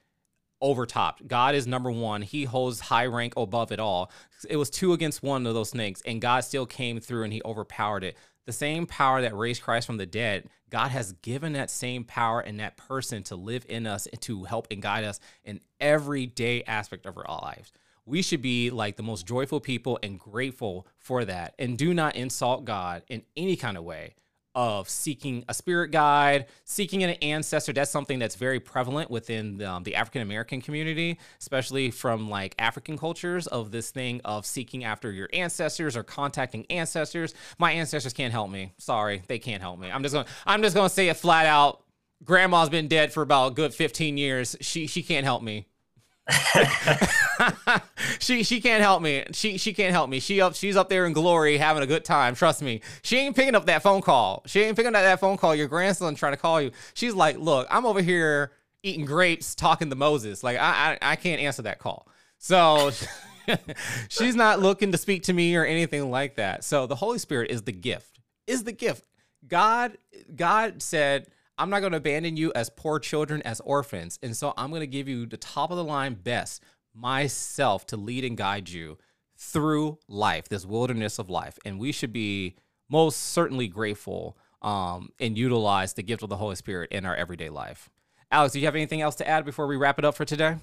overtopped. 0.60 1.28
God 1.28 1.54
is 1.54 1.64
number 1.64 1.92
one. 1.92 2.22
He 2.22 2.42
holds 2.42 2.80
high 2.80 3.06
rank 3.06 3.34
above 3.36 3.70
it 3.70 3.78
all. 3.78 4.10
It 4.50 4.56
was 4.56 4.68
two 4.68 4.92
against 4.92 5.22
one 5.22 5.46
of 5.46 5.54
those 5.54 5.70
snakes, 5.70 6.02
and 6.04 6.20
God 6.20 6.40
still 6.40 6.66
came 6.66 6.98
through 6.98 7.22
and 7.22 7.32
he 7.32 7.40
overpowered 7.44 8.02
it. 8.02 8.16
The 8.46 8.52
same 8.52 8.84
power 8.84 9.20
that 9.22 9.36
raised 9.36 9.62
Christ 9.62 9.86
from 9.86 9.98
the 9.98 10.06
dead, 10.06 10.48
God 10.70 10.88
has 10.88 11.12
given 11.22 11.52
that 11.52 11.70
same 11.70 12.02
power 12.02 12.40
and 12.40 12.58
that 12.58 12.76
person 12.76 13.22
to 13.24 13.36
live 13.36 13.64
in 13.68 13.86
us 13.86 14.06
and 14.06 14.20
to 14.22 14.42
help 14.42 14.66
and 14.72 14.82
guide 14.82 15.04
us 15.04 15.20
in 15.44 15.60
every 15.78 16.26
day 16.26 16.64
aspect 16.64 17.06
of 17.06 17.16
our 17.16 17.24
lives 17.42 17.70
we 18.06 18.22
should 18.22 18.40
be 18.40 18.70
like 18.70 18.96
the 18.96 19.02
most 19.02 19.26
joyful 19.26 19.60
people 19.60 19.98
and 20.02 20.18
grateful 20.18 20.86
for 20.96 21.24
that 21.24 21.54
and 21.58 21.76
do 21.76 21.92
not 21.92 22.16
insult 22.16 22.64
God 22.64 23.02
in 23.08 23.22
any 23.36 23.56
kind 23.56 23.76
of 23.76 23.84
way 23.84 24.14
of 24.56 24.88
seeking 24.88 25.44
a 25.50 25.54
spirit 25.54 25.90
guide, 25.90 26.46
seeking 26.64 27.04
an 27.04 27.10
ancestor. 27.10 27.74
That's 27.74 27.90
something 27.90 28.18
that's 28.18 28.36
very 28.36 28.58
prevalent 28.58 29.10
within 29.10 29.58
the, 29.58 29.70
um, 29.70 29.82
the 29.82 29.94
African 29.94 30.22
American 30.22 30.62
community, 30.62 31.18
especially 31.38 31.90
from 31.90 32.30
like 32.30 32.54
African 32.58 32.96
cultures 32.96 33.46
of 33.46 33.70
this 33.70 33.90
thing 33.90 34.22
of 34.24 34.46
seeking 34.46 34.82
after 34.82 35.12
your 35.12 35.28
ancestors 35.34 35.94
or 35.94 36.02
contacting 36.02 36.64
ancestors. 36.70 37.34
My 37.58 37.72
ancestors 37.72 38.14
can't 38.14 38.32
help 38.32 38.50
me. 38.50 38.72
Sorry, 38.78 39.22
they 39.28 39.38
can't 39.38 39.60
help 39.60 39.78
me. 39.78 39.90
I'm 39.90 40.02
just 40.02 40.14
going 40.14 40.26
I'm 40.46 40.62
just 40.62 40.74
going 40.74 40.88
to 40.88 40.94
say 40.94 41.10
it 41.10 41.18
flat 41.18 41.44
out. 41.44 41.82
Grandma's 42.24 42.70
been 42.70 42.88
dead 42.88 43.12
for 43.12 43.22
about 43.22 43.52
a 43.52 43.54
good 43.54 43.74
15 43.74 44.16
years. 44.16 44.56
She 44.62 44.86
she 44.86 45.02
can't 45.02 45.24
help 45.24 45.42
me. 45.42 45.66
she 48.18 48.42
she 48.42 48.60
can't 48.60 48.82
help 48.82 49.00
me. 49.00 49.24
She 49.32 49.58
she 49.58 49.72
can't 49.72 49.92
help 49.92 50.10
me. 50.10 50.18
She 50.18 50.40
up 50.40 50.54
she's 50.54 50.76
up 50.76 50.88
there 50.88 51.06
in 51.06 51.12
glory 51.12 51.56
having 51.56 51.82
a 51.82 51.86
good 51.86 52.04
time. 52.04 52.34
Trust 52.34 52.62
me. 52.62 52.80
She 53.02 53.18
ain't 53.18 53.36
picking 53.36 53.54
up 53.54 53.66
that 53.66 53.82
phone 53.82 54.00
call. 54.00 54.42
She 54.46 54.62
ain't 54.62 54.76
picking 54.76 54.94
up 54.94 55.02
that 55.02 55.20
phone 55.20 55.36
call. 55.36 55.54
Your 55.54 55.68
grandson 55.68 56.14
trying 56.14 56.32
to 56.32 56.38
call 56.38 56.60
you. 56.60 56.72
She's 56.94 57.14
like, 57.14 57.38
look, 57.38 57.68
I'm 57.70 57.86
over 57.86 58.02
here 58.02 58.52
eating 58.82 59.04
grapes, 59.04 59.54
talking 59.54 59.90
to 59.90 59.96
Moses. 59.96 60.42
Like 60.42 60.58
I 60.58 60.98
I, 61.00 61.12
I 61.12 61.16
can't 61.16 61.40
answer 61.40 61.62
that 61.62 61.78
call. 61.78 62.08
So 62.38 62.90
she's 64.08 64.34
not 64.34 64.60
looking 64.60 64.90
to 64.92 64.98
speak 64.98 65.24
to 65.24 65.32
me 65.32 65.54
or 65.54 65.64
anything 65.64 66.10
like 66.10 66.36
that. 66.36 66.64
So 66.64 66.86
the 66.86 66.96
Holy 66.96 67.18
Spirit 67.18 67.50
is 67.50 67.62
the 67.62 67.72
gift. 67.72 68.20
Is 68.48 68.64
the 68.64 68.72
gift. 68.72 69.04
God 69.46 69.96
God 70.34 70.82
said 70.82 71.28
I'm 71.58 71.70
not 71.70 71.80
going 71.80 71.92
to 71.92 71.98
abandon 71.98 72.36
you 72.36 72.52
as 72.54 72.70
poor 72.70 72.98
children, 72.98 73.42
as 73.42 73.60
orphans. 73.60 74.18
And 74.22 74.36
so 74.36 74.52
I'm 74.56 74.70
going 74.70 74.80
to 74.80 74.86
give 74.86 75.08
you 75.08 75.26
the 75.26 75.36
top 75.36 75.70
of 75.70 75.76
the 75.76 75.84
line 75.84 76.14
best, 76.14 76.62
myself, 76.94 77.86
to 77.86 77.96
lead 77.96 78.24
and 78.24 78.36
guide 78.36 78.68
you 78.68 78.98
through 79.38 79.98
life, 80.08 80.48
this 80.48 80.66
wilderness 80.66 81.18
of 81.18 81.30
life. 81.30 81.58
And 81.64 81.78
we 81.78 81.92
should 81.92 82.12
be 82.12 82.56
most 82.88 83.16
certainly 83.16 83.68
grateful 83.68 84.36
um, 84.62 85.10
and 85.18 85.36
utilize 85.36 85.94
the 85.94 86.02
gift 86.02 86.22
of 86.22 86.28
the 86.28 86.36
Holy 86.36 86.56
Spirit 86.56 86.92
in 86.92 87.04
our 87.04 87.14
everyday 87.14 87.48
life. 87.48 87.90
Alex, 88.30 88.52
do 88.52 88.60
you 88.60 88.66
have 88.66 88.74
anything 88.74 89.00
else 89.00 89.14
to 89.16 89.28
add 89.28 89.44
before 89.44 89.66
we 89.66 89.76
wrap 89.76 89.98
it 89.98 90.04
up 90.04 90.14
for 90.14 90.24
today? 90.24 90.56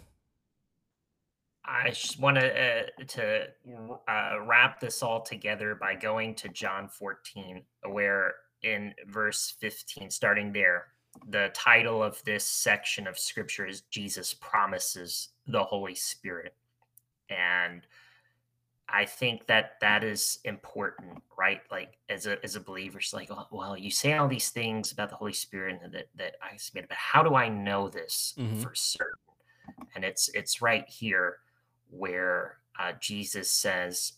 I 1.65 1.89
just 1.89 2.19
want 2.19 2.37
to 2.37 2.61
uh, 2.61 2.83
to 3.07 3.47
uh, 4.07 4.35
wrap 4.45 4.81
this 4.81 5.01
all 5.01 5.21
together 5.21 5.75
by 5.75 5.95
going 5.95 6.35
to 6.35 6.49
John 6.49 6.89
14, 6.89 7.63
where 7.89 8.33
in 8.63 8.93
verse 9.07 9.53
15, 9.59 10.09
starting 10.09 10.51
there. 10.51 10.87
The 11.29 11.51
title 11.53 12.01
of 12.01 12.23
this 12.23 12.43
section 12.43 13.05
of 13.05 13.19
scripture 13.19 13.67
is 13.67 13.81
Jesus 13.81 14.33
promises 14.33 15.29
the 15.45 15.63
Holy 15.63 15.93
Spirit. 15.93 16.55
And 17.29 17.85
I 18.89 19.05
think 19.05 19.45
that 19.47 19.79
that 19.81 20.03
is 20.03 20.39
important, 20.43 21.21
right? 21.37 21.61
Like 21.71 21.97
as 22.09 22.27
a 22.27 22.43
as 22.43 22.55
a 22.55 22.59
believer, 22.59 22.99
it's 22.99 23.13
like, 23.13 23.29
oh, 23.31 23.47
well, 23.51 23.77
you 23.77 23.89
say 23.89 24.13
all 24.13 24.27
these 24.27 24.49
things 24.49 24.91
about 24.91 25.09
the 25.09 25.15
Holy 25.15 25.33
Spirit 25.33 25.79
and 25.83 25.93
that 25.93 26.09
that 26.15 26.35
I 26.41 26.57
submit, 26.57 26.89
but 26.89 26.97
how 26.97 27.23
do 27.23 27.35
I 27.35 27.49
know 27.49 27.89
this 27.89 28.33
mm-hmm. 28.37 28.61
for 28.61 28.75
certain? 28.75 29.19
And 29.95 30.03
it's 30.03 30.29
it's 30.29 30.61
right 30.61 30.87
here 30.87 31.37
where 31.89 32.57
uh, 32.79 32.93
Jesus 32.99 33.49
says, 33.49 34.13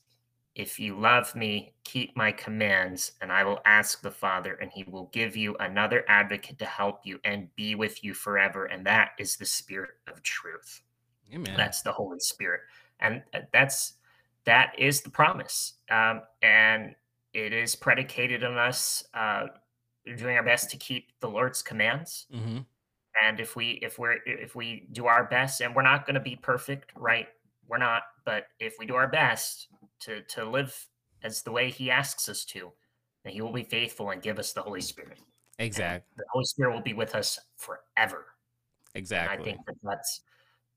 if 0.56 0.80
you 0.80 0.98
love 0.98 1.36
me, 1.36 1.74
keep 1.84 2.16
my 2.16 2.32
commands, 2.32 3.12
and 3.22 3.32
I 3.32 3.44
will 3.44 3.60
ask 3.66 4.02
the 4.02 4.12
Father, 4.12 4.54
and 4.54 4.72
he 4.72 4.84
will 4.84 5.10
give 5.12 5.36
you 5.36 5.56
another 5.58 6.06
advocate 6.08 6.58
to 6.60 6.66
help 6.66 7.02
you 7.04 7.20
and 7.26 7.54
be 7.56 7.76
with 7.76 8.04
you 8.04 8.14
forever. 8.14 8.66
And 8.66 8.86
that 8.86 9.12
is 9.20 9.36
the 9.36 9.46
Spirit 9.46 9.92
of 10.08 10.24
truth. 10.24 10.82
Amen. 11.34 11.54
That's 11.58 11.82
the 11.82 11.92
Holy 11.92 12.20
Spirit. 12.20 12.62
And 13.02 13.22
uh, 13.34 13.40
that's 13.52 13.96
that 14.46 14.74
is 14.78 15.02
the 15.02 15.10
promise. 15.10 15.74
Um, 15.90 16.22
and 16.42 16.96
it 17.34 17.52
is 17.52 17.76
predicated 17.76 18.44
on 18.46 18.58
us 18.58 19.04
uh, 19.14 19.48
doing 20.18 20.38
our 20.38 20.44
best 20.44 20.70
to 20.72 20.78
keep 20.78 21.12
the 21.20 21.28
Lord's 21.28 21.62
commands. 21.62 22.28
Mm-hmm. 22.34 22.60
And 23.24 23.40
if 23.42 23.58
we 23.58 23.72
if 23.82 24.00
we're 24.00 24.20
if 24.26 24.56
we 24.56 24.88
do 24.94 25.08
our 25.08 25.26
best, 25.26 25.60
and 25.60 25.76
we're 25.76 25.82
not 25.82 26.06
going 26.06 26.14
to 26.14 26.22
be 26.22 26.38
perfect, 26.38 26.92
right? 26.96 27.28
We're 27.68 27.78
not, 27.78 28.04
but 28.26 28.48
if 28.60 28.76
we 28.80 28.86
do 28.86 28.96
our 28.96 29.08
best, 29.08 29.68
to 30.02 30.22
to 30.22 30.46
live 30.46 30.88
as 31.24 31.42
the 31.42 31.52
way 31.52 31.70
he 31.70 31.90
asks 31.90 32.30
us 32.30 32.46
to, 32.46 32.72
then 33.24 33.34
he 33.34 33.42
will 33.42 33.52
be 33.52 33.64
faithful 33.64 34.12
and 34.12 34.22
give 34.22 34.40
us 34.40 34.54
the 34.54 34.62
Holy 34.62 34.82
Spirit. 34.82 35.20
Exactly. 35.60 36.06
And 36.12 36.20
the 36.20 36.26
Holy 36.32 36.46
Spirit 36.46 36.74
will 36.74 36.82
be 36.82 36.94
with 36.94 37.16
us 37.16 37.40
forever. 37.58 38.26
Exactly. 38.94 39.34
And 39.34 39.42
I 39.42 39.44
think 39.44 39.66
that 39.66 39.76
that's 39.84 40.22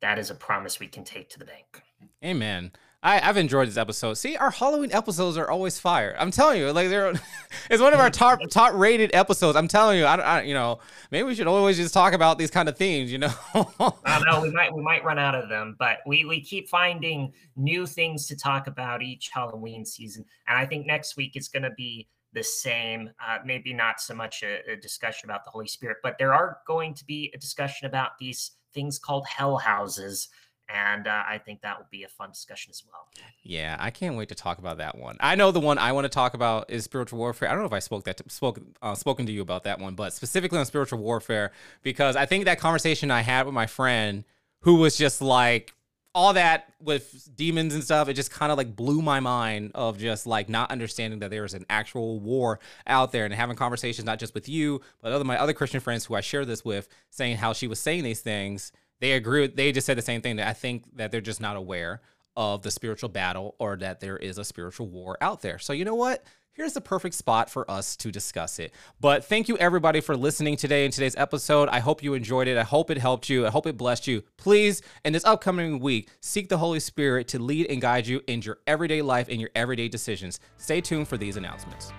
that 0.01 0.19
is 0.19 0.31
a 0.31 0.35
promise 0.35 0.81
we 0.81 0.87
can 0.87 1.05
take 1.05 1.29
to 1.31 1.39
the 1.39 1.45
bank. 1.45 1.83
Amen. 2.25 2.73
I, 3.03 3.19
have 3.19 3.37
enjoyed 3.37 3.69
this 3.69 3.77
episode. 3.77 4.15
See, 4.15 4.37
our 4.37 4.51
Halloween 4.51 4.91
episodes 4.93 5.37
are 5.37 5.49
always 5.49 5.79
fire. 5.79 6.17
I'm 6.19 6.33
telling 6.33 6.61
you, 6.61 6.73
like 6.73 6.89
they're 6.89 7.13
it's 7.71 7.81
one 7.81 7.95
of 7.95 8.01
our 8.01 8.11
top 8.11 8.41
top 8.51 8.75
rated 8.75 9.15
episodes. 9.15 9.57
I'm 9.57 9.69
telling 9.69 9.99
you, 9.99 10.05
I, 10.05 10.17
I 10.17 10.43
you 10.43 10.55
know 10.55 10.81
maybe 11.13 11.25
we 11.25 11.35
should 11.35 11.47
always 11.47 11.77
just 11.77 11.95
talk 11.95 12.13
about 12.13 12.39
these 12.39 12.51
kind 12.51 12.69
of 12.69 12.77
themes. 12.77 13.13
You 13.13 13.19
know, 13.19 13.33
I 13.55 14.23
know 14.27 14.41
we 14.41 14.51
might 14.51 14.75
we 14.75 14.83
might 14.83 15.05
run 15.05 15.19
out 15.19 15.37
of 15.37 15.49
them, 15.49 15.77
but 15.79 15.99
we 16.07 16.25
we 16.25 16.41
keep 16.41 16.69
finding 16.69 17.33
new 17.57 17.87
things 17.87 18.27
to 18.27 18.37
talk 18.37 18.67
about 18.67 19.01
each 19.01 19.31
Halloween 19.33 19.85
season, 19.85 20.25
and 20.49 20.59
I 20.59 20.67
think 20.67 20.87
next 20.87 21.17
week 21.17 21.33
it's 21.37 21.49
going 21.49 21.63
to 21.63 21.73
be 21.77 22.09
the 22.33 22.43
same. 22.43 23.11
Uh, 23.25 23.39
maybe 23.45 23.73
not 23.73 24.01
so 24.01 24.13
much 24.13 24.43
a, 24.43 24.73
a 24.73 24.77
discussion 24.77 25.31
about 25.31 25.45
the 25.45 25.51
Holy 25.51 25.69
Spirit, 25.69 25.99
but 26.03 26.17
there 26.19 26.35
are 26.35 26.59
going 26.67 26.95
to 26.95 27.05
be 27.05 27.31
a 27.33 27.39
discussion 27.39 27.87
about 27.87 28.19
these 28.19 28.53
things 28.75 28.99
called 28.99 29.27
hell 29.27 29.57
houses 29.57 30.29
and 30.69 31.07
uh, 31.07 31.23
I 31.27 31.39
think 31.39 31.63
that 31.63 31.79
will 31.79 31.87
be 31.91 32.03
a 32.03 32.09
fun 32.09 32.31
discussion 32.31 32.71
as 32.71 32.83
well. 32.87 33.09
Yeah, 33.43 33.77
I 33.79 33.91
can't 33.91 34.17
wait 34.17 34.29
to 34.29 34.35
talk 34.35 34.59
about 34.59 34.79
that 34.79 34.99
one. 34.99 35.17
I 35.21 35.35
know 35.35 35.51
the 35.51 35.61
one 35.61 35.79
I 35.79 35.93
want 35.93 36.05
to 36.05 36.11
talk 36.11 36.35
about 36.35 36.71
is 36.71 36.85
spiritual 36.85 37.19
warfare. 37.19 37.49
I 37.49 37.53
don't 37.53 37.61
know 37.61 37.67
if 37.67 37.73
I 37.73 37.79
spoke 37.79 38.05
that 38.05 38.19
to, 38.19 38.25
spoke 38.29 38.61
uh, 38.83 38.95
spoken 38.95 39.27
to 39.27 39.33
you 39.33 39.43
about 39.43 39.65
that 39.65 39.81
one, 39.81 39.95
but 39.95 40.13
specifically 40.13 40.59
on 40.59 40.67
spiritual 40.67 40.99
warfare 40.99 41.53
because 41.83 42.17
I 42.17 42.27
think 42.27 42.45
that 42.45 42.59
conversation 42.59 43.11
I 43.11 43.23
had 43.23 43.47
with 43.47 43.55
my 43.55 43.67
friend 43.67 44.25
who 44.61 44.77
was 44.77 44.97
just 44.97 45.23
like 45.23 45.73
all 46.15 46.33
that 46.33 46.73
with 46.81 47.31
demons 47.37 47.75
and 47.75 47.85
stuff, 47.85 48.09
it 48.09 48.15
just 48.15 48.31
kind 48.31 48.51
of 48.51 48.59
like 48.59 48.75
blew 48.75 49.01
my 49.01 49.21
mind 49.21 49.71
of 49.75 49.99
just 49.99 50.27
like 50.27 50.49
not 50.49 50.71
understanding 50.71 51.21
that 51.21 51.31
there 51.31 51.45
is 51.45 51.55
an 51.55 51.65
actual 51.71 52.19
war 52.19 52.59
out 52.87 53.13
there 53.13 53.25
and 53.25 53.33
having 53.33 53.57
conversations 53.57 54.05
not 54.05 54.19
just 54.19 54.35
with 54.35 54.49
you, 54.49 54.81
but 55.01 55.13
other 55.13 55.25
my 55.25 55.39
other 55.39 55.53
Christian 55.53 55.81
friends 55.81 56.05
who 56.05 56.15
I 56.15 56.21
share 56.21 56.45
this 56.45 56.65
with, 56.65 56.89
saying 57.11 57.37
how 57.37 57.53
she 57.53 57.67
was 57.67 57.79
saying 57.79 58.05
these 58.05 58.21
things. 58.21 58.73
They 59.01 59.13
agree. 59.13 59.43
With, 59.43 59.57
they 59.57 59.73
just 59.73 59.87
said 59.87 59.99
the 59.99 60.03
same 60.03 60.21
thing. 60.21 60.37
That 60.37 60.49
I 60.49 60.53
think 60.53 60.85
that 60.97 61.11
they're 61.11 61.21
just 61.21 61.41
not 61.41 61.57
aware 61.57 62.01
of 62.37 62.63
the 62.63 62.71
spiritual 62.71 63.09
battle 63.09 63.57
or 63.59 63.77
that 63.77 64.01
there 64.01 64.17
is 64.17 64.39
a 64.39 64.45
spiritual 64.45 64.89
war 64.89 65.19
out 65.21 65.43
there. 65.43 65.59
So 65.59 65.73
you 65.73 65.85
know 65.85 65.95
what? 65.95 66.25
here's 66.59 66.73
the 66.73 66.81
perfect 66.81 67.15
spot 67.15 67.49
for 67.49 67.71
us 67.71 67.97
to 67.97 68.11
discuss 68.11 68.59
it. 68.59 68.75
But 69.01 69.25
thank 69.25 69.49
you 69.49 69.57
everybody 69.59 70.01
for 70.01 70.17
listening 70.17 70.57
today 70.57 70.85
in 70.85 70.91
today's 70.91 71.15
episode. 71.17 71.69
I 71.69 71.79
hope 71.79 72.03
you 72.03 72.15
enjoyed 72.15 72.49
it. 72.49 72.59
I 72.59 72.65
hope 72.65 72.91
it 72.91 72.99
helped 72.99 73.31
you. 73.31 73.47
I 73.47 73.51
hope 73.51 73.67
it 73.67 73.79
blessed 73.79 74.09
you. 74.09 74.25
Please, 74.37 74.83
in 75.05 75.13
this 75.13 75.25
upcoming 75.25 75.79
week, 75.79 76.11
seek 76.21 76.49
the 76.49 76.59
Holy 76.59 76.81
Spirit 76.81 77.29
to 77.29 77.39
lead 77.39 77.71
and 77.71 77.81
guide 77.81 78.09
you 78.09 78.21
in 78.27 78.43
your 78.43 78.59
everyday 78.67 79.01
life 79.01 79.29
and 79.31 79.41
your 79.41 79.51
everyday 79.55 79.89
decisions. 79.89 80.41
Stay 80.57 80.81
tuned 80.81 81.07
for 81.07 81.17
these 81.17 81.37
announcements. 81.37 81.93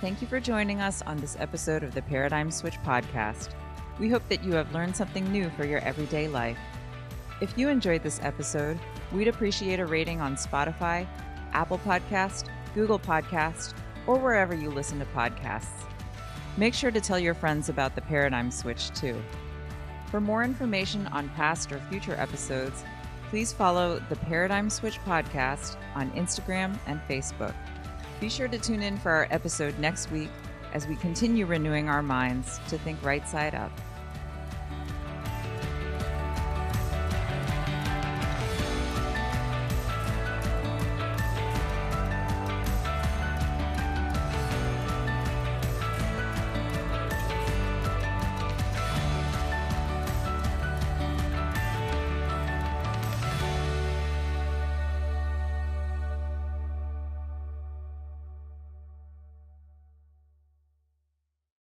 Thank 0.00 0.22
you 0.22 0.28
for 0.28 0.38
joining 0.38 0.80
us 0.80 1.02
on 1.02 1.16
this 1.16 1.36
episode 1.40 1.82
of 1.82 1.92
the 1.92 2.02
Paradigm 2.02 2.52
Switch 2.52 2.76
podcast. 2.84 3.48
We 3.98 4.08
hope 4.08 4.22
that 4.28 4.44
you 4.44 4.52
have 4.52 4.72
learned 4.72 4.94
something 4.94 5.28
new 5.32 5.50
for 5.50 5.66
your 5.66 5.80
everyday 5.80 6.28
life. 6.28 6.56
If 7.40 7.58
you 7.58 7.68
enjoyed 7.68 8.04
this 8.04 8.20
episode, 8.22 8.78
we'd 9.12 9.26
appreciate 9.26 9.80
a 9.80 9.86
rating 9.86 10.20
on 10.20 10.36
Spotify, 10.36 11.04
Apple 11.52 11.78
Podcast, 11.78 12.46
Google 12.76 13.00
Podcast, 13.00 13.74
or 14.06 14.20
wherever 14.20 14.54
you 14.54 14.70
listen 14.70 15.00
to 15.00 15.04
podcasts. 15.06 15.84
Make 16.56 16.74
sure 16.74 16.92
to 16.92 17.00
tell 17.00 17.18
your 17.18 17.34
friends 17.34 17.68
about 17.68 17.96
the 17.96 18.02
Paradigm 18.02 18.52
Switch 18.52 18.90
too. 18.90 19.20
For 20.12 20.20
more 20.20 20.44
information 20.44 21.08
on 21.08 21.28
past 21.30 21.72
or 21.72 21.80
future 21.90 22.14
episodes, 22.14 22.84
please 23.30 23.52
follow 23.52 24.00
the 24.08 24.16
Paradigm 24.16 24.70
Switch 24.70 25.00
podcast 25.00 25.76
on 25.96 26.12
Instagram 26.12 26.78
and 26.86 27.00
Facebook. 27.08 27.54
Be 28.20 28.28
sure 28.28 28.48
to 28.48 28.58
tune 28.58 28.82
in 28.82 28.98
for 28.98 29.12
our 29.12 29.28
episode 29.30 29.78
next 29.78 30.10
week 30.10 30.30
as 30.72 30.88
we 30.88 30.96
continue 30.96 31.46
renewing 31.46 31.88
our 31.88 32.02
minds 32.02 32.58
to 32.68 32.76
think 32.78 33.00
right 33.04 33.26
side 33.28 33.54
up. 33.54 33.70